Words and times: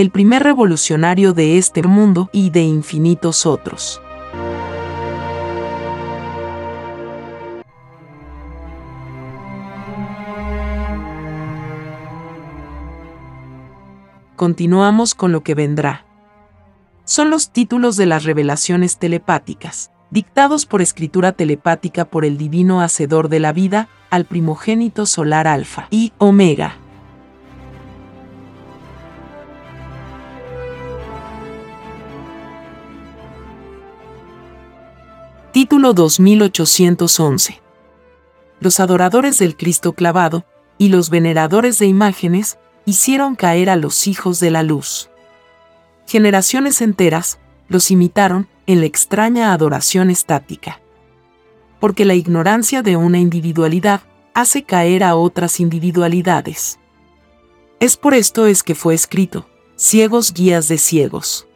el 0.00 0.10
primer 0.10 0.42
revolucionario 0.42 1.34
de 1.34 1.58
este 1.58 1.82
mundo 1.82 2.30
y 2.32 2.48
de 2.48 2.62
infinitos 2.62 3.44
otros. 3.44 4.00
Continuamos 14.36 15.14
con 15.14 15.32
lo 15.32 15.42
que 15.42 15.54
vendrá. 15.54 16.06
Son 17.04 17.28
los 17.28 17.50
títulos 17.50 17.98
de 17.98 18.06
las 18.06 18.24
revelaciones 18.24 18.96
telepáticas, 18.96 19.90
dictados 20.08 20.64
por 20.64 20.80
escritura 20.80 21.32
telepática 21.32 22.06
por 22.06 22.24
el 22.24 22.38
divino 22.38 22.80
hacedor 22.80 23.28
de 23.28 23.40
la 23.40 23.52
vida, 23.52 23.90
al 24.08 24.24
primogénito 24.24 25.04
solar 25.04 25.46
alfa 25.46 25.88
y 25.90 26.14
omega. 26.16 26.79
Título 35.60 35.92
2811. 35.92 37.60
Los 38.60 38.80
adoradores 38.80 39.38
del 39.38 39.58
Cristo 39.58 39.92
clavado 39.92 40.46
y 40.78 40.88
los 40.88 41.10
veneradores 41.10 41.78
de 41.78 41.84
imágenes 41.84 42.58
hicieron 42.86 43.36
caer 43.36 43.68
a 43.68 43.76
los 43.76 44.06
hijos 44.06 44.40
de 44.40 44.50
la 44.50 44.62
luz. 44.62 45.10
Generaciones 46.06 46.80
enteras 46.80 47.40
los 47.68 47.90
imitaron 47.90 48.48
en 48.66 48.80
la 48.80 48.86
extraña 48.86 49.52
adoración 49.52 50.08
estática. 50.08 50.80
Porque 51.78 52.06
la 52.06 52.14
ignorancia 52.14 52.80
de 52.80 52.96
una 52.96 53.18
individualidad 53.18 54.00
hace 54.32 54.62
caer 54.62 55.04
a 55.04 55.14
otras 55.14 55.60
individualidades. 55.60 56.78
Es 57.80 57.98
por 57.98 58.14
esto 58.14 58.46
es 58.46 58.62
que 58.62 58.74
fue 58.74 58.94
escrito, 58.94 59.46
ciegos 59.76 60.32
guías 60.32 60.68
de 60.68 60.78
ciegos. 60.78 61.46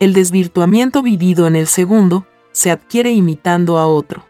El 0.00 0.14
desvirtuamiento 0.14 1.00
vivido 1.00 1.46
en 1.46 1.54
el 1.54 1.68
segundo 1.68 2.26
se 2.54 2.70
adquiere 2.70 3.10
imitando 3.10 3.78
a 3.78 3.86
otro. 3.88 4.24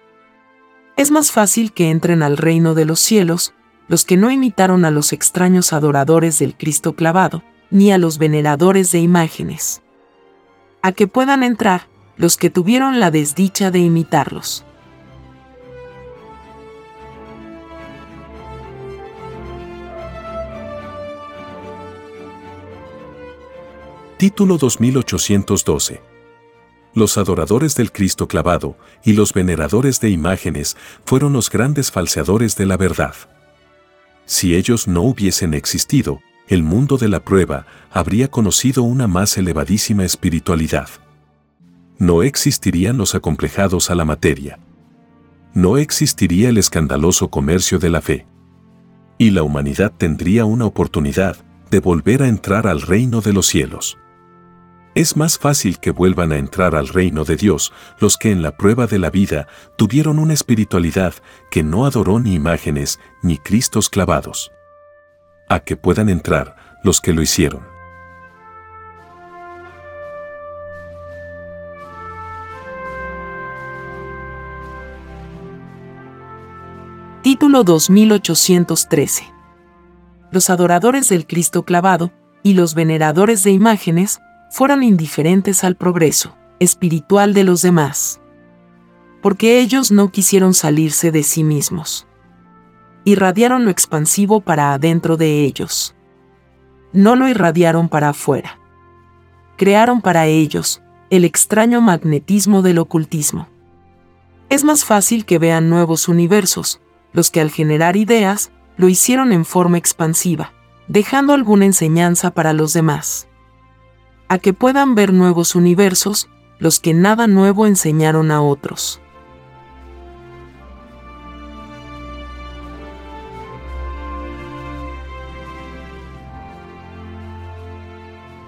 Es 0.96 1.10
más 1.10 1.30
fácil 1.30 1.72
que 1.72 1.90
entren 1.90 2.22
al 2.22 2.38
reino 2.38 2.74
de 2.74 2.86
los 2.86 2.98
cielos 2.98 3.52
los 3.86 4.06
que 4.06 4.16
no 4.16 4.30
imitaron 4.30 4.86
a 4.86 4.90
los 4.90 5.12
extraños 5.12 5.74
adoradores 5.74 6.38
del 6.38 6.56
Cristo 6.56 6.94
clavado, 6.94 7.44
ni 7.70 7.92
a 7.92 7.98
los 7.98 8.16
veneradores 8.16 8.90
de 8.92 9.00
imágenes. 9.00 9.82
A 10.80 10.92
que 10.92 11.06
puedan 11.06 11.42
entrar 11.42 11.86
los 12.16 12.38
que 12.38 12.48
tuvieron 12.48 12.98
la 12.98 13.10
desdicha 13.10 13.70
de 13.70 13.80
imitarlos. 13.80 14.64
Título 24.16 24.56
2812 24.56 26.13
los 26.94 27.18
adoradores 27.18 27.74
del 27.74 27.92
Cristo 27.92 28.28
clavado 28.28 28.76
y 29.04 29.12
los 29.14 29.32
veneradores 29.32 30.00
de 30.00 30.10
imágenes 30.10 30.76
fueron 31.04 31.32
los 31.32 31.50
grandes 31.50 31.90
falseadores 31.90 32.56
de 32.56 32.66
la 32.66 32.76
verdad. 32.76 33.14
Si 34.26 34.54
ellos 34.54 34.88
no 34.88 35.02
hubiesen 35.02 35.54
existido, 35.54 36.20
el 36.46 36.62
mundo 36.62 36.96
de 36.96 37.08
la 37.08 37.24
prueba 37.24 37.66
habría 37.90 38.28
conocido 38.28 38.82
una 38.82 39.06
más 39.06 39.36
elevadísima 39.36 40.04
espiritualidad. 40.04 40.88
No 41.98 42.22
existirían 42.22 42.96
los 42.96 43.14
acomplejados 43.14 43.90
a 43.90 43.94
la 43.94 44.04
materia. 44.04 44.58
No 45.52 45.78
existiría 45.78 46.48
el 46.48 46.58
escandaloso 46.58 47.28
comercio 47.28 47.78
de 47.78 47.90
la 47.90 48.00
fe. 48.00 48.26
Y 49.18 49.30
la 49.30 49.42
humanidad 49.42 49.92
tendría 49.96 50.44
una 50.44 50.66
oportunidad 50.66 51.36
de 51.70 51.80
volver 51.80 52.22
a 52.22 52.28
entrar 52.28 52.66
al 52.66 52.82
reino 52.82 53.20
de 53.20 53.32
los 53.32 53.46
cielos. 53.46 53.96
Es 54.94 55.16
más 55.16 55.38
fácil 55.38 55.80
que 55.80 55.90
vuelvan 55.90 56.30
a 56.30 56.38
entrar 56.38 56.76
al 56.76 56.86
reino 56.86 57.24
de 57.24 57.34
Dios 57.34 57.72
los 57.98 58.16
que 58.16 58.30
en 58.30 58.42
la 58.42 58.56
prueba 58.56 58.86
de 58.86 59.00
la 59.00 59.10
vida 59.10 59.48
tuvieron 59.76 60.20
una 60.20 60.34
espiritualidad 60.34 61.14
que 61.50 61.64
no 61.64 61.84
adoró 61.84 62.20
ni 62.20 62.34
imágenes 62.34 63.00
ni 63.20 63.38
Cristos 63.38 63.88
clavados. 63.88 64.52
A 65.48 65.60
que 65.60 65.76
puedan 65.76 66.08
entrar 66.08 66.54
los 66.84 67.00
que 67.00 67.12
lo 67.12 67.22
hicieron. 67.22 67.62
Título 77.22 77.64
2813 77.64 79.24
Los 80.30 80.50
adoradores 80.50 81.08
del 81.08 81.26
Cristo 81.26 81.64
clavado 81.64 82.12
y 82.44 82.52
los 82.52 82.74
veneradores 82.74 83.42
de 83.42 83.50
imágenes 83.50 84.20
fueron 84.54 84.84
indiferentes 84.84 85.64
al 85.64 85.74
progreso 85.74 86.36
espiritual 86.60 87.34
de 87.34 87.42
los 87.42 87.60
demás. 87.60 88.20
Porque 89.20 89.58
ellos 89.58 89.90
no 89.90 90.12
quisieron 90.12 90.54
salirse 90.54 91.10
de 91.10 91.24
sí 91.24 91.42
mismos. 91.42 92.06
Irradiaron 93.02 93.64
lo 93.64 93.72
expansivo 93.72 94.42
para 94.42 94.72
adentro 94.72 95.16
de 95.16 95.42
ellos. 95.42 95.96
No 96.92 97.16
lo 97.16 97.26
irradiaron 97.26 97.88
para 97.88 98.10
afuera. 98.10 98.60
Crearon 99.56 100.00
para 100.00 100.26
ellos 100.26 100.80
el 101.10 101.24
extraño 101.24 101.80
magnetismo 101.80 102.62
del 102.62 102.78
ocultismo. 102.78 103.48
Es 104.50 104.62
más 104.62 104.84
fácil 104.84 105.24
que 105.24 105.40
vean 105.40 105.68
nuevos 105.68 106.06
universos, 106.06 106.80
los 107.12 107.32
que 107.32 107.40
al 107.40 107.50
generar 107.50 107.96
ideas 107.96 108.52
lo 108.76 108.88
hicieron 108.88 109.32
en 109.32 109.44
forma 109.44 109.78
expansiva, 109.78 110.52
dejando 110.86 111.32
alguna 111.32 111.64
enseñanza 111.64 112.30
para 112.30 112.52
los 112.52 112.72
demás 112.72 113.26
a 114.28 114.38
que 114.38 114.52
puedan 114.52 114.94
ver 114.94 115.12
nuevos 115.12 115.54
universos, 115.54 116.28
los 116.58 116.80
que 116.80 116.94
nada 116.94 117.26
nuevo 117.26 117.66
enseñaron 117.66 118.30
a 118.30 118.40
otros. 118.42 119.00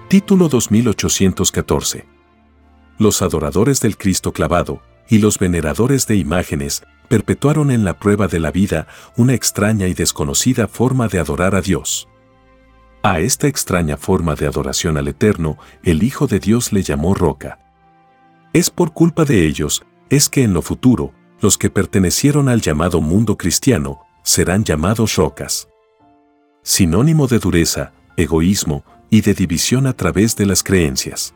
Título 0.07 0.47
2814. 0.47 2.05
Los 2.97 3.21
adoradores 3.21 3.81
del 3.81 3.97
Cristo 3.97 4.31
clavado 4.31 4.81
y 5.09 5.19
los 5.19 5.37
veneradores 5.37 6.07
de 6.07 6.15
imágenes 6.15 6.83
perpetuaron 7.09 7.71
en 7.71 7.83
la 7.83 7.99
prueba 7.99 8.27
de 8.27 8.39
la 8.39 8.51
vida 8.51 8.87
una 9.17 9.33
extraña 9.33 9.87
y 9.87 9.93
desconocida 9.93 10.69
forma 10.69 11.09
de 11.09 11.19
adorar 11.19 11.55
a 11.55 11.61
Dios. 11.61 12.07
A 13.03 13.19
esta 13.19 13.47
extraña 13.47 13.95
forma 13.97 14.35
de 14.35 14.47
adoración 14.47 14.97
al 14.97 15.07
Eterno, 15.07 15.57
el 15.83 16.03
Hijo 16.03 16.27
de 16.27 16.39
Dios 16.39 16.73
le 16.73 16.83
llamó 16.83 17.13
roca. 17.13 17.59
Es 18.53 18.69
por 18.69 18.91
culpa 18.91 19.23
de 19.23 19.45
ellos, 19.45 19.85
es 20.09 20.29
que 20.29 20.43
en 20.43 20.53
lo 20.53 20.61
futuro, 20.61 21.13
los 21.39 21.57
que 21.57 21.69
pertenecieron 21.69 22.49
al 22.49 22.61
llamado 22.61 23.01
mundo 23.01 23.37
cristiano 23.37 24.01
serán 24.23 24.63
llamados 24.63 25.15
rocas. 25.15 25.69
Sinónimo 26.63 27.27
de 27.27 27.39
dureza, 27.39 27.93
egoísmo, 28.17 28.83
y 29.09 29.21
de 29.21 29.33
división 29.33 29.87
a 29.87 29.93
través 29.93 30.35
de 30.35 30.45
las 30.45 30.63
creencias. 30.63 31.33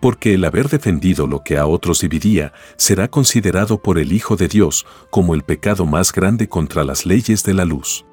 Porque 0.00 0.34
el 0.34 0.44
haber 0.44 0.68
defendido 0.68 1.26
lo 1.26 1.42
que 1.42 1.58
a 1.58 1.66
otros 1.66 2.00
dividía 2.00 2.52
será 2.76 3.08
considerado 3.08 3.82
por 3.82 3.98
el 3.98 4.12
Hijo 4.12 4.36
de 4.36 4.46
Dios 4.46 4.86
como 5.10 5.34
el 5.34 5.42
pecado 5.42 5.86
más 5.86 6.12
grande 6.12 6.48
contra 6.48 6.84
las 6.84 7.04
leyes 7.04 7.42
de 7.42 7.54
la 7.54 7.64
luz. 7.64 8.04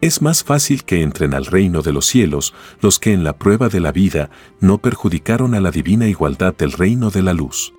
Es 0.00 0.22
más 0.22 0.44
fácil 0.44 0.84
que 0.84 1.02
entren 1.02 1.34
al 1.34 1.46
reino 1.46 1.82
de 1.82 1.92
los 1.92 2.06
cielos 2.06 2.54
los 2.80 3.00
que 3.00 3.12
en 3.12 3.24
la 3.24 3.36
prueba 3.36 3.68
de 3.68 3.80
la 3.80 3.90
vida 3.90 4.30
no 4.60 4.78
perjudicaron 4.78 5.54
a 5.54 5.60
la 5.60 5.72
divina 5.72 6.06
igualdad 6.06 6.54
del 6.56 6.70
reino 6.70 7.10
de 7.10 7.22
la 7.22 7.32
luz. 7.32 7.72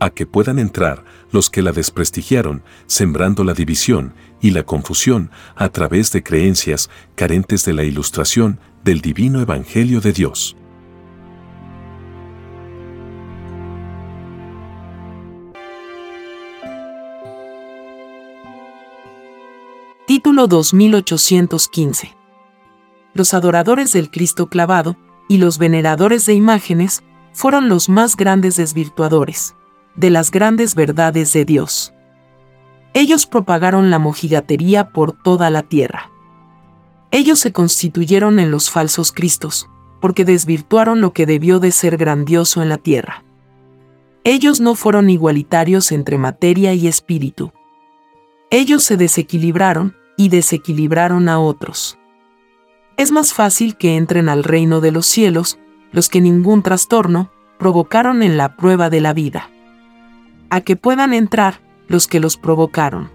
A 0.00 0.08
que 0.08 0.24
puedan 0.24 0.58
entrar 0.58 1.04
los 1.30 1.50
que 1.50 1.60
la 1.60 1.72
desprestigiaron, 1.72 2.62
sembrando 2.86 3.44
la 3.44 3.52
división 3.52 4.14
y 4.40 4.52
la 4.52 4.62
confusión 4.62 5.30
a 5.54 5.68
través 5.68 6.12
de 6.12 6.22
creencias 6.22 6.88
carentes 7.14 7.64
de 7.66 7.74
la 7.74 7.84
ilustración 7.84 8.58
del 8.82 9.02
divino 9.02 9.42
Evangelio 9.42 10.00
de 10.00 10.14
Dios. 10.14 10.56
Título 20.18 20.48
2815 20.48 22.16
Los 23.14 23.34
adoradores 23.34 23.92
del 23.92 24.10
Cristo 24.10 24.48
clavado 24.48 24.96
y 25.28 25.38
los 25.38 25.58
veneradores 25.58 26.26
de 26.26 26.34
imágenes 26.34 27.04
fueron 27.32 27.68
los 27.68 27.88
más 27.88 28.16
grandes 28.16 28.56
desvirtuadores 28.56 29.54
de 29.94 30.10
las 30.10 30.32
grandes 30.32 30.74
verdades 30.74 31.32
de 31.34 31.44
Dios. 31.44 31.94
Ellos 32.94 33.26
propagaron 33.26 33.92
la 33.92 34.00
mojigatería 34.00 34.90
por 34.90 35.12
toda 35.12 35.50
la 35.50 35.62
tierra. 35.62 36.10
Ellos 37.12 37.38
se 37.38 37.52
constituyeron 37.52 38.40
en 38.40 38.50
los 38.50 38.70
falsos 38.70 39.12
cristos, 39.12 39.70
porque 40.00 40.24
desvirtuaron 40.24 41.00
lo 41.00 41.12
que 41.12 41.26
debió 41.26 41.60
de 41.60 41.70
ser 41.70 41.96
grandioso 41.96 42.60
en 42.60 42.70
la 42.70 42.78
tierra. 42.78 43.22
Ellos 44.24 44.58
no 44.58 44.74
fueron 44.74 45.10
igualitarios 45.10 45.92
entre 45.92 46.18
materia 46.18 46.74
y 46.74 46.88
espíritu. 46.88 47.52
Ellos 48.50 48.82
se 48.82 48.96
desequilibraron 48.96 49.94
y 50.18 50.28
desequilibraron 50.28 51.30
a 51.30 51.38
otros. 51.38 51.96
Es 52.98 53.12
más 53.12 53.32
fácil 53.32 53.76
que 53.76 53.96
entren 53.96 54.28
al 54.28 54.44
reino 54.44 54.82
de 54.82 54.90
los 54.90 55.06
cielos 55.06 55.58
los 55.92 56.10
que 56.10 56.20
ningún 56.20 56.62
trastorno 56.62 57.30
provocaron 57.58 58.22
en 58.22 58.36
la 58.36 58.56
prueba 58.56 58.90
de 58.90 59.00
la 59.00 59.14
vida. 59.14 59.48
A 60.50 60.60
que 60.60 60.76
puedan 60.76 61.14
entrar 61.14 61.62
los 61.86 62.08
que 62.08 62.20
los 62.20 62.36
provocaron. 62.36 63.10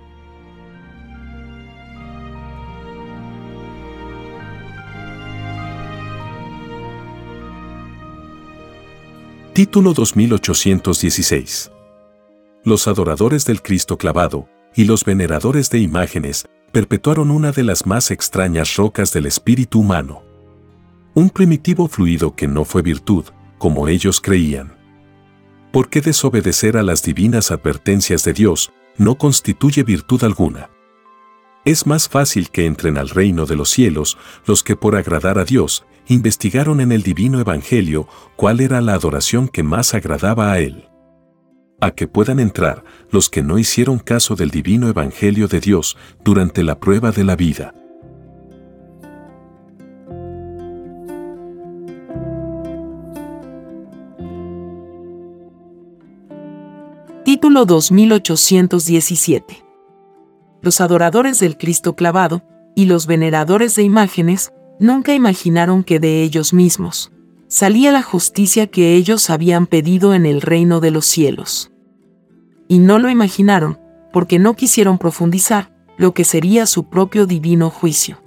Título 9.53 9.93
2816. 9.93 11.71
Los 12.63 12.87
adoradores 12.87 13.45
del 13.45 13.61
Cristo 13.61 13.97
clavado 13.97 14.47
y 14.73 14.85
los 14.85 15.03
veneradores 15.03 15.69
de 15.69 15.79
imágenes 15.79 16.45
perpetuaron 16.73 17.29
una 17.29 17.51
de 17.51 17.61
las 17.61 17.85
más 17.85 18.09
extrañas 18.09 18.77
rocas 18.77 19.13
del 19.13 19.27
espíritu 19.27 19.79
humano. 19.79 20.23
Un 21.13 21.29
primitivo 21.29 21.87
fluido 21.87 22.35
que 22.35 22.47
no 22.47 22.65
fue 22.65 22.81
virtud, 22.81 23.25
como 23.59 23.87
ellos 23.87 24.19
creían. 24.19 24.75
¿Por 25.71 25.87
qué 25.89 26.01
desobedecer 26.01 26.75
a 26.75 26.81
las 26.81 27.03
divinas 27.03 27.51
advertencias 27.51 28.23
de 28.23 28.33
Dios 28.33 28.73
no 28.97 29.19
constituye 29.19 29.83
virtud 29.83 30.23
alguna? 30.23 30.71
Es 31.63 31.85
más 31.85 32.09
fácil 32.09 32.49
que 32.49 32.65
entren 32.65 32.97
al 32.97 33.09
reino 33.09 33.45
de 33.45 33.55
los 33.55 33.69
cielos 33.69 34.17
los 34.47 34.63
que 34.63 34.75
por 34.75 34.95
agradar 34.95 35.37
a 35.37 35.45
Dios 35.45 35.85
investigaron 36.07 36.81
en 36.81 36.91
el 36.91 37.03
divino 37.03 37.39
Evangelio 37.39 38.07
cuál 38.35 38.61
era 38.61 38.81
la 38.81 38.95
adoración 38.95 39.47
que 39.47 39.61
más 39.61 39.93
agradaba 39.93 40.51
a 40.51 40.59
Él. 40.59 40.89
A 41.83 41.91
que 41.91 42.07
puedan 42.07 42.39
entrar 42.39 42.85
los 43.11 43.29
que 43.29 43.43
no 43.43 43.57
hicieron 43.57 43.99
caso 43.99 44.37
del 44.37 44.51
divino 44.51 44.87
Evangelio 44.87 45.49
de 45.49 45.59
Dios 45.59 45.97
durante 46.23 46.63
la 46.63 46.79
prueba 46.79 47.11
de 47.11 47.25
la 47.25 47.35
vida. 47.35 47.75
Título 57.25 57.65
2817 57.65 59.65
Los 60.61 60.79
adoradores 60.79 61.41
del 61.41 61.57
Cristo 61.57 61.97
clavado 61.97 62.43
y 62.77 62.85
los 62.85 63.07
veneradores 63.07 63.75
de 63.75 63.83
imágenes 63.83 64.53
nunca 64.79 65.13
imaginaron 65.13 65.83
que 65.83 65.99
de 65.99 66.23
ellos 66.23 66.53
mismos 66.53 67.11
salía 67.49 67.91
la 67.91 68.03
justicia 68.03 68.67
que 68.67 68.95
ellos 68.95 69.29
habían 69.29 69.67
pedido 69.67 70.13
en 70.13 70.25
el 70.25 70.39
reino 70.39 70.79
de 70.79 70.91
los 70.91 71.05
cielos. 71.05 71.71
Y 72.67 72.79
no 72.79 72.99
lo 72.99 73.09
imaginaron, 73.09 73.79
porque 74.11 74.39
no 74.39 74.55
quisieron 74.55 74.97
profundizar 74.97 75.73
lo 75.97 76.13
que 76.13 76.23
sería 76.23 76.65
su 76.65 76.89
propio 76.89 77.25
divino 77.25 77.69
juicio. 77.69 78.21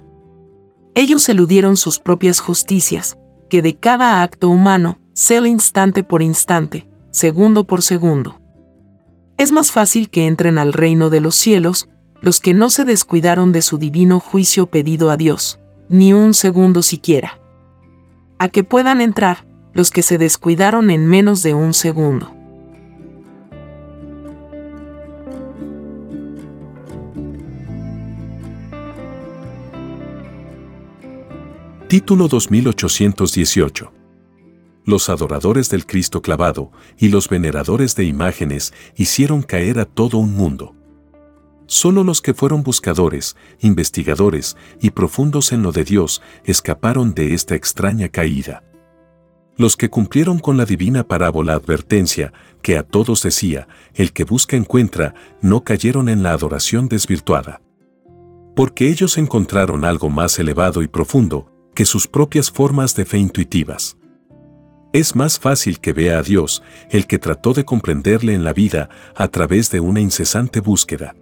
Ellos 0.95 1.27
eludieron 1.29 1.77
sus 1.77 1.99
propias 1.99 2.39
justicias, 2.39 3.17
que 3.49 3.61
de 3.61 3.75
cada 3.75 4.21
acto 4.23 4.49
humano, 4.49 4.99
sea 5.13 5.45
instante 5.47 6.03
por 6.03 6.21
instante, 6.21 6.87
segundo 7.11 7.65
por 7.65 7.81
segundo. 7.81 8.39
Es 9.37 9.51
más 9.51 9.71
fácil 9.71 10.09
que 10.09 10.27
entren 10.27 10.57
al 10.57 10.73
reino 10.73 11.09
de 11.09 11.21
los 11.21 11.35
cielos 11.35 11.89
los 12.21 12.39
que 12.39 12.53
no 12.53 12.69
se 12.69 12.85
descuidaron 12.85 13.51
de 13.51 13.61
su 13.61 13.77
divino 13.77 14.19
juicio 14.19 14.67
pedido 14.67 15.11
a 15.11 15.17
Dios, 15.17 15.59
ni 15.89 16.13
un 16.13 16.33
segundo 16.33 16.81
siquiera. 16.81 17.39
A 18.39 18.49
que 18.49 18.63
puedan 18.63 19.01
entrar 19.01 19.47
los 19.73 19.91
que 19.91 20.01
se 20.01 20.17
descuidaron 20.17 20.89
en 20.89 21.05
menos 21.05 21.43
de 21.43 21.53
un 21.53 21.73
segundo. 21.73 22.36
Título 31.87 32.27
2818 32.27 33.93
Los 34.83 35.07
adoradores 35.07 35.69
del 35.69 35.85
Cristo 35.85 36.21
clavado 36.21 36.69
y 36.97 37.07
los 37.07 37.29
veneradores 37.29 37.95
de 37.95 38.03
imágenes 38.03 38.73
hicieron 38.97 39.41
caer 39.41 39.79
a 39.79 39.85
todo 39.85 40.17
un 40.17 40.35
mundo. 40.35 40.75
Solo 41.65 42.03
los 42.03 42.21
que 42.21 42.33
fueron 42.33 42.61
buscadores, 42.61 43.37
investigadores 43.61 44.57
y 44.81 44.89
profundos 44.89 45.53
en 45.53 45.63
lo 45.63 45.71
de 45.71 45.85
Dios 45.85 46.21
escaparon 46.43 47.13
de 47.13 47.33
esta 47.33 47.55
extraña 47.55 48.09
caída. 48.09 48.65
Los 49.55 49.77
que 49.77 49.89
cumplieron 49.89 50.39
con 50.39 50.57
la 50.57 50.65
divina 50.65 51.07
parábola 51.07 51.53
advertencia, 51.53 52.33
que 52.61 52.77
a 52.77 52.83
todos 52.83 53.23
decía, 53.23 53.69
el 53.93 54.11
que 54.11 54.25
busca 54.25 54.57
encuentra, 54.57 55.13
no 55.41 55.63
cayeron 55.63 56.09
en 56.09 56.21
la 56.21 56.33
adoración 56.33 56.89
desvirtuada. 56.89 57.61
Porque 58.57 58.89
ellos 58.89 59.17
encontraron 59.17 59.85
algo 59.85 60.09
más 60.09 60.37
elevado 60.37 60.81
y 60.81 60.89
profundo 60.89 61.53
que 61.77 61.85
sus 61.85 62.07
propias 62.07 62.49
formas 62.49 62.95
de 62.95 63.05
fe 63.05 63.19
intuitivas. 63.19 63.97
Es 64.93 65.15
más 65.15 65.37
fácil 65.37 65.79
que 65.79 65.93
vea 65.93 66.17
a 66.17 66.23
Dios 66.23 66.63
el 66.89 67.05
que 67.05 67.19
trató 67.19 67.53
de 67.53 67.65
comprenderle 67.65 68.33
en 68.33 68.43
la 68.43 68.51
vida 68.51 68.89
a 69.15 69.27
través 69.27 69.69
de 69.69 69.79
una 69.79 69.99
incesante 69.99 70.59
búsqueda 70.59 71.15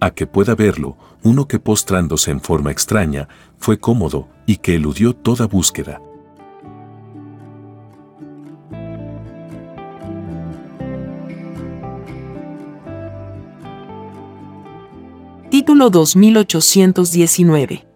a 0.00 0.12
que 0.12 0.28
pueda 0.28 0.54
verlo, 0.54 0.96
uno 1.24 1.48
que 1.48 1.58
postrándose 1.58 2.30
en 2.30 2.40
forma 2.40 2.70
extraña, 2.70 3.26
fue 3.58 3.80
cómodo 3.80 4.28
y 4.46 4.58
que 4.58 4.76
eludió 4.76 5.16
toda 5.16 5.48
búsqueda. 5.48 6.00
Título 15.50 15.90
2819 15.90 17.95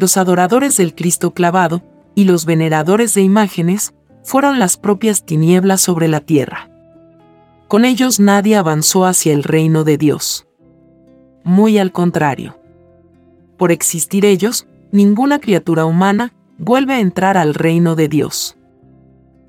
Los 0.00 0.16
adoradores 0.16 0.78
del 0.78 0.94
Cristo 0.94 1.32
clavado 1.32 1.82
y 2.14 2.24
los 2.24 2.46
veneradores 2.46 3.12
de 3.12 3.20
imágenes 3.20 3.92
fueron 4.22 4.58
las 4.58 4.78
propias 4.78 5.26
tinieblas 5.26 5.82
sobre 5.82 6.08
la 6.08 6.20
tierra. 6.20 6.70
Con 7.68 7.84
ellos 7.84 8.18
nadie 8.18 8.56
avanzó 8.56 9.04
hacia 9.04 9.34
el 9.34 9.42
reino 9.42 9.84
de 9.84 9.98
Dios. 9.98 10.48
Muy 11.44 11.76
al 11.76 11.92
contrario. 11.92 12.58
Por 13.58 13.72
existir 13.72 14.24
ellos, 14.24 14.66
ninguna 14.90 15.38
criatura 15.38 15.84
humana 15.84 16.32
vuelve 16.56 16.94
a 16.94 17.00
entrar 17.00 17.36
al 17.36 17.52
reino 17.52 17.94
de 17.94 18.08
Dios. 18.08 18.56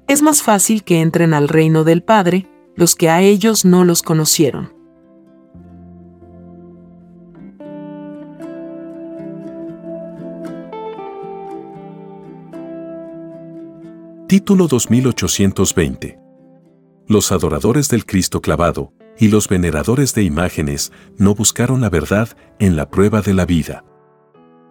Es 0.09 0.21
más 0.21 0.43
fácil 0.43 0.83
que 0.83 0.99
entren 0.99 1.33
al 1.33 1.47
reino 1.47 1.85
del 1.85 2.03
Padre 2.03 2.49
los 2.75 2.97
que 2.97 3.09
a 3.09 3.21
ellos 3.21 3.63
no 3.63 3.85
los 3.85 4.01
conocieron. 4.01 4.73
Título 14.31 14.69
2820. 14.69 16.17
Los 17.05 17.33
adoradores 17.33 17.89
del 17.89 18.05
Cristo 18.05 18.39
clavado 18.39 18.93
y 19.19 19.27
los 19.27 19.49
veneradores 19.49 20.13
de 20.13 20.23
imágenes 20.23 20.93
no 21.17 21.35
buscaron 21.35 21.81
la 21.81 21.89
verdad 21.89 22.29
en 22.57 22.77
la 22.77 22.89
prueba 22.89 23.21
de 23.21 23.33
la 23.33 23.45
vida. 23.45 23.83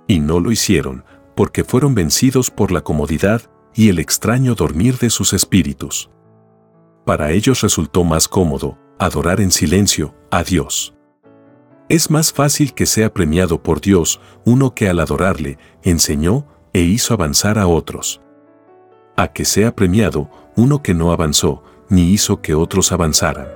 Y 0.09 0.21
no 0.21 0.41
lo 0.41 0.51
hicieron, 0.51 1.05
porque 1.37 1.63
fueron 1.63 1.95
vencidos 1.95 2.51
por 2.51 2.73
la 2.73 2.81
comodidad 2.81 3.43
y 3.75 3.91
el 3.91 3.99
extraño 3.99 4.55
dormir 4.55 4.97
de 4.97 5.11
sus 5.11 5.35
espíritus. 5.35 6.09
Para 7.05 7.31
ellos 7.33 7.61
resultó 7.61 8.03
más 8.03 8.29
cómodo 8.29 8.79
adorar 8.99 9.43
en 9.43 9.51
silencio 9.51 10.15
a 10.31 10.43
Dios. 10.43 10.95
Es 11.91 12.09
más 12.09 12.33
fácil 12.33 12.73
que 12.73 12.87
sea 12.87 13.13
premiado 13.13 13.63
por 13.63 13.83
Dios 13.83 14.23
uno 14.47 14.75
que 14.75 14.89
al 14.89 15.01
adorarle 15.01 15.59
enseñó 15.83 16.47
e 16.73 16.81
hizo 16.81 17.13
avanzar 17.13 17.59
a 17.59 17.67
otros 17.67 18.23
a 19.23 19.33
que 19.33 19.45
sea 19.45 19.75
premiado 19.75 20.31
uno 20.57 20.83
que 20.83 20.95
no 20.95 21.13
avanzó 21.13 21.63
ni 21.89 22.11
hizo 22.11 22.41
que 22.41 22.55
otros 22.55 22.93
avanzaran. 22.93 23.49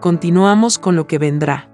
Continuamos 0.00 0.78
con 0.78 0.94
lo 0.94 1.06
que 1.06 1.18
vendrá. 1.18 1.70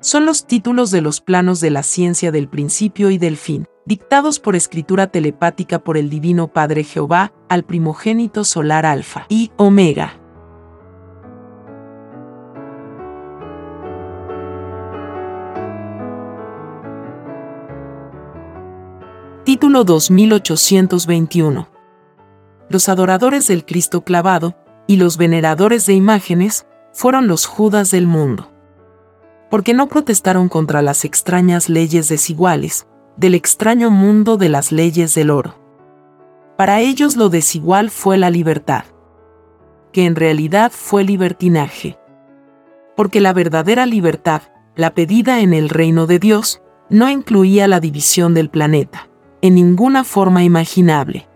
Son 0.00 0.24
los 0.24 0.46
títulos 0.46 0.90
de 0.90 1.02
los 1.02 1.20
planos 1.20 1.60
de 1.60 1.70
la 1.70 1.82
ciencia 1.82 2.32
del 2.32 2.48
principio 2.48 3.10
y 3.10 3.18
del 3.18 3.36
fin, 3.36 3.66
dictados 3.84 4.40
por 4.40 4.56
escritura 4.56 5.08
telepática 5.08 5.78
por 5.78 5.96
el 5.96 6.08
Divino 6.08 6.48
Padre 6.48 6.84
Jehová 6.84 7.32
al 7.48 7.64
primogénito 7.64 8.44
solar 8.44 8.86
Alfa 8.86 9.26
y 9.28 9.52
Omega. 9.56 10.19
Título 19.70 19.84
2821. 19.84 21.68
Los 22.70 22.88
adoradores 22.88 23.46
del 23.46 23.64
Cristo 23.64 24.02
clavado 24.02 24.56
y 24.88 24.96
los 24.96 25.16
veneradores 25.16 25.86
de 25.86 25.92
imágenes 25.92 26.66
fueron 26.92 27.28
los 27.28 27.46
Judas 27.46 27.92
del 27.92 28.08
mundo. 28.08 28.50
Porque 29.48 29.72
no 29.72 29.86
protestaron 29.86 30.48
contra 30.48 30.82
las 30.82 31.04
extrañas 31.04 31.68
leyes 31.68 32.08
desiguales, 32.08 32.88
del 33.16 33.36
extraño 33.36 33.92
mundo 33.92 34.38
de 34.38 34.48
las 34.48 34.72
leyes 34.72 35.14
del 35.14 35.30
oro. 35.30 35.54
Para 36.56 36.80
ellos 36.80 37.14
lo 37.14 37.28
desigual 37.28 37.90
fue 37.90 38.18
la 38.18 38.30
libertad, 38.30 38.86
que 39.92 40.04
en 40.04 40.16
realidad 40.16 40.72
fue 40.74 41.04
libertinaje. 41.04 41.96
Porque 42.96 43.20
la 43.20 43.32
verdadera 43.32 43.86
libertad, 43.86 44.42
la 44.74 44.94
pedida 44.94 45.38
en 45.38 45.54
el 45.54 45.68
reino 45.68 46.08
de 46.08 46.18
Dios, 46.18 46.60
no 46.88 47.08
incluía 47.08 47.68
la 47.68 47.78
división 47.78 48.34
del 48.34 48.50
planeta 48.50 49.09
en 49.42 49.54
ninguna 49.54 50.04
forma 50.04 50.44
imaginable. 50.44 51.26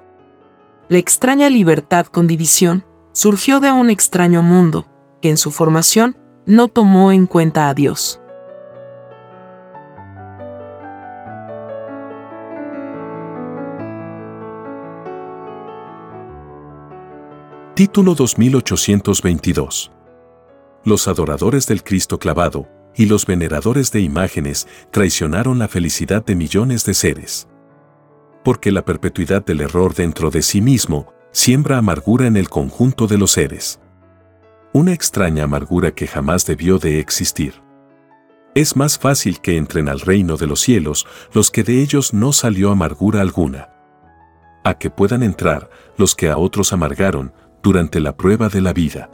La 0.89 0.99
extraña 0.99 1.49
libertad 1.49 2.07
con 2.07 2.27
división 2.27 2.85
surgió 3.13 3.61
de 3.61 3.73
un 3.73 3.91
extraño 3.91 4.43
mundo, 4.43 4.87
que 5.23 5.31
en 5.31 5.37
su 5.37 5.51
formación 5.51 6.19
no 6.47 6.69
tomó 6.69 7.13
en 7.13 7.27
cuenta 7.27 7.69
a 7.69 7.75
Dios. 7.75 8.21
Título 17.75 18.15
2822. 18.15 19.91
Los 20.85 21.09
adoradores 21.09 21.67
del 21.67 21.83
Cristo 21.83 22.19
clavado 22.19 22.69
y 22.95 23.07
los 23.07 23.27
veneradores 23.27 23.91
de 23.91 24.01
imágenes 24.01 24.69
traicionaron 24.93 25.59
la 25.59 25.67
felicidad 25.67 26.25
de 26.25 26.37
millones 26.37 26.85
de 26.85 26.95
seres 26.95 27.49
porque 28.45 28.71
la 28.71 28.85
perpetuidad 28.85 29.45
del 29.45 29.63
error 29.63 29.95
dentro 29.95 30.31
de 30.31 30.43
sí 30.43 30.61
mismo 30.61 31.13
siembra 31.33 31.79
amargura 31.79 32.27
en 32.27 32.37
el 32.37 32.49
conjunto 32.49 33.07
de 33.07 33.19
los 33.19 33.33
seres. 33.33 33.81
Una 34.73 34.93
extraña 34.93 35.45
amargura 35.45 35.93
que 35.93 36.07
jamás 36.07 36.47
debió 36.47 36.79
de 36.79 37.01
existir. 37.01 37.63
Es 38.55 38.77
más 38.77 38.99
fácil 38.99 39.41
que 39.41 39.57
entren 39.57 39.89
al 39.89 40.01
reino 40.01 40.37
de 40.37 40.47
los 40.47 40.61
cielos 40.61 41.07
los 41.33 41.51
que 41.51 41.65
de 41.65 41.81
ellos 41.83 42.15
no 42.15 42.33
salió 42.33 42.71
amargura 42.71 43.21
alguna. 43.21 43.71
A 44.63 44.75
que 44.75 44.91
puedan 44.91 45.23
entrar 45.23 45.69
los 45.97 46.15
que 46.15 46.29
a 46.29 46.39
otros 46.39 46.73
amargaron 46.73 47.33
durante 47.63 47.99
la 47.99 48.17
prueba 48.17 48.49
de 48.49 48.61
la 48.61 48.73
vida. 48.73 49.11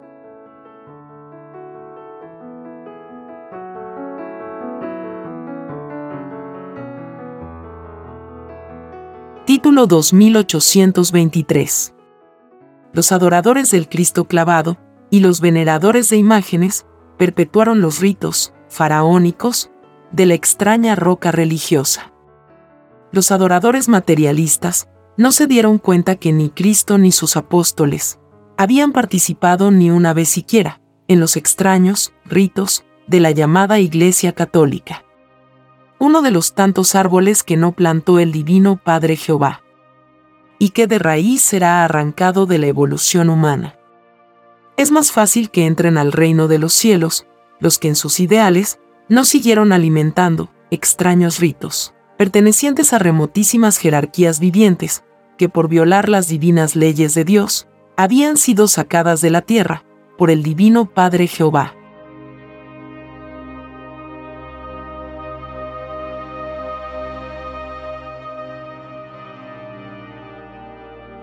Título 9.45 9.87
2823. 9.87 11.95
Los 12.93 13.11
adoradores 13.11 13.71
del 13.71 13.89
Cristo 13.89 14.25
clavado 14.25 14.77
y 15.09 15.21
los 15.21 15.41
veneradores 15.41 16.11
de 16.11 16.17
imágenes 16.17 16.85
perpetuaron 17.17 17.81
los 17.81 18.01
ritos 18.01 18.53
faraónicos 18.69 19.71
de 20.11 20.27
la 20.27 20.35
extraña 20.35 20.93
roca 20.93 21.31
religiosa. 21.31 22.13
Los 23.11 23.31
adoradores 23.31 23.89
materialistas 23.89 24.89
no 25.17 25.31
se 25.31 25.47
dieron 25.47 25.79
cuenta 25.79 26.17
que 26.17 26.33
ni 26.33 26.51
Cristo 26.51 26.99
ni 26.99 27.11
sus 27.11 27.35
apóstoles 27.35 28.19
habían 28.57 28.91
participado 28.91 29.71
ni 29.71 29.89
una 29.89 30.13
vez 30.13 30.29
siquiera 30.29 30.81
en 31.07 31.19
los 31.19 31.35
extraños 31.35 32.13
ritos 32.25 32.85
de 33.07 33.19
la 33.19 33.31
llamada 33.31 33.79
Iglesia 33.79 34.33
Católica 34.33 35.03
uno 36.01 36.23
de 36.23 36.31
los 36.31 36.55
tantos 36.55 36.95
árboles 36.95 37.43
que 37.43 37.57
no 37.57 37.73
plantó 37.73 38.17
el 38.17 38.31
divino 38.31 38.75
Padre 38.83 39.15
Jehová, 39.15 39.61
y 40.57 40.69
que 40.69 40.87
de 40.87 40.97
raíz 40.97 41.43
será 41.43 41.85
arrancado 41.85 42.47
de 42.47 42.57
la 42.57 42.65
evolución 42.65 43.29
humana. 43.29 43.75
Es 44.77 44.89
más 44.89 45.11
fácil 45.11 45.51
que 45.51 45.67
entren 45.67 45.99
al 45.99 46.11
reino 46.11 46.47
de 46.47 46.57
los 46.57 46.73
cielos 46.73 47.27
los 47.59 47.77
que 47.77 47.87
en 47.87 47.95
sus 47.95 48.19
ideales 48.19 48.79
no 49.09 49.25
siguieron 49.25 49.71
alimentando 49.71 50.49
extraños 50.71 51.37
ritos, 51.37 51.93
pertenecientes 52.17 52.93
a 52.93 52.97
remotísimas 52.97 53.77
jerarquías 53.77 54.39
vivientes, 54.39 55.03
que 55.37 55.49
por 55.49 55.67
violar 55.67 56.09
las 56.09 56.27
divinas 56.27 56.75
leyes 56.75 57.13
de 57.13 57.25
Dios, 57.25 57.67
habían 57.95 58.37
sido 58.37 58.67
sacadas 58.67 59.21
de 59.21 59.29
la 59.29 59.43
tierra 59.43 59.85
por 60.17 60.31
el 60.31 60.41
divino 60.41 60.89
Padre 60.89 61.27
Jehová. 61.27 61.75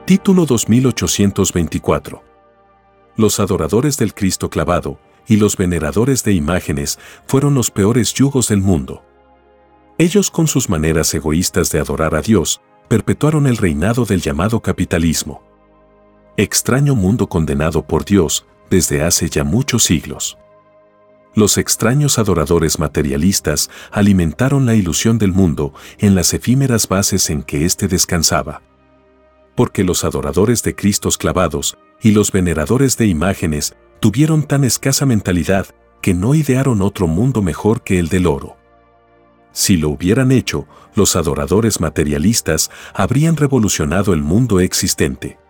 Título 0.08 0.46
2824. 0.46 2.24
Los 3.16 3.40
adoradores 3.40 3.98
del 3.98 4.14
Cristo 4.14 4.48
clavado 4.48 4.98
y 5.26 5.36
los 5.36 5.54
veneradores 5.58 6.24
de 6.24 6.32
imágenes 6.32 6.98
fueron 7.26 7.52
los 7.52 7.70
peores 7.70 8.14
yugos 8.14 8.48
del 8.48 8.62
mundo. 8.62 9.04
Ellos 9.98 10.30
con 10.30 10.46
sus 10.46 10.70
maneras 10.70 11.12
egoístas 11.12 11.70
de 11.72 11.80
adorar 11.80 12.14
a 12.14 12.22
Dios, 12.22 12.62
perpetuaron 12.88 13.46
el 13.46 13.58
reinado 13.58 14.06
del 14.06 14.22
llamado 14.22 14.60
capitalismo. 14.60 15.42
Extraño 16.38 16.94
mundo 16.94 17.28
condenado 17.28 17.86
por 17.86 18.06
Dios 18.06 18.46
desde 18.70 19.02
hace 19.02 19.28
ya 19.28 19.44
muchos 19.44 19.84
siglos. 19.84 20.38
Los 21.34 21.58
extraños 21.58 22.18
adoradores 22.18 22.78
materialistas 22.78 23.68
alimentaron 23.90 24.64
la 24.64 24.74
ilusión 24.74 25.18
del 25.18 25.32
mundo 25.32 25.74
en 25.98 26.14
las 26.14 26.32
efímeras 26.32 26.88
bases 26.88 27.28
en 27.28 27.42
que 27.42 27.66
éste 27.66 27.88
descansaba 27.88 28.62
porque 29.58 29.82
los 29.82 30.04
adoradores 30.04 30.62
de 30.62 30.76
Cristos 30.76 31.18
clavados 31.18 31.78
y 32.00 32.12
los 32.12 32.30
veneradores 32.30 32.96
de 32.96 33.08
imágenes 33.08 33.74
tuvieron 33.98 34.44
tan 34.44 34.62
escasa 34.62 35.04
mentalidad 35.04 35.66
que 36.00 36.14
no 36.14 36.36
idearon 36.36 36.80
otro 36.80 37.08
mundo 37.08 37.42
mejor 37.42 37.82
que 37.82 37.98
el 37.98 38.08
del 38.08 38.28
oro. 38.28 38.56
Si 39.50 39.76
lo 39.76 39.88
hubieran 39.88 40.30
hecho, 40.30 40.68
los 40.94 41.16
adoradores 41.16 41.80
materialistas 41.80 42.70
habrían 42.94 43.36
revolucionado 43.36 44.12
el 44.14 44.22
mundo 44.22 44.60
existente. 44.60 45.40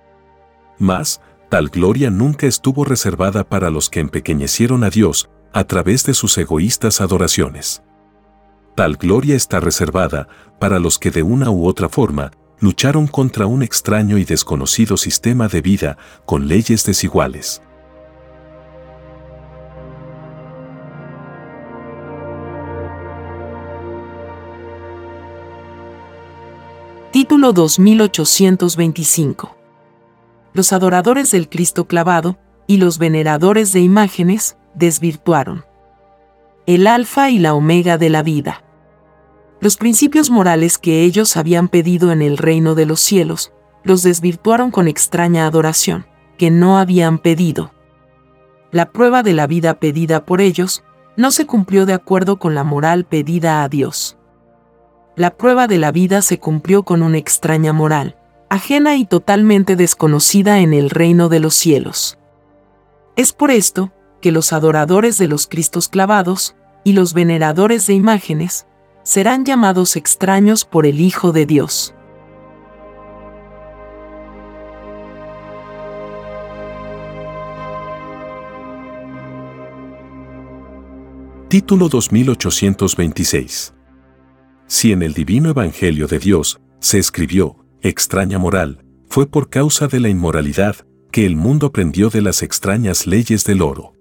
Mas, 0.79 1.21
tal 1.51 1.69
gloria 1.69 2.09
nunca 2.09 2.47
estuvo 2.47 2.87
reservada 2.87 3.47
para 3.47 3.69
los 3.69 3.91
que 3.91 4.01
empequeñecieron 4.01 4.85
a 4.85 4.89
Dios 4.89 5.29
a 5.53 5.65
través 5.65 6.07
de 6.07 6.15
sus 6.15 6.39
egoístas 6.39 7.03
adoraciones. 7.03 7.83
Tal 8.75 8.97
gloria 8.97 9.37
está 9.37 9.61
reservada 9.61 10.29
para 10.59 10.79
los 10.79 10.99
que 10.99 11.11
de 11.11 11.23
una 11.23 11.51
u 11.51 11.67
otra 11.67 11.91
forma 11.91 12.31
lucharon 12.61 13.07
contra 13.07 13.47
un 13.47 13.63
extraño 13.63 14.19
y 14.19 14.25
desconocido 14.25 14.97
sistema 14.97 15.47
de 15.49 15.61
vida 15.61 15.97
con 16.25 16.49
leyes 16.49 16.85
desiguales. 16.85 17.63
Título 27.13 27.53
2825 27.53 29.57
Los 30.53 30.73
adoradores 30.73 31.31
del 31.31 31.49
Cristo 31.49 31.87
clavado 31.87 32.39
y 32.67 32.77
los 32.77 32.99
veneradores 32.99 33.73
de 33.73 33.81
imágenes 33.81 34.57
desvirtuaron. 34.75 35.65
El 36.67 36.87
alfa 36.87 37.31
y 37.31 37.39
la 37.39 37.55
omega 37.55 37.97
de 37.99 38.11
la 38.11 38.23
vida. 38.23 38.63
Los 39.61 39.77
principios 39.77 40.31
morales 40.31 40.79
que 40.79 41.03
ellos 41.03 41.37
habían 41.37 41.69
pedido 41.69 42.13
en 42.13 42.23
el 42.23 42.39
reino 42.39 42.77
de 42.77 42.87
los 42.87 43.01
cielos, 43.01 43.53
los 43.83 44.03
desvirtuaron 44.03 44.71
con 44.71 44.87
extraña 44.87 45.47
adoración, 45.47 46.07
que 46.37 46.51
no 46.51 46.79
habían 46.79 47.19
pedido. 47.19 47.73
La 48.71 48.93
prueba 48.93 49.25
de 49.25 49.35
la 49.35 49.49
vida 49.49 49.81
pedida 49.81 50.25
por 50.25 50.41
ellos 50.41 50.85
no 51.17 51.33
se 51.33 51.47
cumplió 51.47 51.87
de 51.87 51.95
acuerdo 51.95 52.39
con 52.39 52.55
la 52.55 52.63
moral 52.63 53.05
pedida 53.05 53.65
a 53.65 53.69
Dios. 53.69 54.17
La 55.17 55.37
prueba 55.37 55.67
de 55.67 55.79
la 55.79 55.91
vida 55.91 56.23
se 56.23 56.39
cumplió 56.39 56.85
con 56.85 57.03
una 57.03 57.19
extraña 57.19 57.73
moral, 57.73 58.17
ajena 58.49 58.95
y 58.95 59.07
totalmente 59.07 59.75
desconocida 59.75 60.61
en 60.61 60.73
el 60.73 60.91
reino 60.91 61.29
de 61.29 61.41
los 61.41 61.55
cielos. 61.55 62.17
Es 63.17 63.33
por 63.33 63.51
esto 63.51 63.91
que 64.21 64.31
los 64.31 64.53
adoradores 64.53 65.19
de 65.19 65.27
los 65.27 65.49
Cristos 65.49 65.89
clavados 65.89 66.55
y 66.85 66.93
los 66.93 67.15
veneradores 67.15 67.89
de 67.89 67.95
imágenes 67.95 68.68
serán 69.09 69.47
llamados 69.47 69.97
extraños 69.97 70.67
por 70.67 70.85
el 70.85 71.01
Hijo 71.01 71.33
de 71.33 71.47
Dios. 71.47 71.95
Título 81.49 81.89
2826 81.89 83.73
Si 84.67 84.93
en 84.93 85.03
el 85.03 85.15
divino 85.15 85.49
Evangelio 85.49 86.07
de 86.07 86.19
Dios 86.19 86.61
se 86.79 86.99
escribió, 86.99 87.57
extraña 87.81 88.39
moral, 88.39 88.85
fue 89.09 89.27
por 89.27 89.49
causa 89.49 89.89
de 89.89 90.01
la 90.01 90.11
inmoralidad 90.11 90.77
que 91.11 91.25
el 91.25 91.35
mundo 91.35 91.69
aprendió 91.69 92.11
de 92.11 92.21
las 92.21 92.43
extrañas 92.43 93.07
leyes 93.07 93.47
del 93.47 93.63
oro. 93.63 93.98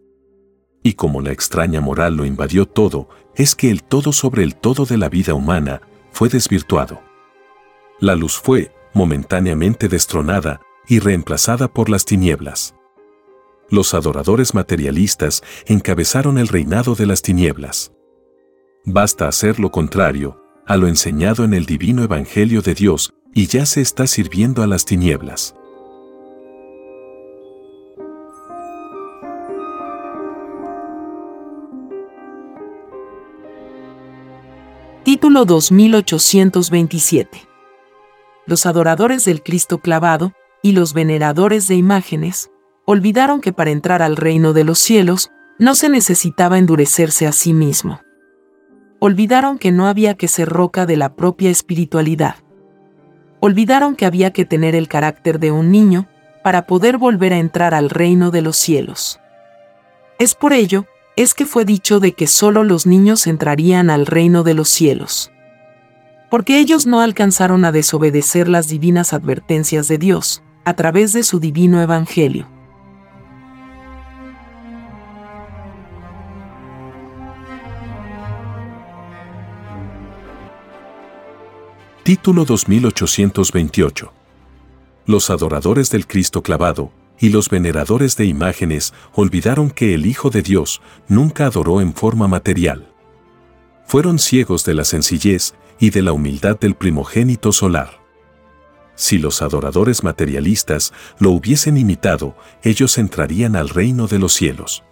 Y 0.83 0.93
como 0.93 1.21
la 1.21 1.31
extraña 1.31 1.81
moral 1.81 2.15
lo 2.15 2.25
invadió 2.25 2.65
todo, 2.65 3.09
es 3.35 3.55
que 3.55 3.69
el 3.69 3.83
todo 3.83 4.11
sobre 4.13 4.43
el 4.43 4.55
todo 4.55 4.85
de 4.85 4.97
la 4.97 5.09
vida 5.09 5.33
humana 5.33 5.81
fue 6.11 6.29
desvirtuado. 6.29 7.01
La 7.99 8.15
luz 8.15 8.37
fue, 8.37 8.71
momentáneamente 8.93 9.87
destronada 9.87 10.61
y 10.87 10.99
reemplazada 10.99 11.67
por 11.67 11.89
las 11.89 12.05
tinieblas. 12.05 12.75
Los 13.69 13.93
adoradores 13.93 14.53
materialistas 14.53 15.43
encabezaron 15.65 16.37
el 16.37 16.47
reinado 16.47 16.95
de 16.95 17.05
las 17.05 17.21
tinieblas. 17.21 17.91
Basta 18.85 19.27
hacer 19.27 19.59
lo 19.59 19.71
contrario 19.71 20.41
a 20.65 20.77
lo 20.77 20.87
enseñado 20.87 21.43
en 21.43 21.53
el 21.53 21.65
divino 21.65 22.03
Evangelio 22.03 22.61
de 22.61 22.73
Dios 22.73 23.13
y 23.33 23.47
ya 23.47 23.65
se 23.65 23.81
está 23.81 24.07
sirviendo 24.07 24.63
a 24.63 24.67
las 24.67 24.85
tinieblas. 24.85 25.56
Título 35.37 35.53
2827 35.53 37.47
Los 38.47 38.65
adoradores 38.65 39.23
del 39.23 39.43
Cristo 39.43 39.77
clavado 39.77 40.33
y 40.63 40.71
los 40.71 40.95
veneradores 40.95 41.67
de 41.67 41.75
imágenes 41.75 42.49
olvidaron 42.85 43.39
que 43.39 43.53
para 43.53 43.69
entrar 43.69 44.01
al 44.01 44.15
reino 44.15 44.53
de 44.53 44.63
los 44.63 44.79
cielos 44.79 45.29
no 45.59 45.75
se 45.75 45.89
necesitaba 45.89 46.57
endurecerse 46.57 47.27
a 47.27 47.33
sí 47.33 47.53
mismo. 47.53 48.01
Olvidaron 48.97 49.59
que 49.59 49.71
no 49.71 49.85
había 49.85 50.15
que 50.15 50.27
ser 50.27 50.49
roca 50.49 50.87
de 50.87 50.97
la 50.97 51.15
propia 51.15 51.51
espiritualidad. 51.51 52.37
Olvidaron 53.39 53.95
que 53.95 54.07
había 54.07 54.33
que 54.33 54.43
tener 54.43 54.73
el 54.73 54.87
carácter 54.87 55.37
de 55.37 55.51
un 55.51 55.71
niño 55.71 56.07
para 56.43 56.65
poder 56.65 56.97
volver 56.97 57.33
a 57.33 57.37
entrar 57.37 57.75
al 57.75 57.91
reino 57.91 58.31
de 58.31 58.41
los 58.41 58.57
cielos. 58.57 59.19
Es 60.17 60.33
por 60.33 60.51
ello 60.51 60.87
es 61.17 61.33
que 61.33 61.47
fue 61.47 61.65
dicho 61.65 61.99
de 61.99 62.13
que 62.13 62.27
solo 62.27 62.63
los 62.63 62.85
niños 62.85 63.25
entrarían 63.25 63.89
al 63.89 64.05
reino 64.05 64.43
de 64.43 64.53
los 64.53 64.69
cielos. 64.69 65.31
Porque 66.29 66.59
ellos 66.59 66.85
no 66.85 67.01
alcanzaron 67.01 67.65
a 67.65 67.71
desobedecer 67.71 68.47
las 68.47 68.67
divinas 68.67 69.13
advertencias 69.13 69.87
de 69.87 69.97
Dios, 69.97 70.43
a 70.63 70.75
través 70.75 71.13
de 71.13 71.23
su 71.23 71.39
divino 71.39 71.81
evangelio. 71.81 72.47
Título 82.03 82.45
2828 82.45 84.13
Los 85.07 85.31
adoradores 85.31 85.89
del 85.89 86.05
Cristo 86.05 86.43
clavado, 86.43 86.91
y 87.19 87.29
los 87.29 87.49
veneradores 87.49 88.15
de 88.17 88.25
imágenes 88.25 88.93
olvidaron 89.13 89.69
que 89.69 89.93
el 89.93 90.05
Hijo 90.05 90.29
de 90.29 90.41
Dios 90.41 90.81
nunca 91.07 91.45
adoró 91.45 91.81
en 91.81 91.93
forma 91.93 92.27
material. 92.27 92.91
Fueron 93.85 94.19
ciegos 94.19 94.65
de 94.65 94.73
la 94.73 94.83
sencillez 94.83 95.55
y 95.79 95.89
de 95.91 96.01
la 96.01 96.11
humildad 96.11 96.59
del 96.59 96.75
primogénito 96.75 97.51
solar. 97.51 98.01
Si 98.95 99.19
los 99.19 99.41
adoradores 99.41 100.03
materialistas 100.03 100.91
lo 101.19 101.31
hubiesen 101.31 101.77
imitado, 101.77 102.35
ellos 102.63 102.97
entrarían 102.97 103.55
al 103.55 103.69
reino 103.69 104.07
de 104.07 104.19
los 104.19 104.33
cielos. 104.33 104.83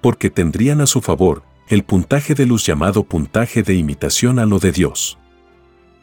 Porque 0.00 0.30
tendrían 0.30 0.80
a 0.80 0.86
su 0.86 1.02
favor 1.02 1.42
el 1.68 1.84
puntaje 1.84 2.34
de 2.34 2.46
luz 2.46 2.66
llamado 2.66 3.04
puntaje 3.04 3.62
de 3.62 3.74
imitación 3.74 4.38
a 4.38 4.46
lo 4.46 4.58
de 4.58 4.72
Dios. 4.72 5.18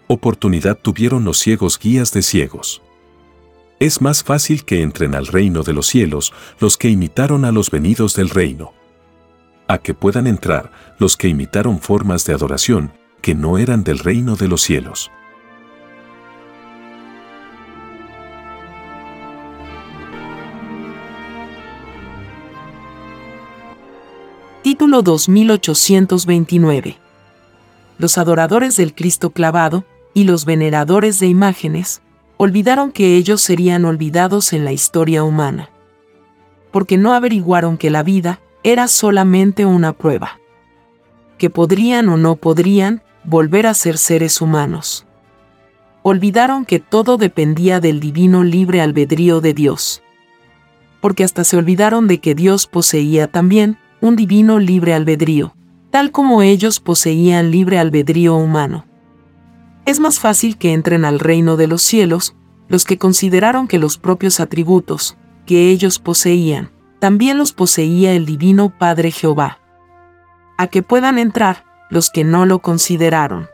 Oportunidad 0.08 0.78
tuvieron 0.78 1.26
los 1.26 1.40
ciegos 1.40 1.78
guías 1.78 2.14
de 2.14 2.22
ciegos. 2.22 2.82
Es 3.80 4.02
más 4.02 4.24
fácil 4.24 4.66
que 4.66 4.82
entren 4.82 5.14
al 5.14 5.28
reino 5.28 5.62
de 5.62 5.72
los 5.72 5.86
cielos 5.86 6.34
los 6.60 6.78
que 6.78 6.90
imitaron 6.90 7.46
a 7.46 7.52
los 7.52 7.70
venidos 7.70 8.16
del 8.16 8.32
reino. 8.32 8.74
A 9.68 9.78
que 9.78 9.94
puedan 9.94 10.26
entrar 10.26 10.72
los 10.98 11.16
que 11.16 11.28
imitaron 11.28 11.80
formas 11.80 12.26
de 12.26 12.34
adoración 12.34 12.92
que 13.22 13.36
no 13.36 13.60
eran 13.60 13.84
del 13.84 14.00
reino 14.00 14.36
de 14.36 14.48
los 14.48 14.64
cielos. 14.64 15.12
Título 24.64 25.04
2829 25.04 26.98
Los 28.00 28.18
adoradores 28.18 28.76
del 28.76 28.96
Cristo 28.96 29.30
clavado 29.30 29.86
y 30.16 30.24
los 30.24 30.46
veneradores 30.46 31.20
de 31.20 31.28
imágenes 31.28 32.02
olvidaron 32.38 32.92
que 32.92 33.16
ellos 33.16 33.42
serían 33.42 33.84
olvidados 33.86 34.54
en 34.54 34.64
la 34.64 34.72
historia 34.72 35.24
humana. 35.24 35.70
Porque 36.72 36.98
no 36.98 37.14
averiguaron 37.14 37.78
que 37.78 37.90
la 37.90 38.04
vida 38.04 38.40
era 38.64 38.88
solamente 38.88 39.66
una 39.66 39.94
prueba. 39.94 40.40
Que 41.38 41.50
podrían 41.50 42.10
o 42.10 42.18
no 42.18 42.36
podrían 42.36 43.02
volver 43.24 43.66
a 43.66 43.74
ser 43.74 43.98
seres 43.98 44.40
humanos. 44.40 45.06
Olvidaron 46.04 46.66
que 46.66 46.80
todo 46.80 47.18
dependía 47.18 47.80
del 47.80 48.00
divino 48.00 48.44
libre 48.44 48.82
albedrío 48.82 49.42
de 49.42 49.54
Dios. 49.54 50.04
Porque 51.02 51.24
hasta 51.24 51.44
se 51.44 51.58
olvidaron 51.58 52.08
de 52.08 52.20
que 52.20 52.36
Dios 52.36 52.68
poseía 52.68 53.28
también 53.28 53.78
un 54.00 54.16
divino 54.16 54.60
libre 54.60 54.94
albedrío, 54.94 55.56
tal 55.90 56.12
como 56.12 56.44
ellos 56.44 56.80
poseían 56.80 57.52
libre 57.52 57.80
albedrío 57.80 58.36
humano 58.36 58.86
es 59.88 60.02
más 60.02 60.20
fácil 60.20 60.58
que 60.58 60.74
entren 60.74 61.06
al 61.06 61.18
reino 61.18 61.56
de 61.56 61.66
los 61.66 61.82
cielos 61.82 62.36
los 62.68 62.84
que 62.84 62.98
consideraron 62.98 63.70
que 63.70 63.80
los 63.80 63.98
propios 63.98 64.42
atributos 64.42 65.16
que 65.46 65.70
ellos 65.70 65.98
poseían, 65.98 66.72
también 67.00 67.38
los 67.38 67.54
poseía 67.54 68.12
el 68.12 68.26
divino 68.26 68.78
Padre 68.78 69.12
Jehová. 69.12 69.60
A 70.58 70.68
que 70.68 70.84
puedan 70.84 71.18
entrar 71.18 71.64
los 71.90 72.10
que 72.10 72.26
no 72.26 72.46
lo 72.46 72.60
consideraron. 72.60 73.48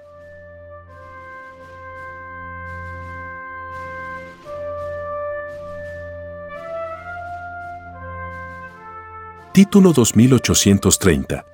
Título 9.52 9.94
2830 9.94 11.53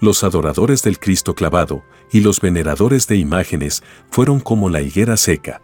los 0.00 0.24
adoradores 0.24 0.82
del 0.82 0.98
Cristo 0.98 1.34
clavado 1.34 1.82
y 2.12 2.20
los 2.20 2.40
veneradores 2.40 3.06
de 3.06 3.16
imágenes 3.16 3.82
fueron 4.10 4.40
como 4.40 4.68
la 4.68 4.82
higuera 4.82 5.16
seca. 5.16 5.62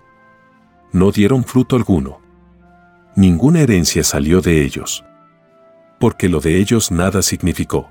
No 0.92 1.10
dieron 1.10 1.44
fruto 1.44 1.76
alguno. 1.76 2.20
Ninguna 3.14 3.60
herencia 3.60 4.04
salió 4.04 4.40
de 4.40 4.62
ellos. 4.62 5.04
Porque 5.98 6.28
lo 6.28 6.40
de 6.40 6.58
ellos 6.58 6.90
nada 6.90 7.22
significó. 7.22 7.90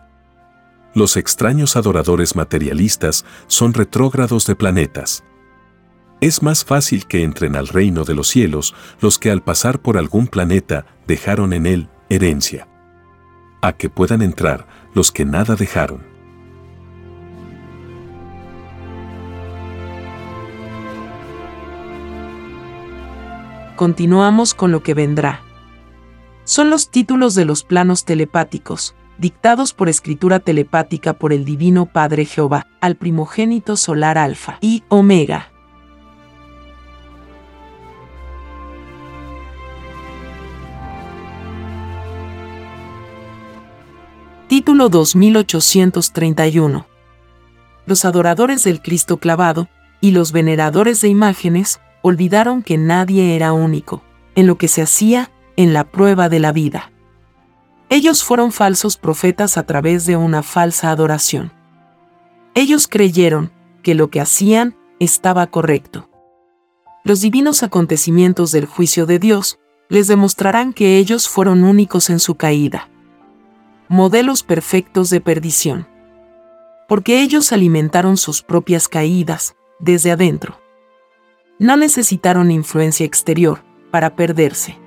Los 0.93 1.15
extraños 1.15 1.75
adoradores 1.75 2.35
materialistas 2.35 3.23
son 3.47 3.73
retrógrados 3.73 4.45
de 4.45 4.55
planetas. 4.55 5.23
Es 6.19 6.43
más 6.43 6.65
fácil 6.65 7.07
que 7.07 7.23
entren 7.23 7.55
al 7.55 7.67
reino 7.67 8.03
de 8.03 8.13
los 8.13 8.27
cielos 8.27 8.75
los 8.99 9.17
que 9.17 9.31
al 9.31 9.41
pasar 9.41 9.79
por 9.79 9.97
algún 9.97 10.27
planeta 10.27 10.85
dejaron 11.07 11.53
en 11.53 11.65
él 11.65 11.89
herencia. 12.09 12.67
A 13.61 13.73
que 13.73 13.89
puedan 13.89 14.21
entrar 14.21 14.67
los 14.93 15.11
que 15.11 15.23
nada 15.23 15.55
dejaron. 15.55 16.10
Continuamos 23.81 24.53
con 24.53 24.71
lo 24.71 24.83
que 24.83 24.93
vendrá. 24.93 25.41
Son 26.43 26.69
los 26.69 26.91
títulos 26.91 27.33
de 27.33 27.45
los 27.45 27.63
planos 27.63 28.05
telepáticos, 28.05 28.93
dictados 29.17 29.73
por 29.73 29.89
escritura 29.89 30.39
telepática 30.39 31.13
por 31.13 31.33
el 31.33 31.45
Divino 31.45 31.87
Padre 31.87 32.25
Jehová, 32.25 32.67
al 32.79 32.95
primogénito 32.95 33.75
solar 33.77 34.19
Alfa 34.19 34.59
y 34.61 34.83
Omega. 34.87 35.51
Título 44.47 44.89
2831. 44.89 46.85
Los 47.87 48.05
adoradores 48.05 48.63
del 48.63 48.83
Cristo 48.83 49.17
clavado 49.17 49.69
y 50.01 50.11
los 50.11 50.31
veneradores 50.31 51.01
de 51.01 51.07
imágenes 51.07 51.81
olvidaron 52.01 52.63
que 52.63 52.77
nadie 52.77 53.35
era 53.35 53.53
único, 53.53 54.03
en 54.35 54.47
lo 54.47 54.57
que 54.57 54.67
se 54.67 54.81
hacía 54.81 55.31
en 55.55 55.73
la 55.73 55.83
prueba 55.83 56.29
de 56.29 56.39
la 56.39 56.51
vida. 56.51 56.91
Ellos 57.89 58.23
fueron 58.23 58.51
falsos 58.51 58.97
profetas 58.97 59.57
a 59.57 59.63
través 59.63 60.05
de 60.05 60.15
una 60.15 60.43
falsa 60.43 60.91
adoración. 60.91 61.51
Ellos 62.55 62.87
creyeron 62.87 63.51
que 63.83 63.95
lo 63.95 64.09
que 64.09 64.21
hacían 64.21 64.75
estaba 64.99 65.47
correcto. 65.47 66.09
Los 67.03 67.21
divinos 67.21 67.63
acontecimientos 67.63 68.51
del 68.51 68.65
juicio 68.65 69.05
de 69.05 69.19
Dios 69.19 69.59
les 69.89 70.07
demostrarán 70.07 70.73
que 70.73 70.97
ellos 70.97 71.27
fueron 71.27 71.63
únicos 71.63 72.09
en 72.09 72.19
su 72.19 72.35
caída 72.35 72.91
modelos 73.91 74.43
perfectos 74.43 75.09
de 75.09 75.19
perdición. 75.19 75.85
Porque 76.87 77.21
ellos 77.21 77.51
alimentaron 77.51 78.15
sus 78.15 78.41
propias 78.41 78.87
caídas 78.87 79.57
desde 79.79 80.11
adentro. 80.11 80.61
No 81.61 81.77
necesitaron 81.77 82.49
influencia 82.49 83.05
exterior 83.05 83.63
para 83.91 84.15
perderse. 84.15 84.79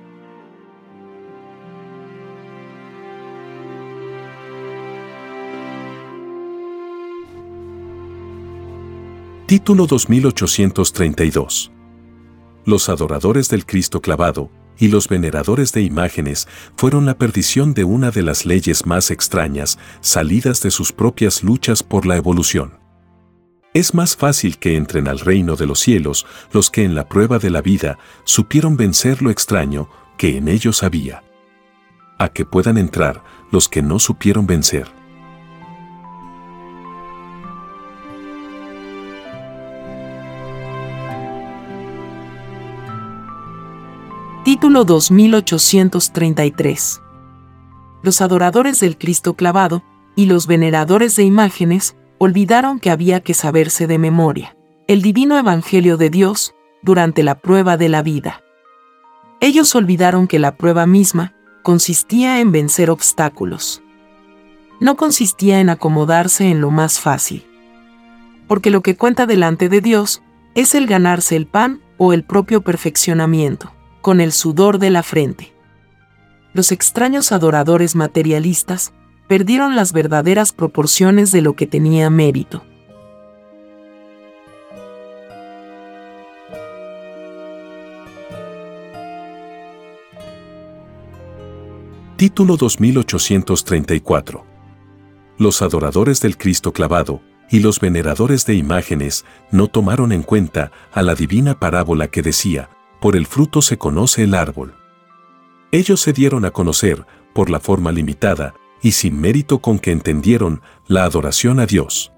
Título 9.45 9.87
2832 9.87 11.71
Los 12.65 12.89
adoradores 12.89 13.47
del 13.47 13.65
Cristo 13.65 14.01
clavado 14.01 14.49
y 14.77 14.89
los 14.89 15.07
veneradores 15.07 15.71
de 15.71 15.81
imágenes 15.81 16.45
fueron 16.75 17.05
la 17.05 17.17
perdición 17.17 17.73
de 17.73 17.85
una 17.85 18.11
de 18.11 18.21
las 18.21 18.45
leyes 18.45 18.85
más 18.85 19.11
extrañas 19.11 19.79
salidas 20.01 20.61
de 20.61 20.71
sus 20.71 20.91
propias 20.91 21.41
luchas 21.41 21.83
por 21.83 22.05
la 22.05 22.17
evolución. 22.17 22.84
Es 23.75 23.93
más 23.93 24.15
fácil 24.15 24.57
que 24.57 24.75
entren 24.77 25.07
al 25.09 25.19
reino 25.19 25.57
de 25.57 25.67
los 25.67 25.81
cielos 25.81 26.25
los 26.53 26.71
que 26.71 26.85
en 26.85 26.95
la 26.95 27.09
prueba 27.09 27.39
de 27.39 27.49
la 27.49 27.61
vida 27.61 27.99
supieron 28.23 28.77
vencer 28.77 29.21
lo 29.21 29.29
extraño 29.29 29.89
que 30.17 30.37
en 30.37 30.47
ellos 30.47 30.81
había. 30.81 31.25
A 32.17 32.29
que 32.29 32.45
puedan 32.45 32.77
entrar 32.77 33.21
los 33.51 33.67
que 33.67 33.81
no 33.81 33.99
supieron 33.99 34.47
vencer. 34.47 34.87
Título 44.45 44.85
2833. 44.85 47.01
Los 48.03 48.21
adoradores 48.21 48.79
del 48.79 48.97
Cristo 48.97 49.33
clavado 49.33 49.83
y 50.15 50.27
los 50.27 50.47
veneradores 50.47 51.17
de 51.17 51.23
imágenes 51.23 51.97
olvidaron 52.17 52.79
que 52.79 52.91
había 52.91 53.21
que 53.21 53.33
saberse 53.33 53.87
de 53.87 53.97
memoria 53.97 54.55
el 54.87 55.01
divino 55.01 55.37
Evangelio 55.37 55.97
de 55.97 56.09
Dios 56.09 56.53
durante 56.83 57.23
la 57.23 57.39
prueba 57.39 57.75
de 57.75 57.89
la 57.89 58.03
vida. 58.03 58.43
Ellos 59.41 59.73
olvidaron 59.75 60.27
que 60.27 60.37
la 60.37 60.55
prueba 60.55 60.85
misma 60.85 61.33
consistía 61.63 62.39
en 62.39 62.51
vencer 62.51 62.91
obstáculos. 62.91 63.81
No 64.79 64.95
consistía 64.95 65.59
en 65.59 65.69
acomodarse 65.69 66.51
en 66.51 66.61
lo 66.61 66.69
más 66.69 66.99
fácil. 66.99 67.43
Porque 68.47 68.69
lo 68.69 68.81
que 68.81 68.95
cuenta 68.95 69.25
delante 69.25 69.69
de 69.69 69.81
Dios 69.81 70.21
es 70.53 70.75
el 70.75 70.85
ganarse 70.85 71.35
el 71.35 71.47
pan 71.47 71.81
o 71.97 72.13
el 72.13 72.23
propio 72.23 72.61
perfeccionamiento 72.61 73.73
con 74.01 74.21
el 74.21 74.31
sudor 74.31 74.77
de 74.77 74.91
la 74.91 75.01
frente. 75.01 75.53
Los 76.53 76.71
extraños 76.71 77.31
adoradores 77.31 77.95
materialistas 77.95 78.93
perdieron 79.27 79.75
las 79.75 79.91
verdaderas 79.93 80.51
proporciones 80.53 81.31
de 81.31 81.41
lo 81.41 81.55
que 81.55 81.67
tenía 81.67 82.09
mérito. 82.09 82.63
Título 92.17 92.55
2834 92.55 94.45
Los 95.37 95.61
adoradores 95.61 96.21
del 96.21 96.37
Cristo 96.37 96.71
clavado 96.71 97.21
y 97.49 97.59
los 97.59 97.79
veneradores 97.79 98.45
de 98.45 98.55
imágenes 98.55 99.25
no 99.51 99.67
tomaron 99.67 100.11
en 100.11 100.23
cuenta 100.23 100.71
a 100.93 101.01
la 101.01 101.13
divina 101.13 101.59
parábola 101.59 102.07
que 102.07 102.21
decía, 102.21 102.69
por 103.01 103.15
el 103.15 103.25
fruto 103.27 103.61
se 103.61 103.77
conoce 103.77 104.23
el 104.23 104.33
árbol. 104.33 104.75
Ellos 105.71 105.99
se 105.99 106.13
dieron 106.13 106.45
a 106.45 106.51
conocer, 106.51 107.05
por 107.33 107.49
la 107.49 107.59
forma 107.59 107.91
limitada, 107.91 108.55
y 108.81 108.91
sin 108.91 109.19
mérito 109.19 109.59
con 109.59 109.79
que 109.79 109.91
entendieron 109.91 110.61
la 110.87 111.03
adoración 111.03 111.59
a 111.59 111.65
Dios. 111.65 112.11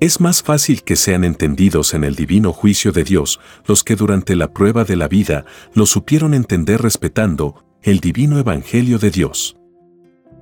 Es 0.00 0.20
más 0.20 0.42
fácil 0.42 0.84
que 0.84 0.94
sean 0.94 1.24
entendidos 1.24 1.92
en 1.92 2.04
el 2.04 2.14
divino 2.14 2.52
juicio 2.52 2.92
de 2.92 3.02
Dios 3.02 3.40
los 3.66 3.82
que 3.82 3.96
durante 3.96 4.36
la 4.36 4.52
prueba 4.52 4.84
de 4.84 4.94
la 4.94 5.08
vida 5.08 5.44
lo 5.74 5.86
supieron 5.86 6.34
entender 6.34 6.80
respetando 6.80 7.64
el 7.82 7.98
divino 7.98 8.38
evangelio 8.38 8.98
de 8.98 9.10
Dios. 9.10 9.56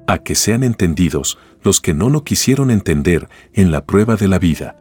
A 0.07 0.19
que 0.19 0.35
sean 0.35 0.63
entendidos 0.63 1.39
los 1.63 1.81
que 1.81 1.95
no 1.95 2.11
lo 2.11 2.23
quisieron 2.23 2.71
entender 2.71 3.29
en 3.55 3.71
la 3.71 3.85
prueba 3.87 4.17
de 4.17 4.29
la 4.29 4.39
vida. 4.39 4.77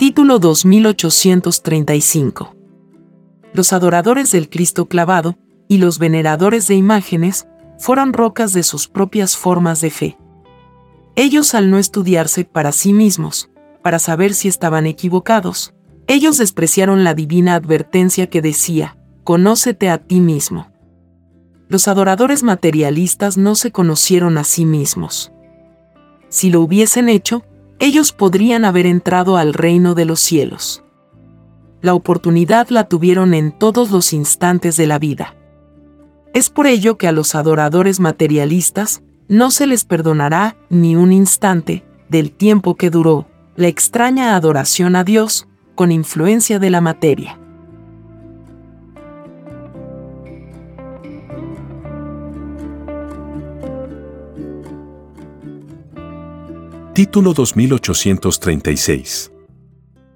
Título 0.00 0.38
2835. 0.38 2.56
Los 3.52 3.74
adoradores 3.74 4.32
del 4.32 4.48
Cristo 4.48 4.86
clavado 4.86 5.36
y 5.68 5.76
los 5.76 5.98
veneradores 5.98 6.66
de 6.68 6.74
imágenes 6.74 7.46
fueron 7.78 8.14
rocas 8.14 8.54
de 8.54 8.62
sus 8.62 8.88
propias 8.88 9.36
formas 9.36 9.82
de 9.82 9.90
fe. 9.90 10.16
Ellos 11.16 11.54
al 11.54 11.70
no 11.70 11.76
estudiarse 11.76 12.46
para 12.46 12.72
sí 12.72 12.94
mismos, 12.94 13.50
para 13.82 13.98
saber 13.98 14.32
si 14.32 14.48
estaban 14.48 14.86
equivocados, 14.86 15.74
ellos 16.06 16.38
despreciaron 16.38 17.04
la 17.04 17.12
divina 17.12 17.54
advertencia 17.54 18.30
que 18.30 18.40
decía, 18.40 18.96
conócete 19.22 19.90
a 19.90 19.98
ti 19.98 20.20
mismo. 20.20 20.72
Los 21.68 21.88
adoradores 21.88 22.42
materialistas 22.42 23.36
no 23.36 23.54
se 23.54 23.70
conocieron 23.70 24.38
a 24.38 24.44
sí 24.44 24.64
mismos. 24.64 25.30
Si 26.30 26.48
lo 26.48 26.62
hubiesen 26.62 27.10
hecho, 27.10 27.44
ellos 27.80 28.12
podrían 28.12 28.64
haber 28.64 28.86
entrado 28.86 29.38
al 29.38 29.54
reino 29.54 29.94
de 29.94 30.04
los 30.04 30.20
cielos. 30.20 30.84
La 31.80 31.94
oportunidad 31.94 32.68
la 32.68 32.84
tuvieron 32.84 33.32
en 33.32 33.52
todos 33.52 33.90
los 33.90 34.12
instantes 34.12 34.76
de 34.76 34.86
la 34.86 34.98
vida. 34.98 35.34
Es 36.34 36.50
por 36.50 36.66
ello 36.66 36.98
que 36.98 37.08
a 37.08 37.12
los 37.12 37.34
adoradores 37.34 37.98
materialistas 37.98 39.02
no 39.28 39.50
se 39.50 39.66
les 39.66 39.84
perdonará 39.84 40.56
ni 40.68 40.94
un 40.94 41.10
instante 41.10 41.84
del 42.10 42.32
tiempo 42.32 42.76
que 42.76 42.90
duró 42.90 43.26
la 43.56 43.68
extraña 43.68 44.36
adoración 44.36 44.94
a 44.94 45.02
Dios 45.02 45.48
con 45.74 45.90
influencia 45.90 46.58
de 46.58 46.68
la 46.68 46.82
materia. 46.82 47.39
Título 57.00 57.32
2836 57.32 59.32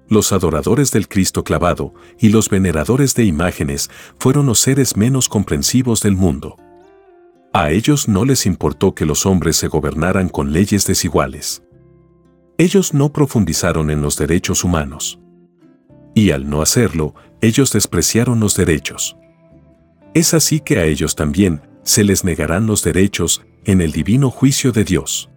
Los 0.07 0.31
adoradores 0.31 0.91
del 0.91 1.07
Cristo 1.07 1.43
clavado 1.43 1.95
y 2.19 2.29
los 2.29 2.47
veneradores 2.47 3.15
de 3.15 3.23
imágenes 3.23 3.89
fueron 4.19 4.45
los 4.45 4.59
seres 4.59 4.95
menos 4.95 5.27
comprensivos 5.27 6.01
del 6.01 6.15
mundo. 6.15 6.57
A 7.53 7.71
ellos 7.71 8.07
no 8.07 8.23
les 8.23 8.45
importó 8.45 8.93
que 8.93 9.07
los 9.07 9.25
hombres 9.25 9.57
se 9.57 9.67
gobernaran 9.67 10.29
con 10.29 10.53
leyes 10.53 10.85
desiguales. 10.85 11.63
Ellos 12.59 12.93
no 12.93 13.11
profundizaron 13.11 13.89
en 13.89 14.03
los 14.03 14.15
derechos 14.15 14.63
humanos. 14.63 15.19
Y 16.13 16.29
al 16.29 16.47
no 16.47 16.61
hacerlo, 16.61 17.15
ellos 17.41 17.71
despreciaron 17.71 18.39
los 18.39 18.55
derechos. 18.55 19.17
Es 20.13 20.35
así 20.35 20.59
que 20.59 20.77
a 20.77 20.85
ellos 20.85 21.15
también 21.15 21.63
se 21.81 22.03
les 22.03 22.23
negarán 22.23 22.67
los 22.67 22.83
derechos 22.83 23.41
en 23.63 23.81
el 23.81 23.91
divino 23.91 24.29
juicio 24.29 24.71
de 24.71 24.83
Dios. 24.83 25.31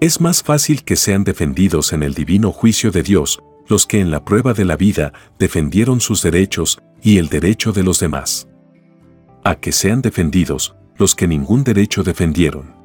Es 0.00 0.18
más 0.18 0.42
fácil 0.42 0.82
que 0.82 0.96
sean 0.96 1.24
defendidos 1.24 1.92
en 1.92 2.02
el 2.02 2.14
divino 2.14 2.52
juicio 2.52 2.90
de 2.90 3.02
Dios 3.02 3.42
los 3.68 3.86
que 3.86 4.00
en 4.00 4.10
la 4.10 4.24
prueba 4.24 4.54
de 4.54 4.64
la 4.64 4.76
vida 4.76 5.12
defendieron 5.38 6.00
sus 6.00 6.22
derechos 6.22 6.80
y 7.02 7.18
el 7.18 7.28
derecho 7.28 7.72
de 7.72 7.82
los 7.82 8.00
demás. 8.00 8.48
A 9.44 9.56
que 9.56 9.72
sean 9.72 10.00
defendidos 10.00 10.74
los 10.96 11.14
que 11.14 11.28
ningún 11.28 11.64
derecho 11.64 12.02
defendieron. 12.02 12.80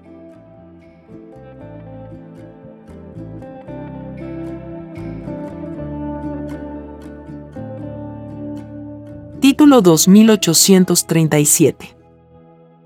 Título 9.39 9.81
2837 9.81 11.95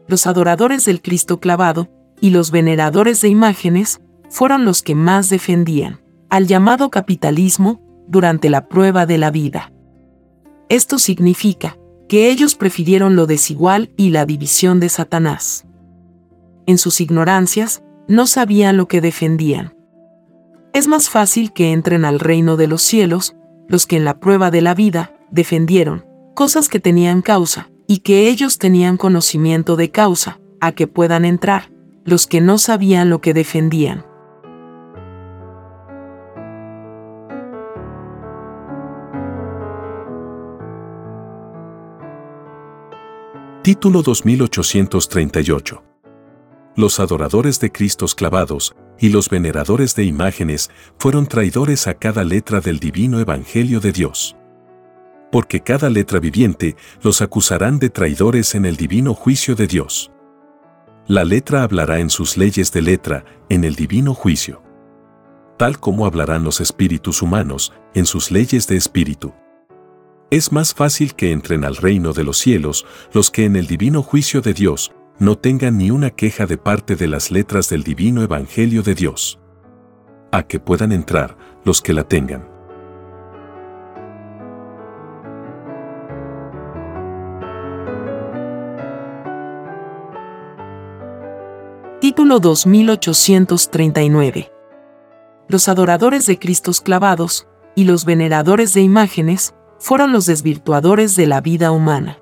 Los 0.07 0.27
adoradores 0.27 0.85
del 0.85 1.01
Cristo 1.01 1.39
clavado 1.39 1.89
y 2.21 2.29
los 2.29 2.51
veneradores 2.51 3.21
de 3.21 3.29
imágenes 3.29 3.99
fueron 4.29 4.65
los 4.65 4.81
que 4.81 4.95
más 4.95 5.29
defendían 5.29 6.01
al 6.29 6.47
llamado 6.47 6.89
capitalismo 6.89 7.81
durante 8.07 8.49
la 8.49 8.67
prueba 8.67 9.05
de 9.05 9.17
la 9.17 9.31
vida. 9.31 9.71
Esto 10.69 10.99
significa 10.99 11.77
que 12.07 12.29
ellos 12.29 12.55
prefirieron 12.55 13.15
lo 13.15 13.27
desigual 13.27 13.91
y 13.97 14.09
la 14.09 14.25
división 14.25 14.79
de 14.79 14.89
Satanás. 14.89 15.65
En 16.65 16.77
sus 16.77 17.01
ignorancias, 17.01 17.83
no 18.07 18.27
sabían 18.27 18.77
lo 18.77 18.87
que 18.87 19.01
defendían. 19.01 19.75
Es 20.73 20.87
más 20.87 21.09
fácil 21.09 21.51
que 21.53 21.71
entren 21.71 22.05
al 22.05 22.19
reino 22.19 22.57
de 22.57 22.67
los 22.67 22.81
cielos 22.81 23.35
los 23.67 23.85
que 23.85 23.97
en 23.97 24.05
la 24.05 24.19
prueba 24.19 24.51
de 24.51 24.61
la 24.61 24.73
vida 24.73 25.13
defendieron 25.31 26.05
cosas 26.35 26.69
que 26.69 26.79
tenían 26.79 27.21
causa 27.21 27.69
y 27.87 27.99
que 27.99 28.29
ellos 28.29 28.57
tenían 28.57 28.97
conocimiento 28.97 29.75
de 29.75 29.91
causa, 29.91 30.39
a 30.61 30.71
que 30.71 30.87
puedan 30.87 31.25
entrar 31.25 31.71
los 32.05 32.27
que 32.27 32.41
no 32.41 32.57
sabían 32.57 33.09
lo 33.09 33.21
que 33.21 33.33
defendían. 33.33 34.05
Título 43.69 44.01
2838. 44.01 45.83
Los 46.75 46.99
adoradores 46.99 47.59
de 47.59 47.71
Cristos 47.71 48.15
clavados 48.15 48.75
y 48.97 49.09
los 49.09 49.29
veneradores 49.29 49.93
de 49.93 50.05
imágenes 50.05 50.71
fueron 50.97 51.27
traidores 51.27 51.85
a 51.85 51.93
cada 51.93 52.23
letra 52.23 52.61
del 52.61 52.79
divino 52.79 53.19
Evangelio 53.19 53.79
de 53.79 53.91
Dios. 53.91 54.35
Porque 55.31 55.59
cada 55.59 55.91
letra 55.91 56.19
viviente 56.19 56.77
los 57.03 57.21
acusarán 57.21 57.77
de 57.77 57.91
traidores 57.91 58.55
en 58.55 58.65
el 58.65 58.75
divino 58.75 59.13
juicio 59.13 59.53
de 59.53 59.67
Dios. 59.67 60.11
La 61.05 61.23
letra 61.23 61.61
hablará 61.61 61.99
en 61.99 62.09
sus 62.09 62.37
leyes 62.37 62.71
de 62.71 62.81
letra 62.81 63.23
en 63.49 63.63
el 63.63 63.75
divino 63.75 64.15
juicio. 64.15 64.63
Tal 65.59 65.79
como 65.79 66.07
hablarán 66.07 66.43
los 66.43 66.59
espíritus 66.59 67.21
humanos 67.21 67.71
en 67.93 68.07
sus 68.07 68.31
leyes 68.31 68.65
de 68.67 68.77
espíritu. 68.77 69.31
Es 70.31 70.51
más 70.51 70.75
fácil 70.75 71.15
que 71.15 71.31
entren 71.31 71.65
al 71.65 71.75
reino 71.75 72.13
de 72.13 72.23
los 72.23 72.37
cielos 72.37 72.85
los 73.13 73.31
que 73.31 73.45
en 73.45 73.55
el 73.55 73.65
divino 73.65 74.03
juicio 74.03 74.41
de 74.41 74.53
Dios 74.53 74.91
no 75.17 75.39
tengan 75.39 75.79
ni 75.79 75.89
una 75.89 76.11
queja 76.11 76.45
de 76.45 76.57
parte 76.57 76.95
de 76.95 77.07
las 77.07 77.31
letras 77.31 77.67
del 77.67 77.81
divino 77.81 78.21
Evangelio 78.21 78.83
de 78.83 78.93
Dios. 78.93 79.39
A 80.31 80.43
que 80.43 80.59
puedan 80.59 80.91
entrar 80.91 81.35
los 81.65 81.81
que 81.81 81.93
la 81.93 82.03
tengan. 82.03 82.47
Título 91.99 92.39
2839 92.39 94.51
Los 95.47 95.67
adoradores 95.67 96.27
de 96.27 96.37
Cristos 96.37 96.81
clavados 96.81 97.47
y 97.73 97.85
los 97.85 98.05
veneradores 98.05 98.75
de 98.75 98.81
imágenes 98.81 99.55
fueron 99.79 100.11
los 100.11 100.25
desvirtuadores 100.25 101.15
de 101.15 101.25
la 101.25 101.41
vida 101.41 101.71
humana. 101.71 102.19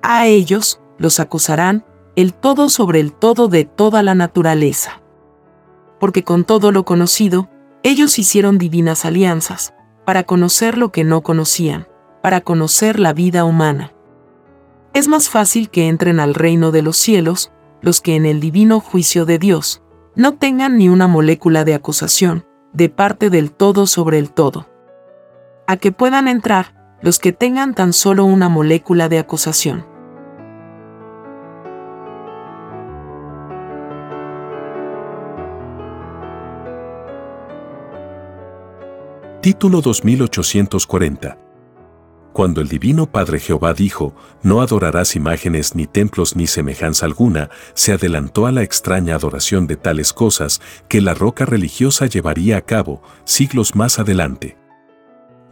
A 0.00 0.26
ellos 0.26 0.80
los 0.96 1.20
acusarán 1.20 1.84
el 2.14 2.32
todo 2.34 2.68
sobre 2.68 3.00
el 3.00 3.12
todo 3.12 3.48
de 3.48 3.64
toda 3.64 4.02
la 4.02 4.14
naturaleza. 4.14 5.02
Porque 5.98 6.24
con 6.24 6.44
todo 6.44 6.72
lo 6.72 6.84
conocido, 6.84 7.48
ellos 7.82 8.18
hicieron 8.18 8.58
divinas 8.58 9.04
alianzas, 9.04 9.74
para 10.04 10.24
conocer 10.24 10.78
lo 10.78 10.92
que 10.92 11.04
no 11.04 11.22
conocían, 11.22 11.88
para 12.22 12.40
conocer 12.40 12.98
la 12.98 13.12
vida 13.12 13.44
humana. 13.44 13.92
Es 14.94 15.08
más 15.08 15.28
fácil 15.28 15.70
que 15.70 15.88
entren 15.88 16.20
al 16.20 16.34
reino 16.34 16.70
de 16.70 16.82
los 16.82 16.96
cielos 16.96 17.52
los 17.80 18.00
que 18.00 18.14
en 18.14 18.26
el 18.26 18.40
divino 18.40 18.78
juicio 18.80 19.24
de 19.24 19.38
Dios 19.38 19.82
no 20.14 20.34
tengan 20.34 20.76
ni 20.76 20.88
una 20.88 21.08
molécula 21.08 21.64
de 21.64 21.74
acusación, 21.74 22.44
de 22.72 22.88
parte 22.88 23.30
del 23.30 23.50
todo 23.52 23.86
sobre 23.86 24.18
el 24.18 24.30
todo 24.30 24.71
a 25.66 25.76
que 25.76 25.92
puedan 25.92 26.28
entrar 26.28 26.74
los 27.02 27.18
que 27.18 27.32
tengan 27.32 27.74
tan 27.74 27.92
solo 27.92 28.24
una 28.24 28.48
molécula 28.48 29.08
de 29.08 29.18
acusación. 29.18 29.92
Título 39.42 39.80
2840 39.80 41.36
Cuando 42.32 42.60
el 42.60 42.68
Divino 42.68 43.10
Padre 43.10 43.40
Jehová 43.40 43.74
dijo, 43.74 44.14
no 44.44 44.60
adorarás 44.60 45.16
imágenes 45.16 45.74
ni 45.74 45.88
templos 45.88 46.36
ni 46.36 46.46
semejanza 46.46 47.06
alguna, 47.06 47.50
se 47.74 47.92
adelantó 47.92 48.46
a 48.46 48.52
la 48.52 48.62
extraña 48.62 49.16
adoración 49.16 49.66
de 49.66 49.74
tales 49.74 50.12
cosas 50.12 50.60
que 50.88 51.00
la 51.00 51.14
roca 51.14 51.44
religiosa 51.44 52.06
llevaría 52.06 52.56
a 52.56 52.60
cabo 52.60 53.02
siglos 53.24 53.74
más 53.74 53.98
adelante. 53.98 54.61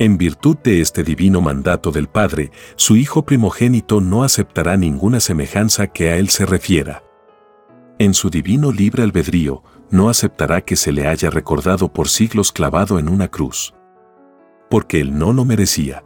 En 0.01 0.17
virtud 0.17 0.57
de 0.65 0.81
este 0.81 1.05
divino 1.05 1.43
mandato 1.43 1.93
del 1.93 2.09
Padre, 2.09 2.53
su 2.77 2.97
Hijo 2.97 3.27
primogénito 3.27 4.01
no 4.01 4.25
aceptará 4.25 4.79
ninguna 4.79 5.21
semejanza 5.21 5.89
que 5.89 6.09
a 6.09 6.17
Él 6.17 6.31
se 6.31 6.47
refiera. 6.47 7.03
En 7.99 8.15
su 8.15 8.31
divino 8.31 8.73
libre 8.73 9.03
albedrío, 9.03 9.63
no 9.91 10.09
aceptará 10.09 10.63
que 10.63 10.75
se 10.75 10.91
le 10.91 11.07
haya 11.07 11.29
recordado 11.29 11.93
por 11.93 12.09
siglos 12.09 12.51
clavado 12.51 12.99
en 12.99 13.11
una 13.11 13.29
cruz. 13.29 13.75
Porque 14.71 15.03
Él 15.03 15.19
no 15.19 15.35
lo 15.35 15.45
merecía. 15.45 16.03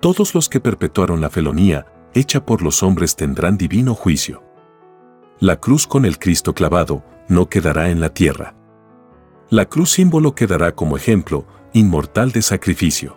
Todos 0.00 0.34
los 0.34 0.48
que 0.48 0.60
perpetuaron 0.60 1.20
la 1.20 1.28
felonía, 1.28 1.84
hecha 2.14 2.46
por 2.46 2.62
los 2.62 2.82
hombres 2.82 3.16
tendrán 3.16 3.58
divino 3.58 3.94
juicio. 3.94 4.42
La 5.40 5.60
cruz 5.60 5.86
con 5.86 6.06
el 6.06 6.18
Cristo 6.18 6.54
clavado 6.54 7.04
no 7.28 7.50
quedará 7.50 7.90
en 7.90 8.00
la 8.00 8.14
tierra. 8.14 8.56
La 9.50 9.66
cruz 9.66 9.90
símbolo 9.90 10.34
quedará 10.34 10.74
como 10.74 10.96
ejemplo, 10.96 11.44
inmortal 11.74 12.30
de 12.30 12.40
sacrificio. 12.40 13.16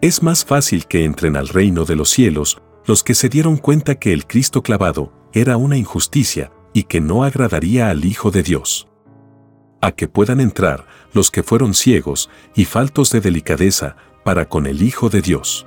Es 0.00 0.22
más 0.22 0.46
fácil 0.46 0.86
que 0.86 1.04
entren 1.04 1.36
al 1.36 1.46
reino 1.46 1.84
de 1.84 1.94
los 1.94 2.08
cielos 2.08 2.60
los 2.86 3.04
que 3.04 3.14
se 3.14 3.28
dieron 3.28 3.58
cuenta 3.58 3.96
que 3.96 4.14
el 4.14 4.26
Cristo 4.26 4.62
clavado 4.62 5.12
era 5.34 5.58
una 5.58 5.76
injusticia 5.76 6.50
y 6.72 6.84
que 6.84 7.02
no 7.02 7.22
agradaría 7.22 7.90
al 7.90 8.06
Hijo 8.06 8.30
de 8.30 8.42
Dios. 8.42 8.88
A 9.82 9.92
que 9.92 10.08
puedan 10.08 10.40
entrar 10.40 10.86
los 11.12 11.30
que 11.30 11.42
fueron 11.42 11.74
ciegos 11.74 12.30
y 12.54 12.64
faltos 12.64 13.10
de 13.12 13.20
delicadeza 13.20 13.96
para 14.24 14.48
con 14.48 14.66
el 14.66 14.82
Hijo 14.82 15.10
de 15.10 15.20
Dios. 15.20 15.66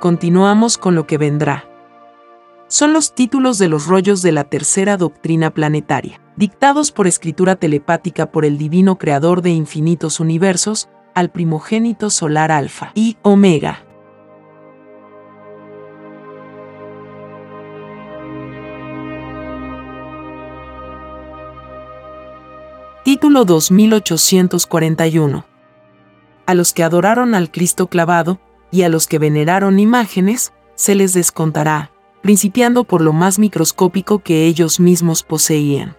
Continuamos 0.00 0.78
con 0.78 0.94
lo 0.94 1.06
que 1.06 1.18
vendrá 1.18 1.73
son 2.74 2.92
los 2.92 3.14
títulos 3.14 3.56
de 3.58 3.68
los 3.68 3.86
rollos 3.86 4.20
de 4.20 4.32
la 4.32 4.42
tercera 4.42 4.96
doctrina 4.96 5.54
planetaria, 5.54 6.20
dictados 6.34 6.90
por 6.90 7.06
escritura 7.06 7.54
telepática 7.54 8.32
por 8.32 8.44
el 8.44 8.58
divino 8.58 8.98
creador 8.98 9.42
de 9.42 9.50
infinitos 9.50 10.18
universos, 10.18 10.88
al 11.14 11.30
primogénito 11.30 12.10
solar 12.10 12.50
Alfa 12.50 12.90
y 12.96 13.16
Omega. 13.22 13.84
Título 23.04 23.44
2841 23.44 25.44
A 26.46 26.54
los 26.54 26.72
que 26.72 26.82
adoraron 26.82 27.36
al 27.36 27.52
Cristo 27.52 27.86
clavado, 27.86 28.40
y 28.72 28.82
a 28.82 28.88
los 28.88 29.06
que 29.06 29.20
veneraron 29.20 29.78
imágenes, 29.78 30.52
se 30.74 30.96
les 30.96 31.14
descontará, 31.14 31.93
principiando 32.24 32.84
por 32.84 33.02
lo 33.02 33.12
más 33.12 33.38
microscópico 33.38 34.20
que 34.20 34.46
ellos 34.46 34.80
mismos 34.80 35.22
poseían. 35.22 35.94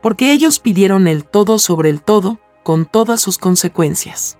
Porque 0.00 0.32
ellos 0.32 0.58
pidieron 0.58 1.06
el 1.06 1.26
todo 1.26 1.58
sobre 1.58 1.90
el 1.90 2.00
todo, 2.00 2.38
con 2.62 2.86
todas 2.86 3.20
sus 3.20 3.36
consecuencias. 3.36 4.38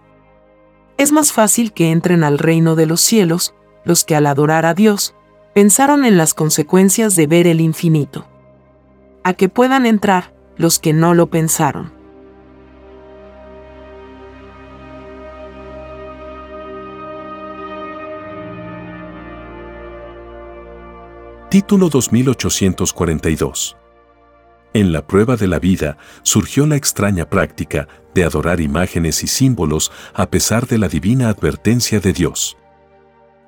Es 0.97 1.13
más 1.13 1.31
fácil 1.31 1.75
que 1.75 1.91
entren 1.91 2.25
al 2.25 2.39
reino 2.39 2.75
de 2.75 2.87
los 2.87 3.03
cielos, 3.03 3.55
los 3.85 4.05
que 4.05 4.17
al 4.17 4.25
adorar 4.25 4.65
a 4.65 4.73
Dios, 4.73 5.15
pensaron 5.55 6.07
en 6.07 6.17
las 6.17 6.33
consecuencias 6.33 7.15
de 7.17 7.27
ver 7.27 7.47
el 7.47 7.61
infinito. 7.61 8.27
a 9.25 9.35
que 9.35 9.51
puedan 9.51 9.85
entrar 9.85 10.33
los 10.57 10.79
que 10.79 10.95
no 10.95 11.13
lo 11.13 11.27
pensaron. 11.27 11.93
Título 21.59 21.89
2842 21.89 23.77
en 24.75 24.93
la 24.93 25.05
prueba 25.05 25.35
de 25.35 25.49
la 25.49 25.59
vida 25.59 25.99
surgió 26.23 26.69
la 26.69 26.77
extraña 26.77 27.29
práctica 27.29 27.89
de 28.15 28.23
adorar 28.23 28.61
imágenes 28.61 29.25
y 29.25 29.27
símbolos 29.27 29.91
a 30.15 30.31
pesar 30.31 30.69
de 30.69 30.79
la 30.79 30.87
divina 30.87 31.29
advertencia 31.29 31.99
de 31.99 32.13
Dios. 32.13 32.57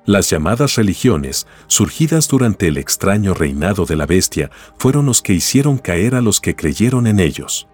Las 0.05 0.29
llamadas 0.29 0.75
religiones, 0.75 1.47
surgidas 1.67 2.27
durante 2.27 2.67
el 2.67 2.75
extraño 2.75 3.33
reinado 3.33 3.85
de 3.85 3.95
la 3.95 4.07
bestia, 4.07 4.51
fueron 4.77 5.05
los 5.05 5.21
que 5.21 5.31
hicieron 5.31 5.77
caer 5.77 6.13
a 6.15 6.19
los 6.19 6.41
que 6.41 6.53
creyeron 6.53 7.07
en 7.07 7.21
ellos. 7.21 7.69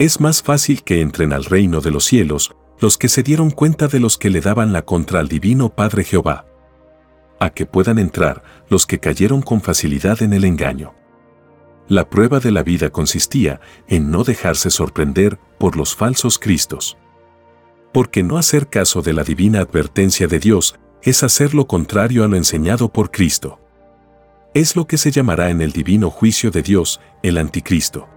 Es 0.00 0.18
más 0.18 0.42
fácil 0.42 0.82
que 0.82 1.00
entren 1.00 1.32
al 1.32 1.44
reino 1.44 1.80
de 1.80 1.92
los 1.92 2.04
cielos 2.04 2.56
los 2.80 2.98
que 2.98 3.08
se 3.08 3.22
dieron 3.22 3.52
cuenta 3.52 3.86
de 3.86 4.00
los 4.00 4.18
que 4.18 4.28
le 4.28 4.40
daban 4.40 4.72
la 4.72 4.82
contra 4.82 5.20
al 5.20 5.28
divino 5.28 5.68
Padre 5.68 6.02
Jehová, 6.02 6.46
a 7.38 7.50
que 7.50 7.66
puedan 7.66 7.98
entrar 7.98 8.42
los 8.68 8.86
que 8.86 8.98
cayeron 8.98 9.42
con 9.42 9.60
facilidad 9.60 10.22
en 10.22 10.32
el 10.32 10.44
engaño. 10.44 10.94
La 11.88 12.08
prueba 12.08 12.40
de 12.40 12.50
la 12.50 12.62
vida 12.62 12.90
consistía 12.90 13.60
en 13.86 14.10
no 14.10 14.24
dejarse 14.24 14.70
sorprender 14.70 15.38
por 15.58 15.76
los 15.76 15.94
falsos 15.94 16.38
cristos. 16.38 16.96
Porque 17.92 18.22
no 18.22 18.38
hacer 18.38 18.68
caso 18.68 19.02
de 19.02 19.12
la 19.12 19.22
divina 19.22 19.60
advertencia 19.60 20.26
de 20.26 20.40
Dios 20.40 20.76
es 21.02 21.22
hacer 21.22 21.54
lo 21.54 21.66
contrario 21.66 22.24
a 22.24 22.28
lo 22.28 22.36
enseñado 22.36 22.92
por 22.92 23.10
Cristo. 23.10 23.60
Es 24.54 24.74
lo 24.74 24.86
que 24.86 24.98
se 24.98 25.12
llamará 25.12 25.50
en 25.50 25.60
el 25.60 25.72
divino 25.72 26.10
juicio 26.10 26.50
de 26.50 26.62
Dios 26.62 27.00
el 27.22 27.38
anticristo. 27.38 28.08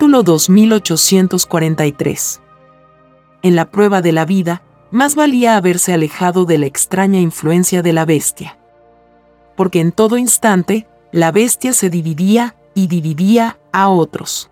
Título 0.00 0.22
2843 0.22 2.40
en 3.42 3.54
la 3.54 3.70
prueba 3.70 4.00
de 4.00 4.12
la 4.12 4.24
vida, 4.24 4.62
más 4.90 5.14
valía 5.14 5.58
haberse 5.58 5.92
alejado 5.92 6.46
de 6.46 6.56
la 6.56 6.64
extraña 6.64 7.20
influencia 7.20 7.82
de 7.82 7.92
la 7.92 8.06
bestia. 8.06 8.58
Porque 9.58 9.78
en 9.78 9.92
todo 9.92 10.16
instante, 10.16 10.88
la 11.12 11.32
bestia 11.32 11.74
se 11.74 11.90
dividía 11.90 12.56
y 12.72 12.86
dividía 12.86 13.58
a 13.72 13.90
otros. 13.90 14.50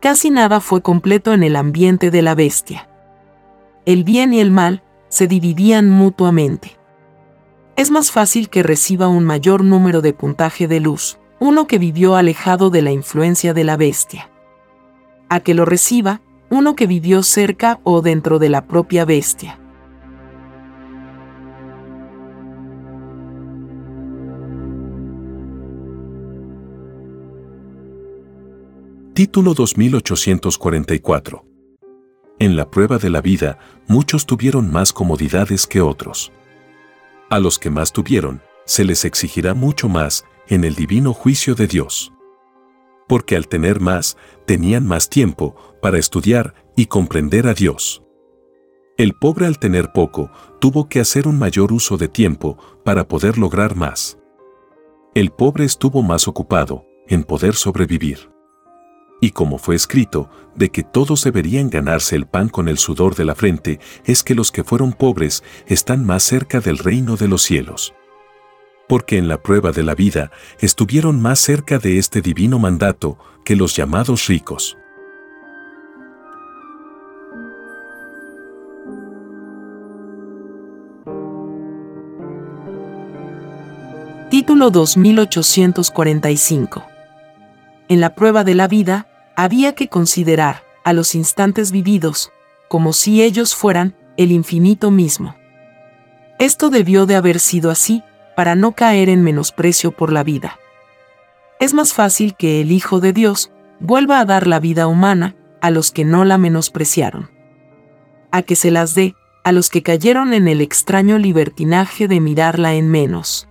Casi 0.00 0.28
nada 0.28 0.60
fue 0.60 0.82
completo 0.82 1.32
en 1.32 1.44
el 1.44 1.56
ambiente 1.56 2.10
de 2.10 2.20
la 2.20 2.34
bestia. 2.34 2.90
El 3.86 4.04
bien 4.04 4.34
y 4.34 4.40
el 4.40 4.50
mal 4.50 4.82
se 5.08 5.28
dividían 5.28 5.88
mutuamente. 5.88 6.76
Es 7.76 7.90
más 7.90 8.10
fácil 8.10 8.50
que 8.50 8.62
reciba 8.62 9.08
un 9.08 9.24
mayor 9.24 9.64
número 9.64 10.02
de 10.02 10.12
puntaje 10.12 10.68
de 10.68 10.80
luz, 10.80 11.18
uno 11.40 11.66
que 11.66 11.78
vivió 11.78 12.16
alejado 12.16 12.68
de 12.68 12.82
la 12.82 12.92
influencia 12.92 13.54
de 13.54 13.64
la 13.64 13.78
bestia. 13.78 14.28
A 15.32 15.40
que 15.40 15.54
lo 15.54 15.64
reciba 15.64 16.20
uno 16.50 16.76
que 16.76 16.86
vivió 16.86 17.22
cerca 17.22 17.80
o 17.84 18.02
dentro 18.02 18.38
de 18.38 18.50
la 18.50 18.66
propia 18.66 19.06
bestia. 19.06 19.58
Título 29.14 29.54
2844 29.54 31.46
En 32.38 32.54
la 32.54 32.70
prueba 32.70 32.98
de 32.98 33.08
la 33.08 33.22
vida, 33.22 33.58
muchos 33.88 34.26
tuvieron 34.26 34.70
más 34.70 34.92
comodidades 34.92 35.66
que 35.66 35.80
otros. 35.80 36.30
A 37.30 37.40
los 37.40 37.58
que 37.58 37.70
más 37.70 37.92
tuvieron, 37.92 38.42
se 38.66 38.84
les 38.84 39.06
exigirá 39.06 39.54
mucho 39.54 39.88
más 39.88 40.26
en 40.48 40.64
el 40.64 40.74
divino 40.74 41.14
juicio 41.14 41.54
de 41.54 41.68
Dios 41.68 42.11
porque 43.08 43.36
al 43.36 43.48
tener 43.48 43.80
más, 43.80 44.16
tenían 44.46 44.86
más 44.86 45.08
tiempo 45.08 45.54
para 45.80 45.98
estudiar 45.98 46.54
y 46.76 46.86
comprender 46.86 47.46
a 47.46 47.54
Dios. 47.54 48.02
El 48.96 49.14
pobre 49.14 49.46
al 49.46 49.58
tener 49.58 49.92
poco, 49.92 50.30
tuvo 50.60 50.88
que 50.88 51.00
hacer 51.00 51.26
un 51.26 51.38
mayor 51.38 51.72
uso 51.72 51.96
de 51.96 52.08
tiempo 52.08 52.58
para 52.84 53.08
poder 53.08 53.38
lograr 53.38 53.74
más. 53.74 54.18
El 55.14 55.30
pobre 55.30 55.64
estuvo 55.64 56.02
más 56.02 56.28
ocupado 56.28 56.86
en 57.08 57.24
poder 57.24 57.54
sobrevivir. 57.54 58.30
Y 59.20 59.30
como 59.30 59.58
fue 59.58 59.76
escrito, 59.76 60.28
de 60.56 60.70
que 60.70 60.82
todos 60.82 61.24
deberían 61.24 61.70
ganarse 61.70 62.16
el 62.16 62.26
pan 62.26 62.48
con 62.48 62.68
el 62.68 62.78
sudor 62.78 63.14
de 63.14 63.24
la 63.24 63.34
frente, 63.34 63.78
es 64.04 64.22
que 64.22 64.34
los 64.34 64.50
que 64.50 64.64
fueron 64.64 64.92
pobres 64.92 65.42
están 65.66 66.04
más 66.04 66.22
cerca 66.22 66.60
del 66.60 66.78
reino 66.78 67.16
de 67.16 67.28
los 67.28 67.42
cielos 67.42 67.94
porque 68.92 69.16
en 69.16 69.26
la 69.26 69.42
prueba 69.42 69.72
de 69.72 69.82
la 69.82 69.94
vida 69.94 70.30
estuvieron 70.60 71.22
más 71.22 71.40
cerca 71.40 71.78
de 71.78 71.96
este 71.96 72.20
divino 72.20 72.58
mandato 72.58 73.16
que 73.42 73.56
los 73.56 73.74
llamados 73.74 74.26
ricos. 74.26 74.76
Título 84.28 84.68
2845 84.68 86.84
En 87.88 88.02
la 88.02 88.14
prueba 88.14 88.44
de 88.44 88.54
la 88.54 88.68
vida, 88.68 89.06
había 89.36 89.74
que 89.74 89.88
considerar 89.88 90.64
a 90.84 90.92
los 90.92 91.14
instantes 91.14 91.72
vividos 91.72 92.30
como 92.68 92.92
si 92.92 93.22
ellos 93.22 93.54
fueran 93.54 93.96
el 94.18 94.32
infinito 94.32 94.90
mismo. 94.90 95.34
Esto 96.38 96.68
debió 96.68 97.06
de 97.06 97.16
haber 97.16 97.40
sido 97.40 97.70
así, 97.70 98.02
para 98.36 98.54
no 98.54 98.72
caer 98.72 99.08
en 99.08 99.22
menosprecio 99.22 99.92
por 99.92 100.12
la 100.12 100.24
vida. 100.24 100.58
Es 101.60 101.74
más 101.74 101.92
fácil 101.92 102.34
que 102.36 102.60
el 102.60 102.72
Hijo 102.72 103.00
de 103.00 103.12
Dios 103.12 103.52
vuelva 103.80 104.20
a 104.20 104.24
dar 104.24 104.46
la 104.46 104.60
vida 104.60 104.86
humana 104.86 105.36
a 105.60 105.70
los 105.70 105.90
que 105.90 106.04
no 106.04 106.24
la 106.24 106.38
menospreciaron. 106.38 107.30
A 108.30 108.42
que 108.42 108.56
se 108.56 108.70
las 108.70 108.94
dé 108.94 109.14
a 109.44 109.52
los 109.52 109.70
que 109.70 109.82
cayeron 109.82 110.34
en 110.34 110.48
el 110.48 110.60
extraño 110.60 111.18
libertinaje 111.18 112.08
de 112.08 112.20
mirarla 112.20 112.74
en 112.74 112.88
menos. 112.88 113.48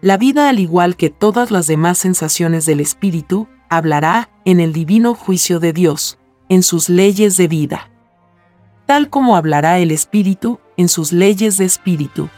La 0.00 0.16
vida, 0.16 0.48
al 0.48 0.58
igual 0.58 0.96
que 0.96 1.10
todas 1.10 1.50
las 1.50 1.66
demás 1.66 1.98
sensaciones 1.98 2.66
del 2.66 2.80
espíritu, 2.80 3.48
hablará 3.68 4.30
en 4.44 4.60
el 4.60 4.72
divino 4.72 5.14
juicio 5.14 5.60
de 5.60 5.72
Dios, 5.72 6.18
en 6.48 6.62
sus 6.62 6.88
leyes 6.88 7.36
de 7.36 7.48
vida. 7.48 7.90
Tal 8.86 9.10
como 9.10 9.36
hablará 9.36 9.78
el 9.78 9.90
espíritu 9.90 10.60
en 10.76 10.88
sus 10.88 11.12
leyes 11.12 11.58
de 11.58 11.64
espíritu, 11.64 12.28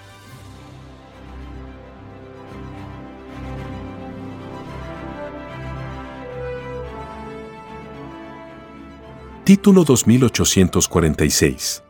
Título 9.51 9.83
2846 9.83 11.83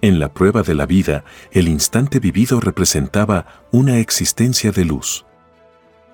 En 0.00 0.18
la 0.18 0.34
prueba 0.34 0.64
de 0.64 0.74
la 0.74 0.86
vida, 0.86 1.24
el 1.52 1.68
instante 1.68 2.18
vivido 2.18 2.58
representaba 2.58 3.62
una 3.70 4.00
existencia 4.00 4.72
de 4.72 4.84
luz. 4.84 5.24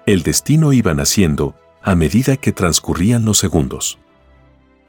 El 0.05 0.23
destino 0.23 0.75
iba 0.75 0.93
naciendo 0.93 1.55
a 1.81 1.95
medida 1.95 2.37
que 2.37 2.53
transcurrían 2.53 3.25
los 3.25 3.39
segundos. 3.39 3.99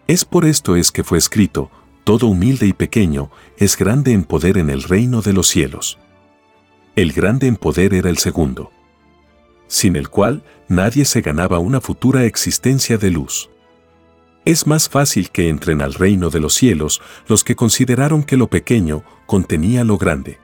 Es 0.07 0.25
por 0.25 0.43
esto 0.43 0.75
es 0.75 0.91
que 0.91 1.05
fue 1.05 1.17
escrito, 1.17 1.71
todo 2.03 2.27
humilde 2.27 2.67
y 2.67 2.73
pequeño 2.73 3.31
es 3.55 3.77
grande 3.77 4.11
en 4.11 4.25
poder 4.25 4.57
en 4.57 4.69
el 4.69 4.83
reino 4.83 5.21
de 5.21 5.31
los 5.31 5.47
cielos. 5.47 5.97
El 6.97 7.13
grande 7.13 7.47
en 7.47 7.55
poder 7.55 7.93
era 7.93 8.09
el 8.09 8.17
segundo, 8.17 8.73
sin 9.67 9.95
el 9.95 10.09
cual 10.09 10.43
nadie 10.67 11.05
se 11.05 11.21
ganaba 11.21 11.59
una 11.59 11.79
futura 11.79 12.25
existencia 12.25 12.97
de 12.97 13.11
luz. 13.11 13.49
Es 14.43 14.65
más 14.65 14.89
fácil 14.89 15.29
que 15.29 15.49
entren 15.49 15.83
al 15.83 15.93
reino 15.93 16.31
de 16.31 16.39
los 16.39 16.55
cielos 16.55 16.99
los 17.27 17.43
que 17.43 17.55
consideraron 17.55 18.23
que 18.23 18.37
lo 18.37 18.47
pequeño 18.47 19.03
contenía 19.27 19.83
lo 19.83 19.99
grande, 19.99 20.39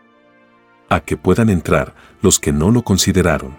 a 0.87 0.99
que 0.99 1.17
puedan 1.17 1.49
entrar 1.49 1.95
los 2.21 2.39
que 2.39 2.51
no 2.51 2.69
lo 2.69 2.83
consideraron. 2.83 3.57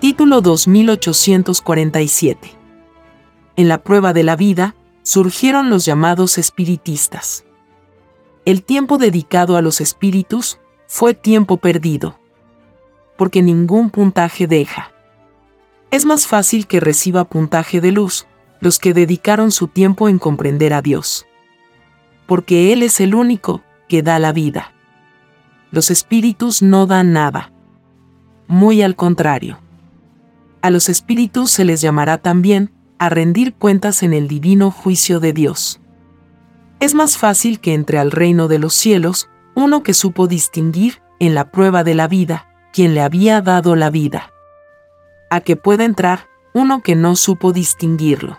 Título 0.00 0.42
2847 0.42 2.50
En 3.56 3.68
la 3.68 3.78
prueba 3.78 4.12
de 4.12 4.22
la 4.22 4.36
vida, 4.36 4.74
surgieron 5.02 5.70
los 5.70 5.86
llamados 5.86 6.36
espiritistas. 6.36 7.46
El 8.44 8.62
tiempo 8.62 8.98
dedicado 8.98 9.56
a 9.56 9.62
los 9.62 9.80
espíritus 9.80 10.58
fue 10.86 11.14
tiempo 11.14 11.56
perdido. 11.56 12.18
Porque 13.16 13.42
ningún 13.42 13.90
puntaje 13.90 14.46
deja. 14.46 14.92
Es 15.90 16.04
más 16.04 16.26
fácil 16.26 16.66
que 16.66 16.80
reciba 16.80 17.24
puntaje 17.24 17.80
de 17.80 17.92
luz 17.92 18.26
los 18.60 18.78
que 18.78 18.94
dedicaron 18.94 19.50
su 19.52 19.68
tiempo 19.68 20.08
en 20.08 20.18
comprender 20.18 20.72
a 20.72 20.82
Dios. 20.82 21.26
Porque 22.26 22.72
Él 22.72 22.82
es 22.82 23.00
el 23.00 23.14
único 23.14 23.62
que 23.88 24.02
da 24.02 24.18
la 24.18 24.32
vida. 24.32 24.72
Los 25.70 25.90
espíritus 25.90 26.62
no 26.62 26.86
dan 26.86 27.12
nada. 27.12 27.52
Muy 28.46 28.82
al 28.82 28.96
contrario. 28.96 29.58
a 30.62 30.70
los 30.70 30.88
espíritus 30.88 31.50
se 31.50 31.66
les 31.66 31.82
llamará 31.82 32.16
también 32.16 32.72
a 32.98 33.10
rendir 33.10 33.52
cuentas 33.52 34.02
en 34.02 34.14
el 34.14 34.28
divino 34.28 34.70
juicio 34.70 35.20
de 35.20 35.34
Dios. 35.34 35.78
Es 36.80 36.94
más 36.94 37.18
fácil 37.18 37.60
que 37.60 37.74
entre 37.74 37.98
al 37.98 38.10
reino 38.10 38.48
de 38.48 38.58
los 38.58 38.72
cielos 38.72 39.28
uno 39.54 39.82
que 39.82 39.94
supo 39.94 40.26
distinguir, 40.26 41.02
en 41.20 41.34
la 41.34 41.50
prueba 41.50 41.84
de 41.84 41.94
la 41.94 42.08
vida, 42.08 42.48
quien 42.72 42.94
le 42.94 43.00
había 43.00 43.40
dado 43.40 43.76
la 43.76 43.90
vida. 43.90 44.32
A 45.30 45.40
que 45.40 45.56
pueda 45.56 45.84
entrar 45.84 46.26
uno 46.52 46.82
que 46.82 46.96
no 46.96 47.16
supo 47.16 47.52
distinguirlo. 47.52 48.38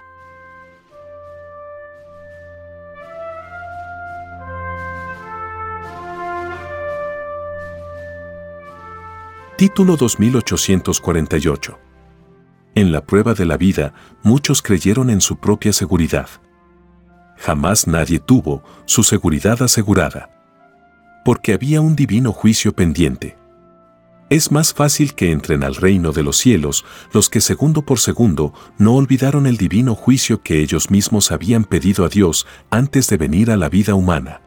Título 9.58 9.96
2848. 9.96 11.80
En 12.76 12.92
la 12.92 13.06
prueba 13.06 13.34
de 13.34 13.46
la 13.46 13.56
vida, 13.56 13.94
muchos 14.22 14.62
creyeron 14.62 15.10
en 15.10 15.22
su 15.22 15.38
propia 15.38 15.72
seguridad. 15.72 16.28
Jamás 17.38 17.88
nadie 17.88 18.20
tuvo 18.20 18.64
su 18.86 19.04
seguridad 19.04 19.62
asegurada. 19.62 20.35
Porque 21.26 21.52
había 21.54 21.82
un 21.82 21.96
divino 21.96 22.32
juicio 22.32 22.76
pendiente. 22.76 23.36
Es 24.30 24.52
más 24.52 24.76
fácil 24.76 25.16
que 25.16 25.32
entren 25.32 25.64
al 25.64 25.74
reino 25.74 26.12
de 26.12 26.22
los 26.22 26.38
cielos 26.38 26.86
los 27.14 27.32
que 27.32 27.42
segundo 27.42 27.82
por 27.82 27.98
segundo 27.98 28.54
no 28.78 28.94
olvidaron 28.94 29.48
el 29.48 29.58
divino 29.58 29.96
juicio 29.96 30.44
que 30.44 30.62
ellos 30.62 30.92
mismos 30.92 31.32
habían 31.32 31.64
pedido 31.64 32.06
a 32.06 32.10
Dios 32.10 32.46
antes 32.70 33.08
de 33.08 33.18
venir 33.18 33.50
a 33.50 33.58
la 33.58 33.70
vida 33.70 33.96
humana. 33.96 34.42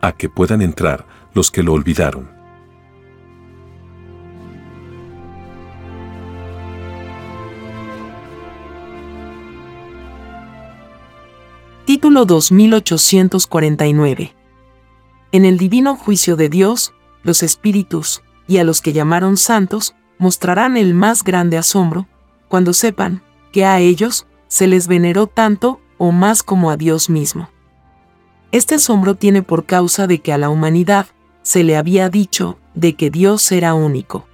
A 0.00 0.12
que 0.12 0.28
puedan 0.28 0.62
entrar 0.62 1.08
los 1.34 1.50
que 1.50 1.64
lo 1.64 1.72
olvidaron. 1.72 2.30
Título 11.84 12.26
2849. 12.26 14.39
En 15.32 15.44
el 15.44 15.58
divino 15.58 15.96
juicio 15.96 16.36
de 16.36 16.48
Dios, 16.48 16.92
los 17.22 17.42
espíritus, 17.42 18.22
y 18.46 18.58
a 18.58 18.64
los 18.64 18.80
que 18.80 18.92
llamaron 18.92 19.36
santos, 19.36 19.94
mostrarán 20.18 20.76
el 20.76 20.94
más 20.94 21.22
grande 21.22 21.56
asombro, 21.56 22.08
cuando 22.48 22.72
sepan 22.72 23.22
que 23.52 23.64
a 23.64 23.78
ellos 23.78 24.26
se 24.48 24.66
les 24.66 24.88
veneró 24.88 25.26
tanto 25.26 25.80
o 25.98 26.12
más 26.12 26.42
como 26.42 26.70
a 26.70 26.76
Dios 26.76 27.08
mismo. 27.08 27.48
Este 28.52 28.76
asombro 28.76 29.14
tiene 29.14 29.42
por 29.42 29.66
causa 29.66 30.06
de 30.06 30.20
que 30.20 30.32
a 30.32 30.38
la 30.38 30.50
humanidad 30.50 31.06
se 31.42 31.62
le 31.62 31.76
había 31.76 32.08
dicho 32.08 32.58
de 32.74 32.94
que 32.94 33.10
Dios 33.10 33.52
era 33.52 33.74
único. 33.74 34.26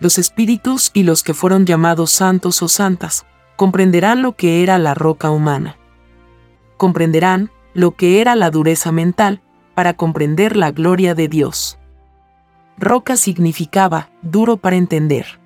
Los 0.00 0.18
espíritus 0.18 0.90
y 0.92 1.04
los 1.04 1.22
que 1.22 1.32
fueron 1.32 1.64
llamados 1.64 2.10
santos 2.10 2.62
o 2.62 2.68
santas 2.68 3.24
comprenderán 3.56 4.20
lo 4.20 4.36
que 4.36 4.62
era 4.62 4.78
la 4.78 4.92
roca 4.94 5.30
humana 5.30 5.78
comprenderán 6.76 7.50
lo 7.72 7.92
que 7.92 8.20
era 8.20 8.36
la 8.36 8.50
dureza 8.50 8.92
mental 8.92 9.40
para 9.74 9.94
comprender 9.94 10.56
la 10.56 10.70
gloria 10.70 11.14
de 11.14 11.28
Dios. 11.28 11.78
Roca 12.78 13.16
significaba 13.16 14.10
duro 14.22 14.56
para 14.56 14.76
entender. 14.76 15.40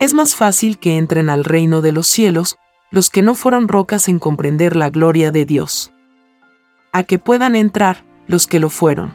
Es 0.00 0.14
más 0.14 0.34
fácil 0.34 0.78
que 0.78 0.98
entren 0.98 1.30
al 1.30 1.44
reino 1.44 1.80
de 1.80 1.92
los 1.92 2.06
cielos 2.06 2.56
los 2.90 3.10
que 3.10 3.22
no 3.22 3.34
fueron 3.34 3.68
rocas 3.68 4.08
en 4.08 4.18
comprender 4.18 4.76
la 4.76 4.90
gloria 4.90 5.30
de 5.32 5.44
Dios. 5.44 5.92
A 6.92 7.02
que 7.02 7.18
puedan 7.18 7.56
entrar 7.56 8.04
los 8.26 8.46
que 8.46 8.60
lo 8.60 8.70
fueron. 8.70 9.14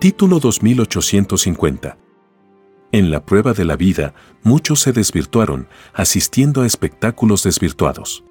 Título 0.00 0.40
2850. 0.40 2.09
En 2.92 3.12
la 3.12 3.24
prueba 3.24 3.52
de 3.52 3.64
la 3.64 3.76
vida, 3.76 4.14
muchos 4.42 4.80
se 4.80 4.92
desvirtuaron, 4.92 5.68
asistiendo 5.94 6.62
a 6.62 6.66
espectáculos 6.66 7.44
desvirtuados. 7.44 8.24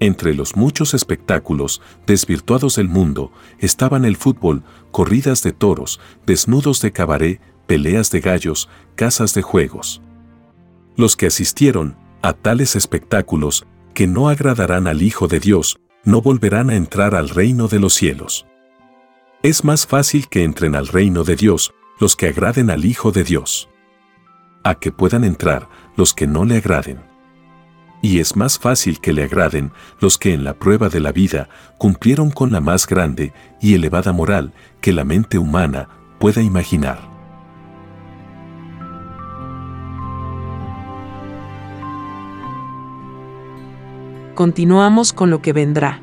Entre 0.00 0.32
los 0.32 0.56
muchos 0.56 0.94
espectáculos 0.94 1.82
desvirtuados 2.06 2.76
del 2.76 2.88
mundo 2.88 3.30
estaban 3.58 4.06
el 4.06 4.16
fútbol, 4.16 4.62
corridas 4.90 5.42
de 5.42 5.52
toros, 5.52 6.00
desnudos 6.24 6.80
de 6.80 6.92
cabaret, 6.92 7.40
peleas 7.66 8.10
de 8.10 8.20
gallos, 8.20 8.70
casas 8.94 9.34
de 9.34 9.42
juegos. 9.42 10.00
Los 10.96 11.16
que 11.16 11.26
asistieron 11.26 11.96
a 12.22 12.32
tales 12.32 12.74
espectáculos, 12.74 13.66
que 13.92 14.06
no 14.06 14.30
agradarán 14.30 14.86
al 14.86 15.02
Hijo 15.02 15.28
de 15.28 15.40
Dios, 15.40 15.78
no 16.04 16.22
volverán 16.22 16.70
a 16.70 16.76
entrar 16.76 17.14
al 17.14 17.28
reino 17.28 17.68
de 17.68 17.80
los 17.80 17.92
cielos. 17.92 18.46
Es 19.42 19.62
más 19.62 19.86
fácil 19.86 20.28
que 20.28 20.42
entren 20.42 20.74
al 20.74 20.86
reino 20.86 21.22
de 21.22 21.36
Dios 21.36 21.74
los 21.98 22.16
que 22.16 22.28
agraden 22.28 22.70
al 22.70 22.84
Hijo 22.84 23.12
de 23.12 23.24
Dios. 23.24 23.68
A 24.64 24.74
que 24.74 24.92
puedan 24.92 25.24
entrar 25.24 25.68
los 25.96 26.14
que 26.14 26.26
no 26.26 26.44
le 26.44 26.56
agraden. 26.56 27.00
Y 28.00 28.20
es 28.20 28.36
más 28.36 28.58
fácil 28.58 29.00
que 29.00 29.12
le 29.12 29.24
agraden 29.24 29.72
los 30.00 30.18
que 30.18 30.32
en 30.32 30.44
la 30.44 30.54
prueba 30.54 30.88
de 30.88 31.00
la 31.00 31.12
vida 31.12 31.48
cumplieron 31.78 32.30
con 32.30 32.52
la 32.52 32.60
más 32.60 32.86
grande 32.86 33.32
y 33.60 33.74
elevada 33.74 34.12
moral 34.12 34.52
que 34.80 34.92
la 34.92 35.04
mente 35.04 35.38
humana 35.38 35.88
pueda 36.20 36.42
imaginar. 36.42 37.08
Continuamos 44.34 45.12
con 45.12 45.30
lo 45.30 45.42
que 45.42 45.52
vendrá 45.52 46.02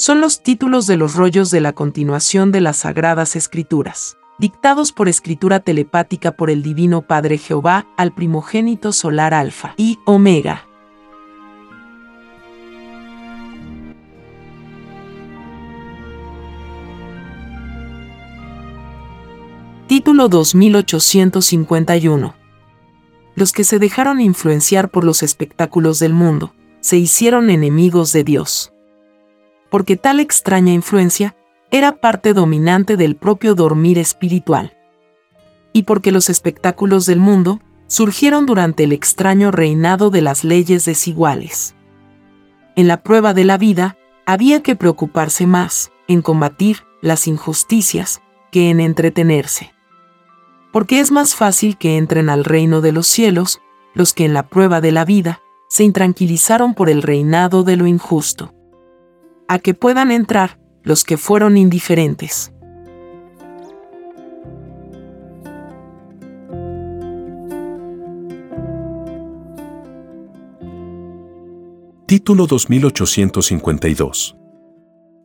son 0.00 0.22
los 0.22 0.42
títulos 0.42 0.86
de 0.86 0.96
los 0.96 1.14
rollos 1.14 1.50
de 1.50 1.60
la 1.60 1.74
continuación 1.74 2.52
de 2.52 2.62
las 2.62 2.78
Sagradas 2.78 3.36
Escrituras, 3.36 4.16
dictados 4.40 4.92
por 4.92 5.08
escritura 5.08 5.60
telepática 5.60 6.32
por 6.32 6.48
el 6.48 6.62
Divino 6.62 7.02
Padre 7.02 7.36
Jehová 7.36 7.86
al 7.98 8.12
primogénito 8.12 8.92
solar 8.92 9.34
Alfa 9.34 9.74
y 9.76 9.98
Omega. 10.06 10.66
Título 19.86 20.28
2851 20.28 22.34
Los 23.34 23.52
que 23.52 23.64
se 23.64 23.78
dejaron 23.78 24.22
influenciar 24.22 24.88
por 24.88 25.04
los 25.04 25.22
espectáculos 25.22 25.98
del 25.98 26.14
mundo, 26.14 26.54
se 26.80 26.96
hicieron 26.96 27.50
enemigos 27.50 28.14
de 28.14 28.24
Dios 28.24 28.72
porque 29.70 29.96
tal 29.96 30.20
extraña 30.20 30.72
influencia 30.72 31.36
era 31.70 32.00
parte 32.00 32.34
dominante 32.34 32.96
del 32.96 33.16
propio 33.16 33.54
dormir 33.54 33.98
espiritual. 33.98 34.76
Y 35.72 35.84
porque 35.84 36.12
los 36.12 36.28
espectáculos 36.28 37.06
del 37.06 37.20
mundo 37.20 37.60
surgieron 37.86 38.46
durante 38.46 38.84
el 38.84 38.92
extraño 38.92 39.50
reinado 39.50 40.10
de 40.10 40.22
las 40.22 40.44
leyes 40.44 40.84
desiguales. 40.84 41.74
En 42.76 42.88
la 42.88 43.02
prueba 43.02 43.34
de 43.34 43.44
la 43.44 43.58
vida, 43.58 43.96
había 44.26 44.62
que 44.62 44.76
preocuparse 44.76 45.46
más 45.46 45.90
en 46.08 46.22
combatir 46.22 46.78
las 47.02 47.26
injusticias 47.26 48.20
que 48.50 48.70
en 48.70 48.80
entretenerse. 48.80 49.72
Porque 50.72 51.00
es 51.00 51.10
más 51.10 51.34
fácil 51.34 51.76
que 51.76 51.96
entren 51.96 52.28
al 52.28 52.44
reino 52.44 52.80
de 52.80 52.92
los 52.92 53.06
cielos 53.06 53.60
los 53.94 54.14
que 54.14 54.24
en 54.24 54.34
la 54.34 54.48
prueba 54.48 54.80
de 54.80 54.92
la 54.92 55.04
vida 55.04 55.40
se 55.68 55.84
intranquilizaron 55.84 56.74
por 56.74 56.90
el 56.90 57.02
reinado 57.02 57.64
de 57.64 57.76
lo 57.76 57.86
injusto 57.86 58.54
a 59.50 59.58
que 59.58 59.74
puedan 59.74 60.12
entrar 60.12 60.59
los 60.82 61.04
que 61.04 61.16
fueron 61.16 61.56
indiferentes. 61.56 62.52
Título 72.06 72.48
2852 72.48 74.36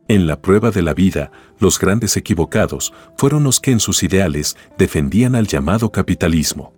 En 0.06 0.26
la 0.28 0.40
prueba 0.40 0.70
de 0.70 0.82
la 0.82 0.94
vida, 0.94 1.32
los 1.58 1.80
grandes 1.80 2.16
equivocados 2.16 2.92
fueron 3.16 3.42
los 3.42 3.58
que 3.58 3.72
en 3.72 3.80
sus 3.80 4.04
ideales 4.04 4.56
defendían 4.78 5.34
al 5.34 5.48
llamado 5.48 5.90
capitalismo. 5.90 6.72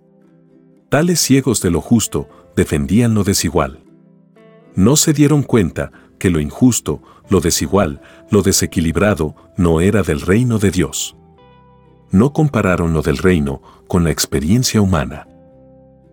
Tales 0.89 1.19
ciegos 1.19 1.61
de 1.61 1.69
lo 1.69 1.81
justo 1.81 2.27
defendían 2.55 3.13
lo 3.13 3.23
desigual. 3.23 3.83
No 4.73 4.95
se 4.95 5.13
dieron 5.13 5.43
cuenta 5.43 5.91
que 6.19 6.29
lo 6.29 6.39
injusto, 6.39 7.01
lo 7.29 7.39
desigual, 7.41 8.01
lo 8.29 8.43
desequilibrado, 8.43 9.35
no 9.57 9.81
era 9.81 10.03
del 10.03 10.21
reino 10.21 10.59
de 10.59 10.69
Dios. 10.69 11.15
No 12.11 12.33
compararon 12.33 12.93
lo 12.93 13.01
del 13.01 13.17
reino 13.17 13.61
con 13.87 14.03
la 14.03 14.11
experiencia 14.11 14.81
humana. 14.81 15.27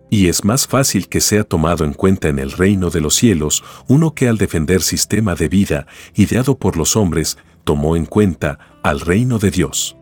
Y 0.09 0.29
es 0.29 0.45
más 0.45 0.67
fácil 0.67 1.09
que 1.09 1.21
sea 1.21 1.43
tomado 1.43 1.83
en 1.83 1.93
cuenta 1.93 2.29
en 2.29 2.39
el 2.39 2.51
reino 2.51 2.89
de 2.89 3.01
los 3.01 3.15
cielos 3.15 3.63
uno 3.87 4.13
que 4.13 4.27
al 4.27 4.37
defender 4.37 4.81
sistema 4.81 5.35
de 5.35 5.49
vida 5.49 5.85
ideado 6.15 6.57
por 6.57 6.77
los 6.77 6.95
hombres 6.95 7.37
tomó 7.63 7.95
en 7.95 8.05
cuenta 8.05 8.59
al 8.83 9.01
reino 9.01 9.37
de 9.37 9.51
Dios. 9.51 9.97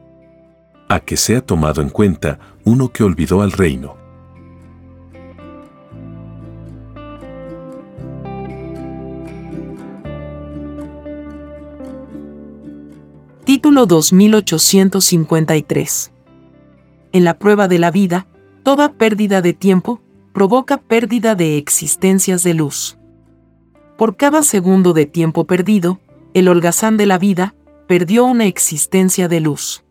A 0.88 1.00
que 1.00 1.18
sea 1.18 1.42
tomado 1.42 1.82
en 1.82 1.90
cuenta 1.90 2.40
uno 2.64 2.92
que 2.92 3.04
olvidó 3.04 3.42
al 3.42 3.52
reino. 3.52 4.05
Título 13.46 13.86
2853. 13.86 16.12
En 17.12 17.24
la 17.24 17.38
prueba 17.38 17.68
de 17.68 17.78
la 17.78 17.92
vida, 17.92 18.26
toda 18.64 18.94
pérdida 18.94 19.44
de 19.44 19.54
tiempo 19.54 20.02
provoca 20.34 20.78
pérdida 20.78 21.36
de 21.36 21.60
existencias 21.60 22.42
de 22.42 22.56
luz. 22.56 22.98
Por 24.00 24.18
cada 24.18 24.42
segundo 24.42 24.94
de 24.94 25.06
tiempo 25.06 25.46
perdido, 25.46 26.00
el 26.34 26.48
holgazán 26.48 26.98
de 26.98 27.06
la 27.06 27.20
vida 27.20 27.54
perdió 27.88 28.26
una 28.26 28.48
existencia 28.48 29.28
de 29.28 29.42
luz. 29.42 29.84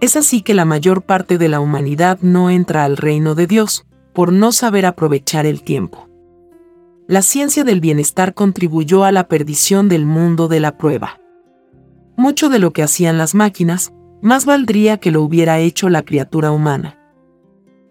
Es 0.00 0.14
así 0.14 0.42
que 0.42 0.54
la 0.54 0.64
mayor 0.64 1.02
parte 1.02 1.38
de 1.38 1.48
la 1.48 1.58
humanidad 1.58 2.20
no 2.20 2.48
entra 2.48 2.84
al 2.84 2.96
reino 2.96 3.34
de 3.34 3.48
Dios, 3.48 3.86
por 4.12 4.32
no 4.32 4.52
saber 4.52 4.86
aprovechar 4.86 5.46
el 5.46 5.64
tiempo. 5.64 6.08
La 7.08 7.22
ciencia 7.22 7.64
del 7.64 7.80
bienestar 7.80 8.34
contribuyó 8.34 9.02
a 9.02 9.10
la 9.10 9.26
perdición 9.26 9.88
del 9.88 10.06
mundo 10.06 10.46
de 10.46 10.60
la 10.60 10.78
prueba 10.78 11.18
mucho 12.16 12.48
de 12.48 12.58
lo 12.58 12.72
que 12.72 12.82
hacían 12.82 13.18
las 13.18 13.34
máquinas, 13.34 13.92
más 14.20 14.44
valdría 14.44 14.98
que 14.98 15.10
lo 15.10 15.22
hubiera 15.22 15.58
hecho 15.58 15.88
la 15.88 16.02
criatura 16.02 16.52
humana. 16.52 16.98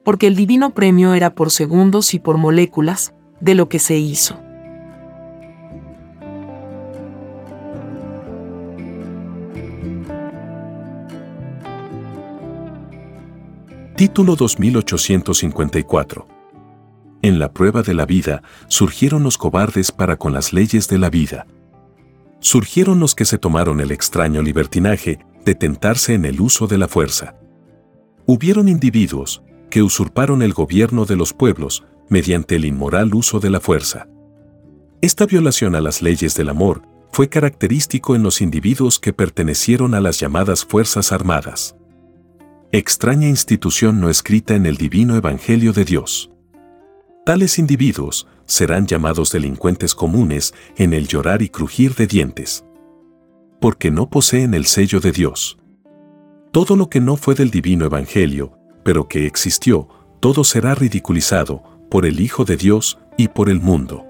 Porque 0.03 0.27
el 0.27 0.35
divino 0.35 0.73
premio 0.73 1.13
era 1.13 1.35
por 1.35 1.51
segundos 1.51 2.13
y 2.13 2.19
por 2.19 2.37
moléculas 2.37 3.13
de 3.39 3.55
lo 3.55 3.69
que 3.69 3.79
se 3.79 3.97
hizo. 3.97 4.39
Título 13.95 14.35
2854 14.35 16.27
En 17.21 17.37
la 17.37 17.51
prueba 17.53 17.83
de 17.83 17.93
la 17.93 18.05
vida 18.07 18.41
surgieron 18.67 19.21
los 19.21 19.37
cobardes 19.37 19.91
para 19.91 20.15
con 20.15 20.33
las 20.33 20.53
leyes 20.53 20.87
de 20.87 20.97
la 20.97 21.11
vida 21.11 21.45
surgieron 22.41 22.99
los 22.99 23.15
que 23.15 23.23
se 23.23 23.37
tomaron 23.37 23.79
el 23.79 23.91
extraño 23.91 24.41
libertinaje 24.41 25.19
de 25.45 25.55
tentarse 25.55 26.13
en 26.13 26.25
el 26.25 26.41
uso 26.41 26.67
de 26.67 26.77
la 26.77 26.87
fuerza. 26.87 27.35
Hubieron 28.25 28.67
individuos 28.67 29.41
que 29.69 29.81
usurparon 29.81 30.41
el 30.41 30.53
gobierno 30.53 31.05
de 31.05 31.15
los 31.15 31.33
pueblos 31.33 31.85
mediante 32.09 32.57
el 32.57 32.65
inmoral 32.65 33.15
uso 33.15 33.39
de 33.39 33.49
la 33.49 33.61
fuerza. 33.61 34.07
Esta 35.01 35.25
violación 35.25 35.75
a 35.75 35.81
las 35.81 36.01
leyes 36.01 36.35
del 36.35 36.49
amor 36.49 36.83
fue 37.11 37.29
característico 37.29 38.15
en 38.15 38.23
los 38.23 38.41
individuos 38.41 38.99
que 38.99 39.13
pertenecieron 39.13 39.93
a 39.95 40.01
las 40.01 40.19
llamadas 40.19 40.65
Fuerzas 40.65 41.11
Armadas. 41.11 41.75
Extraña 42.71 43.27
institución 43.27 43.99
no 43.99 44.09
escrita 44.09 44.55
en 44.55 44.65
el 44.65 44.77
divino 44.77 45.15
Evangelio 45.15 45.73
de 45.73 45.85
Dios. 45.85 46.31
Tales 47.23 47.59
individuos 47.59 48.27
serán 48.47 48.87
llamados 48.87 49.31
delincuentes 49.31 49.93
comunes 49.93 50.55
en 50.75 50.91
el 50.91 51.07
llorar 51.07 51.43
y 51.43 51.49
crujir 51.49 51.93
de 51.93 52.07
dientes. 52.07 52.65
Porque 53.59 53.91
no 53.91 54.09
poseen 54.09 54.55
el 54.55 54.65
sello 54.65 54.99
de 54.99 55.11
Dios. 55.11 55.59
Todo 56.51 56.75
lo 56.75 56.89
que 56.89 56.99
no 56.99 57.17
fue 57.17 57.35
del 57.35 57.51
divino 57.51 57.85
Evangelio, 57.85 58.57
pero 58.83 59.07
que 59.07 59.27
existió, 59.27 59.87
todo 60.19 60.43
será 60.43 60.73
ridiculizado 60.73 61.61
por 61.91 62.07
el 62.07 62.19
Hijo 62.19 62.43
de 62.43 62.57
Dios 62.57 62.97
y 63.17 63.27
por 63.27 63.49
el 63.49 63.61
mundo. 63.61 64.03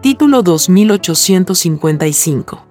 Título 0.00 0.42
2855 0.42 2.67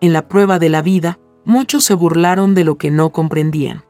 En 0.00 0.12
la 0.12 0.28
prueba 0.28 0.58
de 0.58 0.68
la 0.68 0.82
vida, 0.82 1.18
muchos 1.44 1.84
se 1.84 1.94
burlaron 1.94 2.54
de 2.54 2.64
lo 2.64 2.76
que 2.76 2.90
no 2.90 3.10
comprendían. 3.10 3.84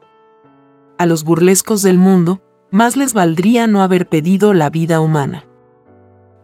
A 0.97 1.05
los 1.05 1.23
burlescos 1.23 1.81
del 1.81 1.97
mundo, 1.97 2.41
más 2.71 2.95
les 2.95 3.13
valdría 3.13 3.67
no 3.67 3.81
haber 3.81 4.07
pedido 4.07 4.53
la 4.53 4.69
vida 4.69 5.01
humana. 5.01 5.45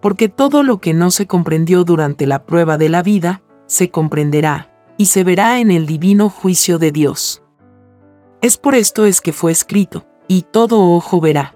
Porque 0.02 0.30
todo 0.30 0.64
lo 0.64 0.80
que 0.80 0.94
no 0.94 1.12
se 1.12 1.28
comprendió 1.28 1.84
durante 1.84 2.26
la 2.26 2.46
prueba 2.46 2.78
de 2.78 2.90
la 2.90 3.04
vida, 3.04 3.44
se 3.66 3.90
comprenderá, 3.90 4.72
y 4.98 5.06
se 5.06 5.24
verá 5.24 5.60
en 5.60 5.72
el 5.72 5.86
divino 5.86 6.30
juicio 6.30 6.80
de 6.80 6.92
Dios. 6.92 7.44
Es 8.42 8.58
por 8.58 8.76
esto 8.76 9.06
es 9.06 9.22
que 9.22 9.34
fue 9.34 9.52
escrito, 9.52 10.06
y 10.28 10.44
todo 10.44 10.82
ojo 10.82 11.22
verá. 11.22 11.56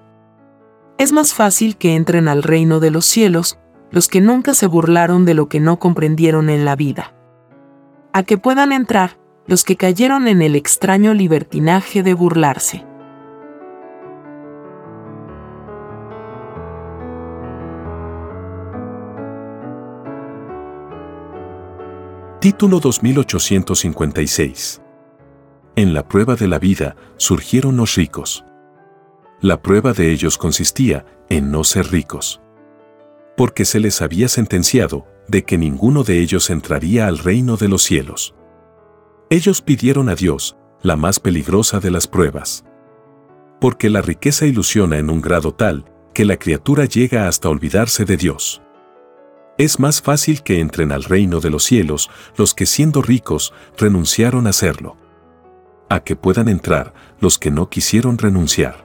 Es 0.97 1.12
más 1.12 1.34
fácil 1.34 1.78
que 1.78 1.95
entren 1.95 2.28
al 2.28 2.43
reino 2.43 2.80
de 2.80 2.91
los 2.91 3.06
cielos 3.06 3.58
los 3.91 4.08
que 4.08 4.22
nunca 4.22 4.53
se 4.53 4.68
burlaron 4.68 5.26
de 5.26 5.34
lo 5.34 5.47
que 5.47 5.60
no 5.60 5.80
comprendieron 5.80 6.49
en 6.49 6.66
la 6.66 6.76
vida. 6.76 7.14
A 8.16 8.24
que 8.24 8.38
puedan 8.38 8.72
entrar 8.72 9.18
los 9.45 9.66
que 9.66 9.76
cayeron 9.76 10.30
en 10.30 10.41
el 10.41 10.55
extraño 10.55 11.13
libertinaje 11.13 12.01
de 12.01 12.13
burlarse. 12.13 12.86
Título 22.39 22.80
2856 22.80 24.82
En 25.76 25.93
la 25.93 26.07
prueba 26.07 26.36
de 26.36 26.47
la 26.47 26.57
vida 26.57 26.95
surgieron 27.18 27.76
los 27.76 27.95
ricos. 27.95 28.45
La 29.41 29.61
prueba 29.61 29.91
de 29.91 30.13
ellos 30.13 30.38
consistía 30.38 31.05
en 31.28 31.51
no 31.51 31.66
ser 31.66 31.91
ricos. 31.91 32.39
Porque 33.36 33.66
se 33.66 33.82
les 33.82 34.01
había 34.01 34.30
sentenciado 34.30 35.05
de 35.28 35.43
que 35.43 35.57
ninguno 35.57 36.03
de 36.03 36.19
ellos 36.19 36.49
entraría 36.49 37.07
al 37.07 37.17
reino 37.17 37.57
de 37.57 37.67
los 37.67 37.84
cielos. 37.84 38.36
Ellos 39.30 39.61
pidieron 39.61 40.09
a 40.09 40.15
Dios, 40.15 40.55
la 40.82 40.95
más 40.95 41.19
peligrosa 41.19 41.80
de 41.80 41.91
las 41.91 42.07
pruebas. 42.07 42.63
Porque 43.59 43.89
la 43.89 44.01
riqueza 44.01 44.45
ilusiona 44.45 44.97
en 44.97 45.09
un 45.09 45.21
grado 45.21 45.53
tal 45.53 45.86
que 46.13 46.26
la 46.26 46.38
criatura 46.38 46.86
llega 46.86 47.28
hasta 47.28 47.49
olvidarse 47.49 48.05
de 48.05 48.17
Dios. 48.17 48.61
Es 49.57 49.80
más 49.80 50.01
fácil 50.01 50.43
que 50.43 50.59
entren 50.59 50.91
al 50.91 51.03
reino 51.03 51.39
de 51.39 51.49
los 51.49 51.63
cielos 51.63 52.09
los 52.38 52.53
que 52.53 52.65
siendo 52.65 53.01
ricos 53.01 53.53
renunciaron 53.78 54.47
a 54.47 54.53
serlo. 54.53 54.97
A 55.89 56.01
que 56.01 56.15
puedan 56.15 56.49
entrar 56.49 56.93
los 57.19 57.39
que 57.39 57.51
no 57.51 57.69
quisieron 57.69 58.17
renunciar. 58.17 58.84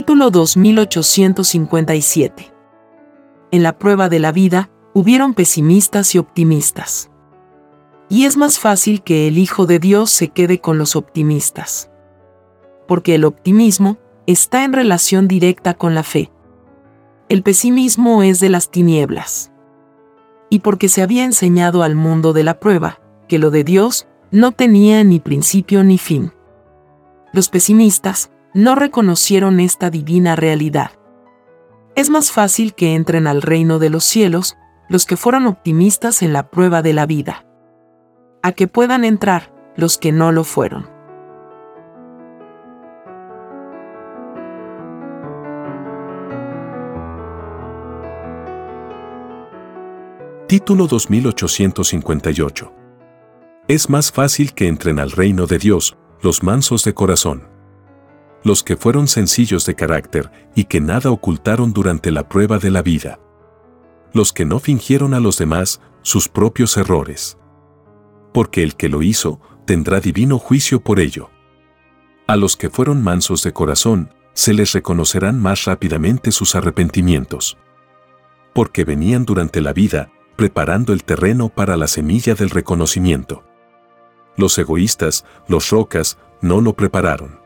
Título 0.00 0.30
2857. 0.30 2.50
En 3.50 3.62
la 3.62 3.76
prueba 3.76 4.08
de 4.08 4.18
la 4.18 4.32
vida, 4.32 4.70
hubieron 4.94 5.34
pesimistas 5.34 6.14
y 6.14 6.18
optimistas. 6.18 7.10
Y 8.08 8.24
es 8.24 8.38
más 8.38 8.58
fácil 8.58 9.02
que 9.02 9.28
el 9.28 9.36
Hijo 9.36 9.66
de 9.66 9.78
Dios 9.78 10.10
se 10.10 10.28
quede 10.28 10.58
con 10.58 10.78
los 10.78 10.96
optimistas. 10.96 11.90
Porque 12.88 13.14
el 13.14 13.26
optimismo 13.26 13.98
está 14.26 14.64
en 14.64 14.72
relación 14.72 15.28
directa 15.28 15.74
con 15.74 15.94
la 15.94 16.02
fe. 16.02 16.32
El 17.28 17.42
pesimismo 17.42 18.22
es 18.22 18.40
de 18.40 18.48
las 18.48 18.70
tinieblas. 18.70 19.52
Y 20.48 20.60
porque 20.60 20.88
se 20.88 21.02
había 21.02 21.24
enseñado 21.24 21.82
al 21.82 21.94
mundo 21.94 22.32
de 22.32 22.42
la 22.42 22.58
prueba, 22.58 23.02
que 23.28 23.38
lo 23.38 23.50
de 23.50 23.64
Dios 23.64 24.06
no 24.30 24.52
tenía 24.52 25.04
ni 25.04 25.20
principio 25.20 25.84
ni 25.84 25.98
fin. 25.98 26.32
Los 27.34 27.50
pesimistas 27.50 28.30
no 28.54 28.74
reconocieron 28.74 29.60
esta 29.60 29.90
divina 29.90 30.36
realidad. 30.36 30.92
Es 31.94 32.10
más 32.10 32.32
fácil 32.32 32.74
que 32.74 32.94
entren 32.94 33.26
al 33.26 33.42
reino 33.42 33.78
de 33.78 33.90
los 33.90 34.04
cielos 34.04 34.56
los 34.88 35.06
que 35.06 35.16
fueron 35.16 35.46
optimistas 35.46 36.22
en 36.22 36.32
la 36.32 36.50
prueba 36.50 36.82
de 36.82 36.92
la 36.92 37.06
vida, 37.06 37.46
a 38.42 38.52
que 38.52 38.66
puedan 38.66 39.04
entrar 39.04 39.52
los 39.76 39.98
que 39.98 40.10
no 40.12 40.32
lo 40.32 40.44
fueron. 40.44 40.88
Título 50.48 50.88
2858 50.88 52.72
Es 53.68 53.88
más 53.88 54.10
fácil 54.10 54.52
que 54.52 54.66
entren 54.66 54.98
al 54.98 55.12
reino 55.12 55.46
de 55.46 55.58
Dios 55.58 55.96
los 56.22 56.42
mansos 56.42 56.82
de 56.82 56.92
corazón 56.92 57.49
los 58.42 58.62
que 58.62 58.76
fueron 58.76 59.06
sencillos 59.06 59.66
de 59.66 59.74
carácter 59.74 60.30
y 60.54 60.64
que 60.64 60.80
nada 60.80 61.10
ocultaron 61.10 61.72
durante 61.72 62.10
la 62.10 62.28
prueba 62.28 62.58
de 62.58 62.70
la 62.70 62.82
vida. 62.82 63.20
Los 64.12 64.32
que 64.32 64.44
no 64.44 64.58
fingieron 64.58 65.14
a 65.14 65.20
los 65.20 65.38
demás 65.38 65.80
sus 66.02 66.28
propios 66.28 66.76
errores. 66.76 67.38
Porque 68.32 68.62
el 68.62 68.76
que 68.76 68.88
lo 68.88 69.02
hizo 69.02 69.40
tendrá 69.66 70.00
divino 70.00 70.38
juicio 70.38 70.80
por 70.80 71.00
ello. 71.00 71.30
A 72.26 72.36
los 72.36 72.56
que 72.56 72.70
fueron 72.70 73.02
mansos 73.02 73.42
de 73.42 73.52
corazón, 73.52 74.14
se 74.32 74.54
les 74.54 74.72
reconocerán 74.72 75.40
más 75.40 75.64
rápidamente 75.64 76.32
sus 76.32 76.54
arrepentimientos. 76.54 77.58
Porque 78.54 78.84
venían 78.84 79.24
durante 79.24 79.60
la 79.60 79.72
vida 79.72 80.10
preparando 80.36 80.94
el 80.94 81.04
terreno 81.04 81.50
para 81.50 81.76
la 81.76 81.86
semilla 81.86 82.34
del 82.34 82.48
reconocimiento. 82.48 83.44
Los 84.36 84.56
egoístas, 84.56 85.26
los 85.48 85.68
rocas, 85.68 86.18
no 86.40 86.62
lo 86.62 86.72
prepararon 86.72 87.39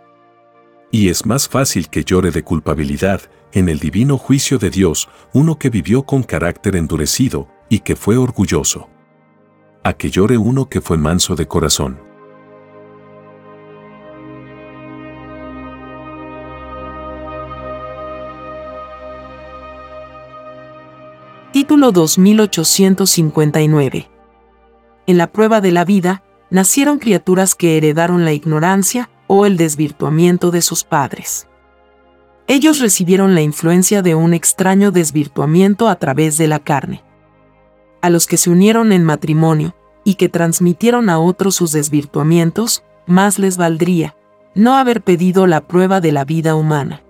y 0.95 1.09
es 1.09 1.27
más 1.27 1.49
fácil 1.49 1.89
que 1.89 2.05
llore 2.05 2.31
de 2.31 2.45
culpabilidad 2.45 3.23
en 3.51 3.69
el 3.69 3.81
divino 3.81 4.17
juicio 4.17 4.59
de 4.59 4.71
Dios 4.71 5.09
uno 5.33 5.59
que 5.59 5.69
vivió 5.69 6.05
con 6.05 6.23
carácter 6.23 6.77
endurecido 6.77 7.49
y 7.69 7.81
que 7.81 7.97
fue 7.97 8.17
orgulloso. 8.17 8.89
A 9.83 9.95
que 9.95 10.09
llore 10.09 10.39
uno 10.39 10.69
que 10.69 10.81
fue 10.81 10.97
manso 10.97 11.35
de 11.35 11.49
corazón. 11.49 11.99
Título 21.53 21.91
2859. 21.91 24.11
En 25.09 25.19
la 25.19 25.33
prueba 25.33 25.61
de 25.61 25.73
la 25.73 25.85
vida, 25.85 26.23
nacieron 26.51 27.01
criaturas 27.01 27.57
que 27.57 27.79
heredaron 27.79 28.25
la 28.25 28.33
ignorancia 28.33 29.11
el 29.45 29.57
desvirtuamiento 29.57 30.51
de 30.53 30.63
sus 30.63 30.85
padres. 30.85 31.49
Ellos 32.47 32.79
recibieron 32.79 33.35
la 33.35 33.43
influencia 33.43 34.03
de 34.03 34.15
un 34.15 34.35
extraño 34.35 34.93
desvirtuamiento 34.93 35.89
a 35.89 35.97
través 35.97 36.39
de 36.39 36.47
la 36.47 36.61
carne. 36.61 37.03
A 38.03 38.11
los 38.11 38.27
que 38.27 38.37
se 38.37 38.51
unieron 38.51 38.93
en 38.93 39.03
matrimonio 39.03 39.75
y 40.05 40.15
que 40.15 40.29
transmitieron 40.29 41.11
a 41.11 41.19
otros 41.19 41.57
sus 41.57 41.73
desvirtuamientos, 41.73 42.85
más 43.07 43.39
les 43.39 43.57
valdría 43.57 44.15
no 44.55 44.77
haber 44.77 45.03
pedido 45.03 45.47
la 45.47 45.67
prueba 45.67 46.01
de 46.01 46.13
la 46.13 46.25
vida 46.25 46.55
humana. 46.55 47.03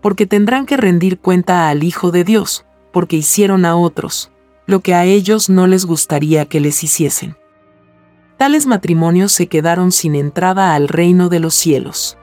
Porque 0.00 0.26
tendrán 0.26 0.66
que 0.66 0.76
rendir 0.76 1.18
cuenta 1.18 1.68
al 1.68 1.82
Hijo 1.82 2.10
de 2.12 2.22
Dios, 2.24 2.64
porque 2.92 3.16
hicieron 3.16 3.64
a 3.64 3.76
otros 3.76 4.30
lo 4.66 4.80
que 4.80 4.94
a 4.94 5.04
ellos 5.04 5.50
no 5.50 5.66
les 5.66 5.84
gustaría 5.84 6.46
que 6.46 6.60
les 6.60 6.82
hiciesen. 6.84 7.36
Tales 8.44 8.66
matrimonios 8.66 9.32
se 9.32 9.46
quedaron 9.46 9.90
sin 9.90 10.14
entrada 10.14 10.74
al 10.74 10.88
reino 10.88 11.30
de 11.30 11.40
los 11.40 11.54
cielos. 11.54 12.18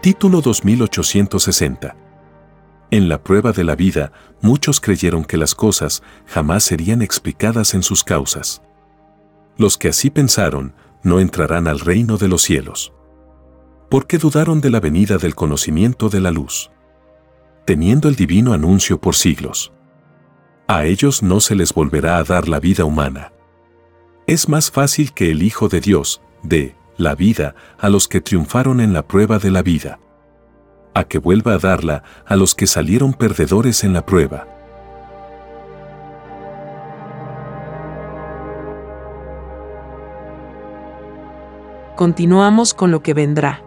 Título 0.00 0.40
2860. 0.40 1.94
En 2.90 3.08
la 3.08 3.22
prueba 3.22 3.52
de 3.52 3.62
la 3.62 3.76
vida, 3.76 4.10
muchos 4.40 4.80
creyeron 4.80 5.24
que 5.24 5.36
las 5.36 5.54
cosas 5.54 6.02
jamás 6.26 6.64
serían 6.64 7.02
explicadas 7.02 7.74
en 7.74 7.84
sus 7.84 8.02
causas. 8.02 8.62
Los 9.56 9.78
que 9.78 9.90
así 9.90 10.10
pensaron, 10.10 10.74
no 11.04 11.20
entrarán 11.20 11.68
al 11.68 11.78
reino 11.78 12.16
de 12.16 12.26
los 12.26 12.42
cielos. 12.42 12.92
Porque 13.94 14.18
dudaron 14.18 14.60
de 14.60 14.70
la 14.70 14.80
venida 14.80 15.18
del 15.18 15.36
conocimiento 15.36 16.08
de 16.08 16.20
la 16.20 16.32
luz. 16.32 16.72
Teniendo 17.64 18.08
el 18.08 18.16
divino 18.16 18.52
anuncio 18.52 19.00
por 19.00 19.14
siglos. 19.14 19.72
A 20.66 20.84
ellos 20.84 21.22
no 21.22 21.38
se 21.38 21.54
les 21.54 21.72
volverá 21.72 22.16
a 22.16 22.24
dar 22.24 22.48
la 22.48 22.58
vida 22.58 22.84
humana. 22.84 23.32
Es 24.26 24.48
más 24.48 24.72
fácil 24.72 25.12
que 25.12 25.30
el 25.30 25.44
Hijo 25.44 25.68
de 25.68 25.80
Dios 25.80 26.20
dé 26.42 26.74
la 26.96 27.14
vida 27.14 27.54
a 27.78 27.88
los 27.88 28.08
que 28.08 28.20
triunfaron 28.20 28.80
en 28.80 28.92
la 28.92 29.06
prueba 29.06 29.38
de 29.38 29.52
la 29.52 29.62
vida. 29.62 30.00
A 30.92 31.04
que 31.04 31.18
vuelva 31.18 31.54
a 31.54 31.58
darla 31.58 32.02
a 32.26 32.34
los 32.34 32.56
que 32.56 32.66
salieron 32.66 33.14
perdedores 33.14 33.84
en 33.84 33.92
la 33.92 34.04
prueba. 34.04 34.48
continuamos 41.94 42.74
con 42.74 42.90
lo 42.90 43.02
que 43.02 43.14
vendrá. 43.14 43.63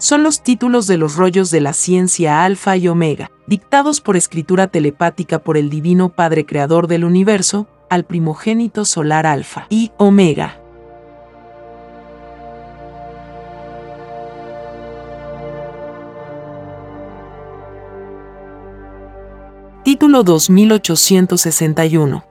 Son 0.00 0.22
los 0.22 0.44
títulos 0.44 0.86
de 0.86 0.96
los 0.96 1.16
rollos 1.16 1.50
de 1.50 1.60
la 1.60 1.72
ciencia 1.72 2.44
alfa 2.44 2.76
y 2.76 2.86
omega, 2.86 3.32
dictados 3.48 4.00
por 4.00 4.16
escritura 4.16 4.68
telepática 4.68 5.40
por 5.40 5.56
el 5.56 5.70
Divino 5.70 6.10
Padre 6.10 6.46
Creador 6.46 6.86
del 6.86 7.04
Universo, 7.04 7.66
al 7.90 8.04
primogénito 8.04 8.84
solar 8.84 9.26
alfa 9.26 9.66
y 9.70 9.90
omega. 9.96 10.60
Título 19.82 20.22
2861. 20.22 22.24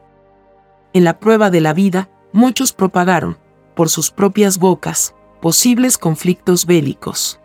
En 0.94 1.04
la 1.04 1.20
prueba 1.20 1.50
de 1.50 1.60
la 1.60 1.74
vida, 1.74 2.10
muchos 2.32 2.72
propagaron, 2.72 3.38
por 3.76 3.90
sus 3.90 4.12
propias 4.12 4.58
bocas, 4.58 5.14
posibles 5.42 5.98
conflictos 5.98 6.66
bélicos. 6.66 7.42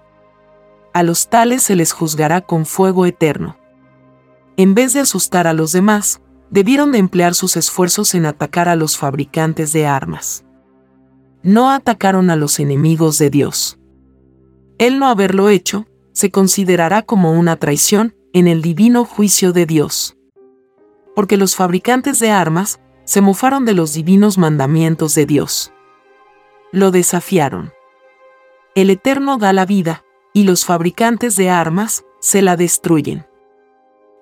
A 0.92 1.02
los 1.02 1.28
tales 1.28 1.62
se 1.62 1.76
les 1.76 1.92
juzgará 1.92 2.40
con 2.40 2.66
fuego 2.66 3.06
eterno. 3.06 3.56
En 4.56 4.74
vez 4.74 4.92
de 4.92 5.00
asustar 5.00 5.46
a 5.46 5.52
los 5.52 5.72
demás, 5.72 6.20
debieron 6.50 6.92
de 6.92 6.98
emplear 6.98 7.34
sus 7.34 7.56
esfuerzos 7.56 8.14
en 8.14 8.26
atacar 8.26 8.68
a 8.68 8.76
los 8.76 8.98
fabricantes 8.98 9.72
de 9.72 9.86
armas. 9.86 10.44
No 11.42 11.70
atacaron 11.70 12.30
a 12.30 12.36
los 12.36 12.60
enemigos 12.60 13.18
de 13.18 13.30
Dios. 13.30 13.78
El 14.78 14.98
no 14.98 15.08
haberlo 15.08 15.48
hecho, 15.48 15.86
se 16.12 16.30
considerará 16.30 17.02
como 17.02 17.32
una 17.32 17.56
traición 17.56 18.14
en 18.32 18.46
el 18.48 18.60
divino 18.62 19.04
juicio 19.04 19.52
de 19.52 19.66
Dios. 19.66 20.16
Porque 21.14 21.36
los 21.36 21.56
fabricantes 21.56 22.18
de 22.18 22.30
armas 22.30 22.80
se 23.04 23.20
mofaron 23.20 23.64
de 23.64 23.74
los 23.74 23.94
divinos 23.94 24.38
mandamientos 24.38 25.14
de 25.14 25.26
Dios 25.26 25.72
lo 26.72 26.90
desafiaron. 26.90 27.72
El 28.74 28.88
Eterno 28.88 29.36
da 29.36 29.52
la 29.52 29.66
vida, 29.66 30.04
y 30.32 30.44
los 30.44 30.64
fabricantes 30.64 31.36
de 31.36 31.50
armas 31.50 32.04
se 32.20 32.42
la 32.42 32.56
destruyen. 32.56 33.26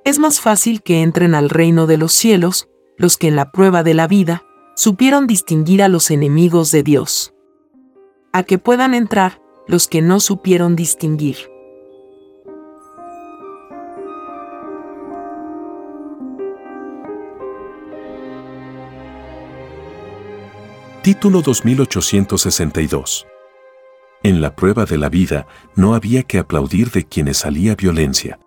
Es 0.04 0.18
más 0.18 0.40
fácil 0.40 0.82
que 0.82 1.02
entren 1.02 1.34
al 1.34 1.50
reino 1.50 1.86
de 1.86 1.98
los 1.98 2.12
cielos 2.12 2.68
los 2.96 3.16
que 3.16 3.28
en 3.28 3.36
la 3.36 3.52
prueba 3.52 3.82
de 3.82 3.94
la 3.94 4.06
vida 4.06 4.44
supieron 4.74 5.26
distinguir 5.26 5.82
a 5.82 5.88
los 5.88 6.11
enemigos 6.11 6.70
de 6.70 6.82
Dios. 6.82 7.34
A 8.32 8.42
que 8.42 8.58
puedan 8.58 8.94
entrar 8.94 9.40
los 9.66 9.88
que 9.88 10.02
no 10.02 10.20
supieron 10.20 10.76
distinguir. 10.76 11.36
Título 21.02 21.40
2862. 21.40 23.26
En 24.23 24.43
la 24.43 24.55
prueba 24.55 24.85
de 24.85 24.99
la 24.99 25.09
vida 25.09 25.47
no 25.77 25.95
había 25.95 26.23
que 26.25 26.39
aplaudir 26.39 26.91
de 26.91 27.05
quienes 27.05 27.39
salía 27.39 27.75
violencia. 27.75 28.39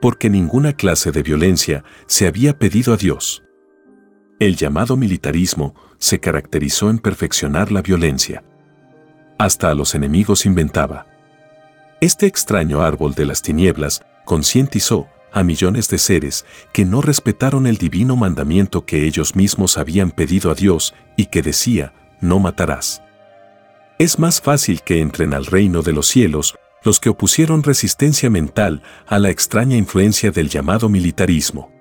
Porque 0.00 0.30
ninguna 0.30 0.72
clase 0.72 1.12
de 1.12 1.22
violencia 1.22 1.84
se 2.06 2.26
había 2.26 2.58
pedido 2.58 2.94
a 2.94 2.96
Dios. 2.96 3.42
El 4.38 4.56
llamado 4.56 4.96
militarismo 4.96 5.74
se 5.98 6.20
caracterizó 6.20 6.88
en 6.88 7.00
perfeccionar 7.00 7.70
la 7.70 7.82
violencia. 7.82 8.44
Hasta 9.38 9.70
a 9.70 9.74
los 9.74 9.94
enemigos 9.94 10.46
inventaba. 10.46 11.06
Este 12.00 12.26
extraño 12.26 12.80
árbol 12.80 13.14
de 13.14 13.26
las 13.26 13.42
tinieblas 13.42 14.02
concientizó 14.24 15.08
a 15.32 15.42
millones 15.42 15.88
de 15.88 15.98
seres 15.98 16.46
que 16.72 16.86
no 16.86 17.02
respetaron 17.02 17.66
el 17.66 17.76
divino 17.76 18.16
mandamiento 18.16 18.86
que 18.86 19.04
ellos 19.04 19.36
mismos 19.36 19.76
habían 19.76 20.12
pedido 20.12 20.50
a 20.50 20.54
Dios 20.54 20.94
y 21.16 21.26
que 21.26 21.42
decía, 21.42 21.92
no 22.20 22.38
matarás. 22.38 23.02
Es 23.98 24.18
más 24.20 24.40
fácil 24.40 24.82
que 24.82 25.00
entren 25.00 25.34
al 25.34 25.44
reino 25.44 25.82
de 25.82 25.92
los 25.92 26.06
cielos 26.06 26.54
los 26.84 27.00
que 27.00 27.08
opusieron 27.08 27.64
resistencia 27.64 28.30
mental 28.30 28.84
a 29.08 29.18
la 29.18 29.30
extraña 29.30 29.76
influencia 29.76 30.30
del 30.30 30.48
llamado 30.48 30.88
militarismo. 30.88 31.72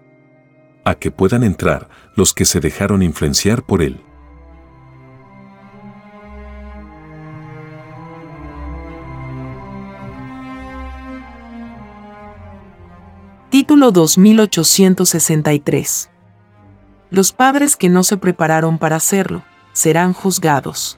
A 0.83 0.95
que 0.95 1.11
puedan 1.11 1.43
entrar 1.43 1.89
los 2.15 2.33
que 2.33 2.45
se 2.45 2.59
dejaron 2.59 3.03
influenciar 3.03 3.63
por 3.63 3.83
él. 3.83 4.01
Título 13.51 13.91
2863. 13.91 16.09
Los 17.11 17.31
padres 17.31 17.75
que 17.75 17.89
no 17.89 18.03
se 18.03 18.17
prepararon 18.17 18.79
para 18.79 18.95
hacerlo, 18.95 19.43
serán 19.73 20.13
juzgados. 20.13 20.97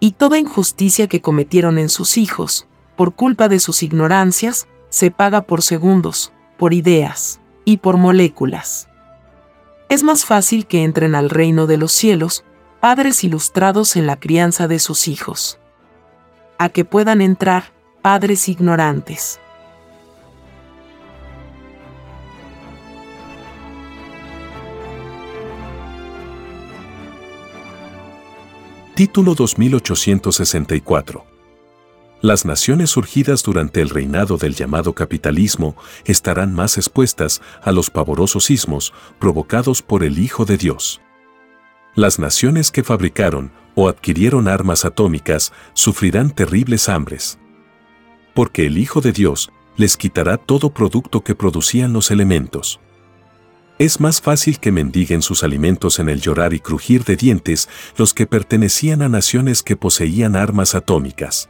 Y 0.00 0.12
toda 0.12 0.38
injusticia 0.38 1.06
que 1.06 1.20
cometieron 1.20 1.78
en 1.78 1.90
sus 1.90 2.16
hijos, 2.16 2.66
por 2.96 3.14
culpa 3.14 3.48
de 3.48 3.60
sus 3.60 3.82
ignorancias, 3.82 4.66
se 4.88 5.10
paga 5.10 5.42
por 5.42 5.62
segundos, 5.62 6.32
por 6.58 6.74
ideas 6.74 7.40
y 7.64 7.76
por 7.76 7.96
moléculas. 7.98 8.88
Es 9.88 10.02
más 10.02 10.24
fácil 10.24 10.66
que 10.66 10.84
entren 10.84 11.14
al 11.14 11.30
reino 11.30 11.66
de 11.66 11.76
los 11.76 11.92
cielos 11.92 12.44
padres 12.80 13.24
ilustrados 13.24 13.96
en 13.96 14.06
la 14.06 14.18
crianza 14.18 14.66
de 14.66 14.78
sus 14.78 15.06
hijos. 15.06 15.58
A 16.58 16.70
que 16.70 16.84
puedan 16.84 17.20
entrar 17.20 17.72
padres 18.00 18.48
ignorantes. 18.48 19.38
Título 29.00 29.34
2864. 29.34 31.24
Las 32.20 32.44
naciones 32.44 32.90
surgidas 32.90 33.42
durante 33.42 33.80
el 33.80 33.88
reinado 33.88 34.36
del 34.36 34.54
llamado 34.54 34.94
capitalismo 34.94 35.74
estarán 36.04 36.52
más 36.54 36.76
expuestas 36.76 37.40
a 37.62 37.72
los 37.72 37.88
pavorosos 37.88 38.44
sismos 38.44 38.92
provocados 39.18 39.80
por 39.80 40.04
el 40.04 40.18
Hijo 40.18 40.44
de 40.44 40.58
Dios. 40.58 41.00
Las 41.94 42.18
naciones 42.18 42.70
que 42.70 42.84
fabricaron 42.84 43.52
o 43.74 43.88
adquirieron 43.88 44.48
armas 44.48 44.84
atómicas 44.84 45.50
sufrirán 45.72 46.30
terribles 46.30 46.90
hambres. 46.90 47.38
Porque 48.34 48.66
el 48.66 48.76
Hijo 48.76 49.00
de 49.00 49.12
Dios 49.12 49.50
les 49.78 49.96
quitará 49.96 50.36
todo 50.36 50.74
producto 50.74 51.24
que 51.24 51.34
producían 51.34 51.94
los 51.94 52.10
elementos. 52.10 52.80
Es 53.80 53.98
más 53.98 54.20
fácil 54.20 54.60
que 54.60 54.72
mendiguen 54.72 55.22
sus 55.22 55.42
alimentos 55.42 56.00
en 56.00 56.10
el 56.10 56.20
llorar 56.20 56.52
y 56.52 56.60
crujir 56.60 57.02
de 57.04 57.16
dientes 57.16 57.66
los 57.96 58.12
que 58.12 58.26
pertenecían 58.26 59.00
a 59.00 59.08
naciones 59.08 59.62
que 59.62 59.74
poseían 59.74 60.36
armas 60.36 60.74
atómicas. 60.74 61.48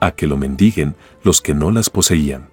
A 0.00 0.12
que 0.12 0.26
lo 0.26 0.38
mendiguen 0.38 0.96
los 1.22 1.42
que 1.42 1.52
no 1.52 1.70
las 1.70 1.90
poseían. 1.90 2.48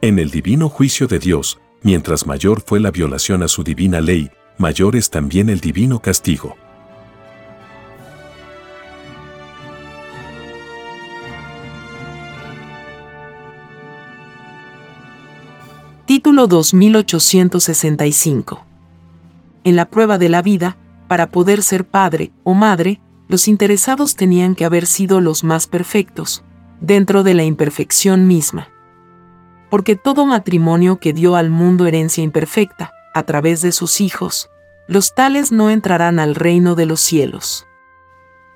En 0.00 0.18
el 0.18 0.30
divino 0.30 0.70
juicio 0.70 1.06
de 1.06 1.18
Dios, 1.18 1.60
mientras 1.82 2.26
mayor 2.26 2.62
fue 2.62 2.80
la 2.80 2.90
violación 2.90 3.42
a 3.42 3.48
su 3.48 3.62
divina 3.62 4.00
ley, 4.00 4.30
mayor 4.56 4.96
es 4.96 5.10
también 5.10 5.50
el 5.50 5.60
divino 5.60 6.00
castigo. 6.00 6.56
Título 16.14 16.46
2865. 16.46 18.66
En 19.64 19.76
la 19.76 19.86
prueba 19.86 20.18
de 20.18 20.28
la 20.28 20.42
vida, 20.42 20.76
para 21.08 21.30
poder 21.30 21.62
ser 21.62 21.86
padre 21.86 22.32
o 22.44 22.52
madre, 22.52 23.00
los 23.28 23.48
interesados 23.48 24.14
tenían 24.14 24.54
que 24.54 24.66
haber 24.66 24.84
sido 24.84 25.22
los 25.22 25.42
más 25.42 25.66
perfectos, 25.66 26.44
dentro 26.82 27.22
de 27.22 27.32
la 27.32 27.44
imperfección 27.44 28.26
misma. 28.26 28.68
Porque 29.70 29.96
todo 29.96 30.26
matrimonio 30.26 30.98
que 30.98 31.14
dio 31.14 31.34
al 31.34 31.48
mundo 31.48 31.86
herencia 31.86 32.22
imperfecta, 32.22 32.92
a 33.14 33.22
través 33.22 33.62
de 33.62 33.72
sus 33.72 34.02
hijos, 34.02 34.50
los 34.88 35.14
tales 35.14 35.50
no 35.50 35.70
entrarán 35.70 36.18
al 36.18 36.34
reino 36.34 36.74
de 36.74 36.84
los 36.84 37.00
cielos. 37.00 37.66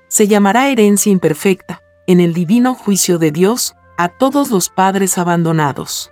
Se 0.09 0.27
llamará 0.27 0.69
herencia 0.69 1.11
imperfecta, 1.11 1.81
en 2.05 2.19
el 2.19 2.35
divino 2.35 2.75
juicio 2.75 3.17
de 3.17 3.31
Dios, 3.31 3.73
a 3.97 4.09
todos 4.09 4.51
los 4.51 4.69
padres 4.69 5.17
abandonados 5.17 6.11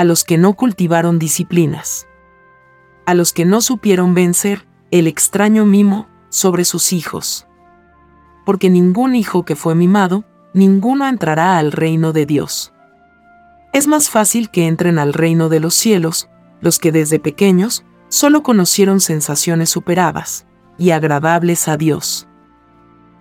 a 0.00 0.04
los 0.04 0.24
que 0.24 0.38
no 0.38 0.54
cultivaron 0.54 1.18
disciplinas, 1.18 2.06
a 3.04 3.12
los 3.12 3.34
que 3.34 3.44
no 3.44 3.60
supieron 3.60 4.14
vencer 4.14 4.66
el 4.90 5.06
extraño 5.06 5.66
mimo 5.66 6.08
sobre 6.30 6.64
sus 6.64 6.94
hijos. 6.94 7.46
Porque 8.46 8.70
ningún 8.70 9.14
hijo 9.14 9.44
que 9.44 9.56
fue 9.56 9.74
mimado, 9.74 10.24
ninguno 10.54 11.06
entrará 11.06 11.58
al 11.58 11.70
reino 11.70 12.14
de 12.14 12.24
Dios. 12.24 12.72
Es 13.74 13.88
más 13.88 14.08
fácil 14.08 14.48
que 14.48 14.68
entren 14.68 14.98
al 14.98 15.12
reino 15.12 15.50
de 15.50 15.60
los 15.60 15.74
cielos 15.74 16.30
los 16.62 16.78
que 16.78 16.92
desde 16.92 17.20
pequeños 17.20 17.84
solo 18.08 18.42
conocieron 18.42 19.02
sensaciones 19.02 19.68
superadas 19.68 20.46
y 20.78 20.92
agradables 20.92 21.68
a 21.68 21.76
Dios. 21.76 22.26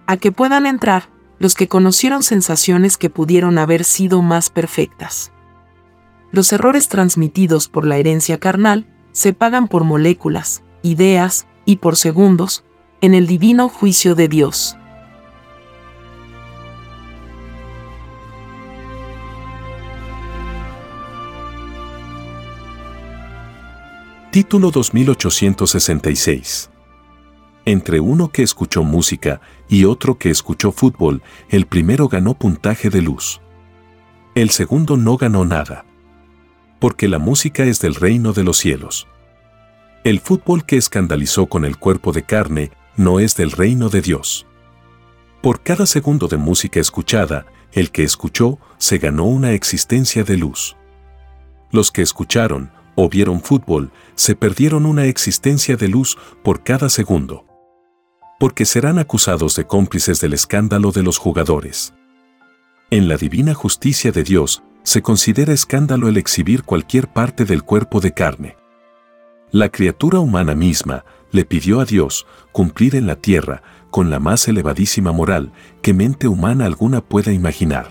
A 0.07 0.15
que 0.15 0.31
puedan 0.31 0.65
entrar 0.65 1.09
los 1.39 1.55
que 1.55 1.67
conocieron 1.67 2.23
sensaciones 2.23 2.95
que 2.95 3.09
pudieron 3.09 3.57
haber 3.57 3.83
sido 3.83 4.21
más 4.21 4.49
perfectas. 4.49 5.33
Los 6.31 6.53
errores 6.53 6.89
transmitidos 6.89 7.67
por 7.67 7.87
la 7.87 7.97
herencia 7.97 8.39
carnal 8.39 8.85
se 9.11 9.33
pagan 9.33 9.67
por 9.67 9.83
moléculas, 9.83 10.61
ideas 10.83 11.47
y 11.65 11.77
por 11.77 11.95
segundos 11.95 12.63
en 13.01 13.15
el 13.15 13.25
divino 13.25 13.67
juicio 13.67 14.13
de 14.13 14.27
Dios. 14.27 14.75
Título 24.31 24.69
2866 24.69 26.69
entre 27.65 27.99
uno 27.99 28.29
que 28.29 28.41
escuchó 28.41 28.83
música 28.83 29.41
y 29.67 29.83
otro 29.85 30.17
que 30.17 30.31
escuchó 30.31 30.71
fútbol, 30.71 31.21
el 31.49 31.67
primero 31.67 32.07
ganó 32.07 32.33
puntaje 32.33 32.89
de 32.89 33.03
luz. 33.03 33.41
El 34.33 34.49
segundo 34.49 34.97
no 34.97 35.17
ganó 35.17 35.45
nada 35.45 35.85
porque 36.79 37.07
la 37.07 37.19
música 37.19 37.63
es 37.65 37.79
del 37.79 37.95
reino 37.95 38.33
de 38.33 38.43
los 38.43 38.57
cielos. 38.57 39.07
El 40.03 40.19
fútbol 40.19 40.65
que 40.65 40.77
escandalizó 40.77 41.47
con 41.47 41.65
el 41.65 41.77
cuerpo 41.77 42.13
de 42.13 42.23
carne 42.23 42.71
no 42.95 43.19
es 43.19 43.35
del 43.35 43.51
reino 43.51 43.89
de 43.89 44.01
Dios. 44.01 44.45
Por 45.41 45.61
cada 45.61 45.85
segundo 45.85 46.27
de 46.27 46.37
música 46.37 46.79
escuchada, 46.79 47.45
el 47.73 47.91
que 47.91 48.03
escuchó 48.03 48.59
se 48.77 48.97
ganó 48.97 49.25
una 49.25 49.51
existencia 49.51 50.23
de 50.23 50.37
luz. 50.37 50.75
Los 51.71 51.91
que 51.91 52.01
escucharon 52.01 52.71
o 52.95 53.09
vieron 53.09 53.41
fútbol 53.41 53.91
se 54.15 54.35
perdieron 54.35 54.85
una 54.85 55.05
existencia 55.05 55.77
de 55.77 55.87
luz 55.87 56.17
por 56.43 56.63
cada 56.63 56.89
segundo. 56.89 57.45
Porque 58.39 58.65
serán 58.65 58.99
acusados 58.99 59.55
de 59.55 59.67
cómplices 59.67 60.19
del 60.21 60.33
escándalo 60.33 60.91
de 60.91 61.03
los 61.03 61.17
jugadores. 61.17 61.93
En 62.89 63.07
la 63.07 63.17
divina 63.17 63.53
justicia 63.53 64.11
de 64.11 64.23
Dios, 64.23 64.63
se 64.89 65.01
considera 65.03 65.53
escándalo 65.53 66.07
el 66.07 66.17
exhibir 66.17 66.63
cualquier 66.63 67.09
parte 67.09 67.45
del 67.45 67.61
cuerpo 67.61 67.99
de 67.99 68.11
carne. 68.11 68.57
La 69.51 69.69
criatura 69.69 70.19
humana 70.19 70.55
misma 70.55 71.05
le 71.31 71.45
pidió 71.45 71.79
a 71.79 71.85
Dios 71.85 72.25
cumplir 72.51 72.95
en 72.95 73.05
la 73.05 73.15
tierra 73.15 73.61
con 73.91 74.09
la 74.09 74.17
más 74.17 74.47
elevadísima 74.47 75.11
moral 75.11 75.51
que 75.83 75.93
mente 75.93 76.27
humana 76.27 76.65
alguna 76.65 77.01
pueda 77.01 77.31
imaginar. 77.31 77.87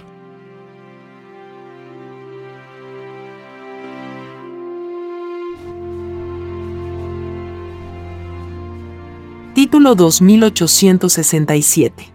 Título 9.54 9.94
2867 9.94 12.12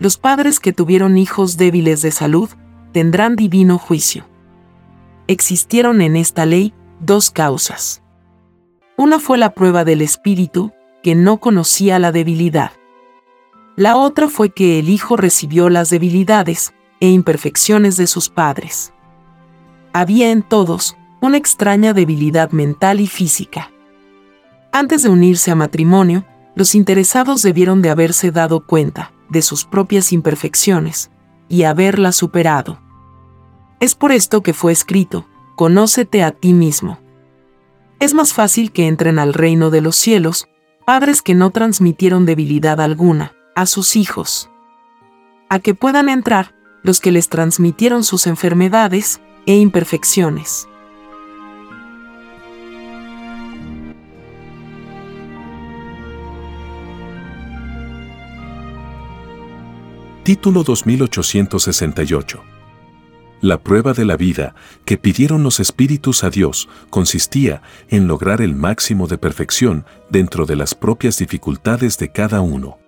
Los 0.00 0.16
padres 0.16 0.58
que 0.58 0.72
tuvieron 0.72 1.16
hijos 1.16 1.56
débiles 1.56 2.02
de 2.02 2.10
salud 2.10 2.50
tendrán 2.96 3.36
divino 3.36 3.76
juicio. 3.76 4.24
Existieron 5.26 6.00
en 6.00 6.16
esta 6.16 6.46
ley 6.46 6.72
dos 6.98 7.30
causas. 7.30 8.02
Una 8.96 9.18
fue 9.18 9.36
la 9.36 9.52
prueba 9.52 9.84
del 9.84 10.00
espíritu, 10.00 10.72
que 11.02 11.14
no 11.14 11.36
conocía 11.36 11.98
la 11.98 12.10
debilidad. 12.10 12.72
La 13.76 13.98
otra 13.98 14.28
fue 14.30 14.48
que 14.48 14.78
el 14.78 14.88
Hijo 14.88 15.18
recibió 15.18 15.68
las 15.68 15.90
debilidades 15.90 16.72
e 16.98 17.10
imperfecciones 17.10 17.98
de 17.98 18.06
sus 18.06 18.30
padres. 18.30 18.94
Había 19.92 20.30
en 20.30 20.40
todos 20.40 20.96
una 21.20 21.36
extraña 21.36 21.92
debilidad 21.92 22.50
mental 22.52 23.00
y 23.00 23.08
física. 23.08 23.72
Antes 24.72 25.02
de 25.02 25.10
unirse 25.10 25.50
a 25.50 25.54
matrimonio, 25.54 26.24
los 26.54 26.74
interesados 26.74 27.42
debieron 27.42 27.82
de 27.82 27.90
haberse 27.90 28.30
dado 28.30 28.64
cuenta 28.64 29.12
de 29.28 29.42
sus 29.42 29.66
propias 29.66 30.14
imperfecciones 30.14 31.10
y 31.50 31.64
haberlas 31.64 32.16
superado. 32.16 32.85
Es 33.78 33.94
por 33.94 34.10
esto 34.10 34.42
que 34.42 34.54
fue 34.54 34.72
escrito, 34.72 35.28
conócete 35.54 36.22
a 36.22 36.30
ti 36.30 36.54
mismo. 36.54 36.98
Es 38.00 38.14
más 38.14 38.32
fácil 38.32 38.72
que 38.72 38.86
entren 38.86 39.18
al 39.18 39.34
reino 39.34 39.68
de 39.70 39.82
los 39.82 39.96
cielos 39.96 40.48
padres 40.86 41.20
que 41.20 41.34
no 41.34 41.50
transmitieron 41.50 42.24
debilidad 42.24 42.80
alguna 42.80 43.34
a 43.54 43.66
sus 43.66 43.96
hijos. 43.96 44.48
A 45.50 45.58
que 45.58 45.74
puedan 45.74 46.08
entrar 46.08 46.54
los 46.82 47.00
que 47.00 47.12
les 47.12 47.28
transmitieron 47.28 48.02
sus 48.02 48.26
enfermedades 48.26 49.20
e 49.44 49.56
imperfecciones. 49.56 50.68
Título 60.22 60.64
2868 60.64 62.56
la 63.46 63.62
prueba 63.62 63.92
de 63.92 64.04
la 64.04 64.16
vida 64.16 64.54
que 64.84 64.98
pidieron 64.98 65.42
los 65.42 65.60
espíritus 65.60 66.24
a 66.24 66.30
Dios 66.30 66.68
consistía 66.90 67.62
en 67.88 68.08
lograr 68.08 68.42
el 68.42 68.54
máximo 68.54 69.06
de 69.06 69.18
perfección 69.18 69.86
dentro 70.10 70.46
de 70.46 70.56
las 70.56 70.74
propias 70.74 71.18
dificultades 71.18 71.96
de 71.98 72.10
cada 72.10 72.40
uno. 72.40 72.78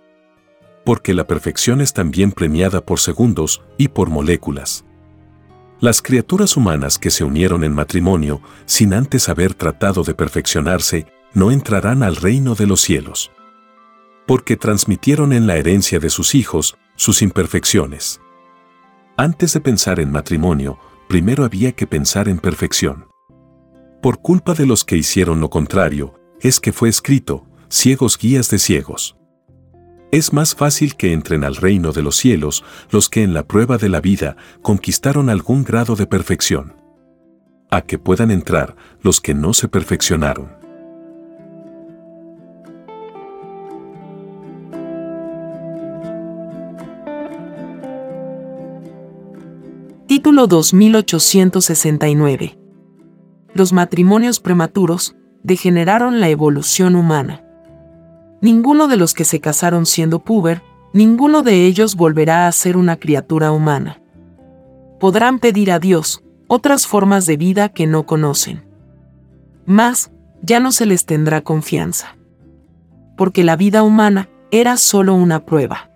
Porque 0.84 1.14
la 1.14 1.26
perfección 1.26 1.80
es 1.80 1.92
también 1.92 2.32
premiada 2.32 2.80
por 2.84 2.98
segundos 2.98 3.62
y 3.76 3.88
por 3.88 4.10
moléculas. 4.10 4.84
Las 5.80 6.02
criaturas 6.02 6.56
humanas 6.56 6.98
que 6.98 7.10
se 7.10 7.22
unieron 7.22 7.62
en 7.62 7.72
matrimonio 7.72 8.42
sin 8.66 8.94
antes 8.94 9.28
haber 9.28 9.54
tratado 9.54 10.02
de 10.02 10.14
perfeccionarse 10.14 11.06
no 11.34 11.52
entrarán 11.52 12.02
al 12.02 12.16
reino 12.16 12.56
de 12.56 12.66
los 12.66 12.80
cielos. 12.80 13.30
Porque 14.26 14.56
transmitieron 14.56 15.32
en 15.32 15.46
la 15.46 15.56
herencia 15.56 16.00
de 16.00 16.10
sus 16.10 16.34
hijos 16.34 16.76
sus 16.96 17.22
imperfecciones. 17.22 18.20
Antes 19.20 19.52
de 19.52 19.60
pensar 19.60 19.98
en 19.98 20.12
matrimonio, 20.12 20.78
primero 21.08 21.44
había 21.44 21.72
que 21.72 21.88
pensar 21.88 22.28
en 22.28 22.38
perfección. 22.38 23.08
Por 24.00 24.20
culpa 24.20 24.54
de 24.54 24.64
los 24.64 24.84
que 24.84 24.96
hicieron 24.96 25.40
lo 25.40 25.50
contrario, 25.50 26.14
es 26.40 26.60
que 26.60 26.72
fue 26.72 26.88
escrito, 26.88 27.44
ciegos 27.68 28.16
guías 28.16 28.48
de 28.48 28.60
ciegos. 28.60 29.16
Es 30.12 30.32
más 30.32 30.54
fácil 30.54 30.94
que 30.94 31.12
entren 31.12 31.42
al 31.42 31.56
reino 31.56 31.90
de 31.90 32.02
los 32.02 32.14
cielos 32.14 32.64
los 32.90 33.08
que 33.08 33.24
en 33.24 33.34
la 33.34 33.42
prueba 33.42 33.76
de 33.76 33.88
la 33.88 34.00
vida 34.00 34.36
conquistaron 34.62 35.30
algún 35.30 35.64
grado 35.64 35.96
de 35.96 36.06
perfección. 36.06 36.76
A 37.72 37.80
que 37.80 37.98
puedan 37.98 38.30
entrar 38.30 38.76
los 39.02 39.20
que 39.20 39.34
no 39.34 39.52
se 39.52 39.66
perfeccionaron. 39.66 40.57
Título 50.18 50.48
2869. 50.48 52.58
Los 53.54 53.72
matrimonios 53.72 54.40
prematuros 54.40 55.14
degeneraron 55.44 56.18
la 56.18 56.28
evolución 56.28 56.96
humana. 56.96 57.44
Ninguno 58.42 58.88
de 58.88 58.96
los 58.96 59.14
que 59.14 59.24
se 59.24 59.38
casaron 59.38 59.86
siendo 59.86 60.18
puber, 60.18 60.60
ninguno 60.92 61.42
de 61.42 61.66
ellos 61.66 61.94
volverá 61.94 62.48
a 62.48 62.52
ser 62.52 62.76
una 62.76 62.96
criatura 62.96 63.52
humana. 63.52 64.02
Podrán 64.98 65.38
pedir 65.38 65.70
a 65.70 65.78
Dios 65.78 66.24
otras 66.48 66.88
formas 66.88 67.24
de 67.26 67.36
vida 67.36 67.68
que 67.68 67.86
no 67.86 68.04
conocen. 68.04 68.64
Mas, 69.66 70.10
ya 70.42 70.58
no 70.58 70.72
se 70.72 70.84
les 70.84 71.06
tendrá 71.06 71.42
confianza. 71.42 72.16
Porque 73.16 73.44
la 73.44 73.54
vida 73.54 73.84
humana 73.84 74.28
era 74.50 74.78
solo 74.78 75.14
una 75.14 75.46
prueba. 75.46 75.92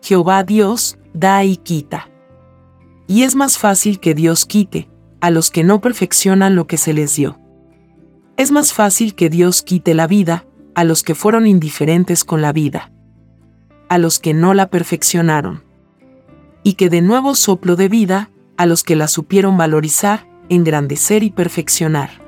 Jehová 0.00 0.42
Dios 0.42 0.96
da 1.12 1.44
y 1.44 1.58
quita 1.58 2.08
y 3.06 3.22
es 3.22 3.34
más 3.34 3.58
fácil 3.58 4.00
que 4.00 4.14
Dios 4.14 4.46
quite 4.46 4.88
a 5.20 5.30
los 5.30 5.50
que 5.50 5.64
no 5.64 5.80
perfeccionan 5.80 6.56
lo 6.56 6.66
que 6.66 6.76
se 6.76 6.92
les 6.92 7.16
dio. 7.16 7.38
Es 8.36 8.50
más 8.50 8.72
fácil 8.72 9.14
que 9.14 9.30
Dios 9.30 9.62
quite 9.62 9.94
la 9.94 10.06
vida 10.06 10.46
a 10.74 10.84
los 10.84 11.02
que 11.02 11.14
fueron 11.14 11.46
indiferentes 11.46 12.24
con 12.24 12.42
la 12.42 12.52
vida, 12.52 12.92
a 13.88 13.98
los 13.98 14.18
que 14.18 14.34
no 14.34 14.52
la 14.52 14.68
perfeccionaron, 14.68 15.64
y 16.62 16.74
que 16.74 16.90
de 16.90 17.00
nuevo 17.00 17.34
soplo 17.34 17.76
de 17.76 17.88
vida 17.88 18.30
a 18.56 18.66
los 18.66 18.82
que 18.82 18.96
la 18.96 19.08
supieron 19.08 19.56
valorizar, 19.56 20.28
engrandecer 20.48 21.22
y 21.22 21.30
perfeccionar. 21.30 22.25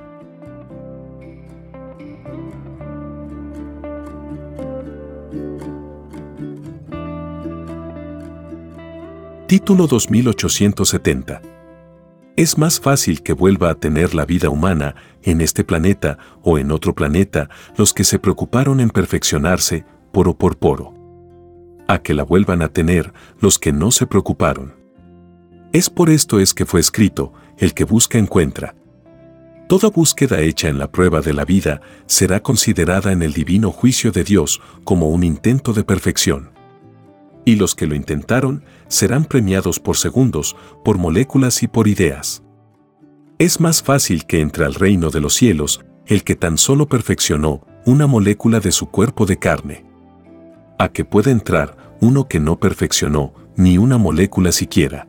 Título 9.49 9.87
2870. 9.87 11.41
Es 12.37 12.59
más 12.59 12.81
fácil 12.81 13.23
que 13.23 13.33
vuelva 13.33 13.71
a 13.71 13.77
tener 13.77 14.15
la 14.15 14.27
vida 14.27 14.51
humana 14.51 14.95
en 15.23 15.41
este 15.41 15.65
planeta 15.65 16.19
o 16.43 16.59
en 16.59 16.71
otro 16.71 16.95
planeta 16.95 17.49
los 17.79 17.95
que 17.95 18.05
se 18.05 18.19
preocuparon 18.19 18.79
en 18.79 18.91
perfeccionarse 18.91 19.87
poro 20.13 20.37
por 20.37 20.59
poro. 20.59 20.93
A 21.89 22.03
que 22.03 22.13
la 22.13 22.25
vuelvan 22.25 22.61
a 22.61 22.69
tener 22.69 23.15
los 23.41 23.59
que 23.59 23.73
no 23.73 23.91
se 23.91 24.07
preocuparon. 24.07 24.75
Es 25.73 25.89
por 25.89 26.11
esto 26.11 26.41
es 26.41 26.53
que 26.53 26.67
fue 26.67 26.81
escrito, 26.81 27.33
el 27.57 27.73
que 27.73 27.85
busca 27.85 28.19
encuentra. 28.19 28.75
Toda 29.67 29.89
búsqueda 29.89 30.41
hecha 30.43 30.69
en 30.69 30.79
la 30.79 30.93
prueba 30.93 31.23
de 31.23 31.33
la 31.33 31.47
vida 31.47 31.81
será 32.05 32.43
considerada 32.43 33.13
en 33.13 33.23
el 33.23 33.33
divino 33.33 33.71
juicio 33.71 34.13
de 34.13 34.25
Dios 34.25 34.61
como 34.85 35.09
un 35.09 35.25
intento 35.25 35.73
de 35.73 35.85
perfección 35.85 36.51
y 37.49 37.57
los 37.57 37.75
que 37.75 37.87
lo 37.87 37.95
intentaron 37.95 38.63
serán 38.89 39.25
premiados 39.25 39.79
por 39.81 39.97
segundos, 39.97 40.57
por 40.85 40.99
moléculas 40.99 41.63
y 41.63 41.69
por 41.69 41.89
ideas. 41.89 42.43
Es 43.39 43.61
más 43.61 43.83
fácil 43.83 44.27
que 44.27 44.41
entre 44.41 44.65
al 44.65 44.75
reino 44.75 45.11
de 45.11 45.21
los 45.21 45.35
cielos 45.35 45.85
el 46.07 46.25
que 46.25 46.35
tan 46.35 46.59
solo 46.59 46.89
perfeccionó 46.89 47.67
una 47.85 48.07
molécula 48.07 48.61
de 48.61 48.73
su 48.73 48.87
cuerpo 48.87 49.27
de 49.27 49.39
carne, 49.39 49.85
a 50.79 50.89
que 50.89 51.05
pueda 51.05 51.31
entrar 51.31 51.97
uno 52.01 52.29
que 52.29 52.41
no 52.41 52.59
perfeccionó 52.59 53.35
ni 53.57 53.79
una 53.79 53.99
molécula 53.99 54.53
siquiera. 54.53 55.07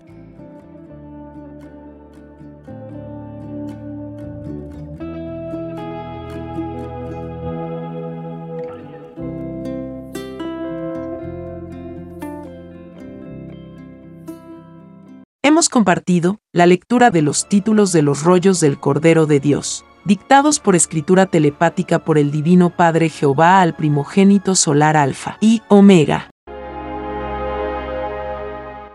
Hemos 15.50 15.68
compartido 15.68 16.38
la 16.54 16.68
lectura 16.68 17.10
de 17.10 17.24
los 17.24 17.50
títulos 17.50 17.92
de 17.92 18.04
los 18.04 18.22
rollos 18.22 18.60
del 18.60 18.80
Cordero 18.80 19.26
de 19.26 19.40
Dios, 19.40 19.84
dictados 20.06 20.60
por 20.60 20.76
escritura 20.76 21.26
telepática 21.26 22.06
por 22.06 22.20
el 22.20 22.30
Divino 22.30 22.70
Padre 22.70 23.10
Jehová 23.10 23.60
al 23.60 23.76
primogénito 23.76 24.54
solar 24.54 24.96
Alfa 24.96 25.40
y 25.42 25.64
Omega. 25.68 26.30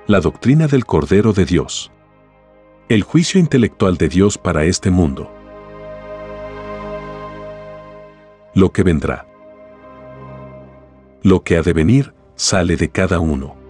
La 0.06 0.20
doctrina 0.20 0.68
del 0.68 0.86
Cordero 0.86 1.32
de 1.32 1.44
Dios. 1.44 1.90
El 2.88 3.02
juicio 3.02 3.40
intelectual 3.40 3.96
de 3.96 4.08
Dios 4.08 4.38
para 4.38 4.62
este 4.64 4.92
mundo. 4.92 5.28
Lo 8.54 8.70
que 8.70 8.84
vendrá. 8.84 9.26
Lo 11.20 11.42
que 11.42 11.56
ha 11.56 11.62
de 11.62 11.72
venir 11.72 12.14
sale 12.36 12.76
de 12.76 12.90
cada 12.90 13.18
uno 13.18 13.63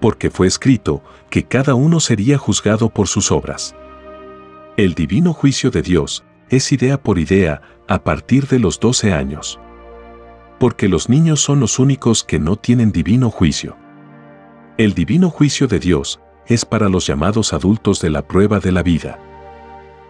porque 0.00 0.30
fue 0.30 0.46
escrito 0.46 1.02
que 1.28 1.44
cada 1.44 1.74
uno 1.74 2.00
sería 2.00 2.38
juzgado 2.38 2.88
por 2.90 3.06
sus 3.06 3.30
obras. 3.30 3.74
El 4.76 4.94
divino 4.94 5.32
juicio 5.32 5.70
de 5.70 5.82
Dios 5.82 6.24
es 6.48 6.72
idea 6.72 7.00
por 7.00 7.18
idea 7.18 7.60
a 7.86 8.02
partir 8.02 8.48
de 8.48 8.58
los 8.58 8.80
12 8.80 9.12
años. 9.12 9.60
Porque 10.58 10.88
los 10.88 11.08
niños 11.08 11.40
son 11.40 11.60
los 11.60 11.78
únicos 11.78 12.24
que 12.24 12.38
no 12.38 12.56
tienen 12.56 12.92
divino 12.92 13.30
juicio. 13.30 13.76
El 14.78 14.94
divino 14.94 15.30
juicio 15.30 15.68
de 15.68 15.78
Dios 15.78 16.20
es 16.46 16.64
para 16.64 16.88
los 16.88 17.06
llamados 17.06 17.52
adultos 17.52 18.00
de 18.00 18.10
la 18.10 18.26
prueba 18.26 18.58
de 18.58 18.72
la 18.72 18.82
vida. 18.82 19.18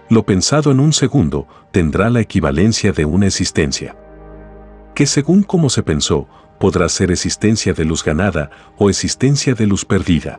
Lo 0.08 0.24
pensado 0.24 0.70
en 0.70 0.80
un 0.80 0.92
segundo 0.92 1.46
tendrá 1.72 2.10
la 2.10 2.20
equivalencia 2.20 2.92
de 2.92 3.04
una 3.04 3.26
existencia. 3.26 3.96
Que 4.94 5.06
según 5.06 5.42
como 5.42 5.70
se 5.70 5.82
pensó, 5.82 6.28
podrá 6.60 6.90
ser 6.90 7.10
existencia 7.10 7.72
de 7.72 7.86
luz 7.86 8.04
ganada 8.04 8.50
o 8.76 8.90
existencia 8.90 9.54
de 9.54 9.66
luz 9.66 9.86
perdida. 9.86 10.38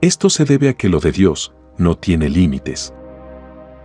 Esto 0.00 0.28
se 0.28 0.44
debe 0.44 0.68
a 0.68 0.74
que 0.74 0.88
lo 0.88 0.98
de 0.98 1.12
Dios 1.12 1.54
no 1.78 1.96
tiene 1.96 2.28
límites. 2.28 2.92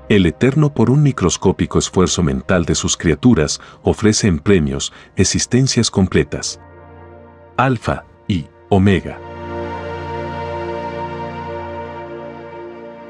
El 0.10 0.26
Eterno 0.26 0.74
por 0.74 0.90
un 0.90 1.04
microscópico 1.04 1.78
esfuerzo 1.78 2.24
mental 2.24 2.66
de 2.66 2.74
sus 2.74 2.98
criaturas 2.98 3.62
ofrece 3.84 4.28
en 4.28 4.40
premios 4.40 4.92
existencias 5.16 5.92
completas. 5.92 6.60
Alfa 7.56 8.04
y 8.28 8.48
Omega. 8.70 9.20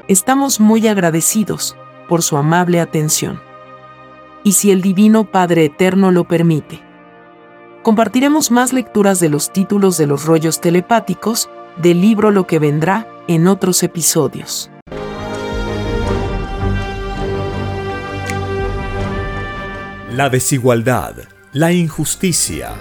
Estamos 0.06 0.60
muy 0.60 0.86
agradecidos 0.86 1.78
por 2.10 2.22
su 2.22 2.36
amable 2.36 2.80
atención. 2.80 3.40
Y 4.44 4.52
si 4.52 4.70
el 4.70 4.82
Divino 4.82 5.30
Padre 5.30 5.64
Eterno 5.64 6.10
lo 6.10 6.24
permite, 6.24 6.87
compartiremos 7.82 8.50
más 8.50 8.72
lecturas 8.72 9.20
de 9.20 9.28
los 9.28 9.52
títulos 9.52 9.96
de 9.96 10.06
los 10.06 10.24
rollos 10.24 10.60
telepáticos 10.60 11.48
del 11.76 12.00
libro 12.00 12.30
Lo 12.30 12.46
que 12.46 12.58
vendrá 12.58 13.08
en 13.28 13.46
otros 13.46 13.82
episodios. 13.82 14.70
La 20.10 20.30
desigualdad, 20.30 21.14
la 21.52 21.72
injusticia, 21.72 22.72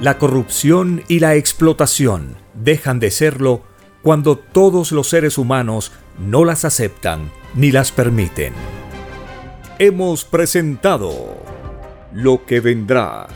la 0.00 0.18
corrupción 0.18 1.02
y 1.08 1.20
la 1.20 1.36
explotación 1.36 2.36
dejan 2.52 3.00
de 3.00 3.10
serlo 3.10 3.62
cuando 4.02 4.36
todos 4.36 4.92
los 4.92 5.08
seres 5.08 5.38
humanos 5.38 5.92
no 6.18 6.44
las 6.44 6.64
aceptan 6.64 7.30
ni 7.54 7.70
las 7.70 7.92
permiten. 7.92 8.52
Hemos 9.78 10.24
presentado 10.24 11.36
lo 12.12 12.44
que 12.44 12.60
vendrá 12.60 13.28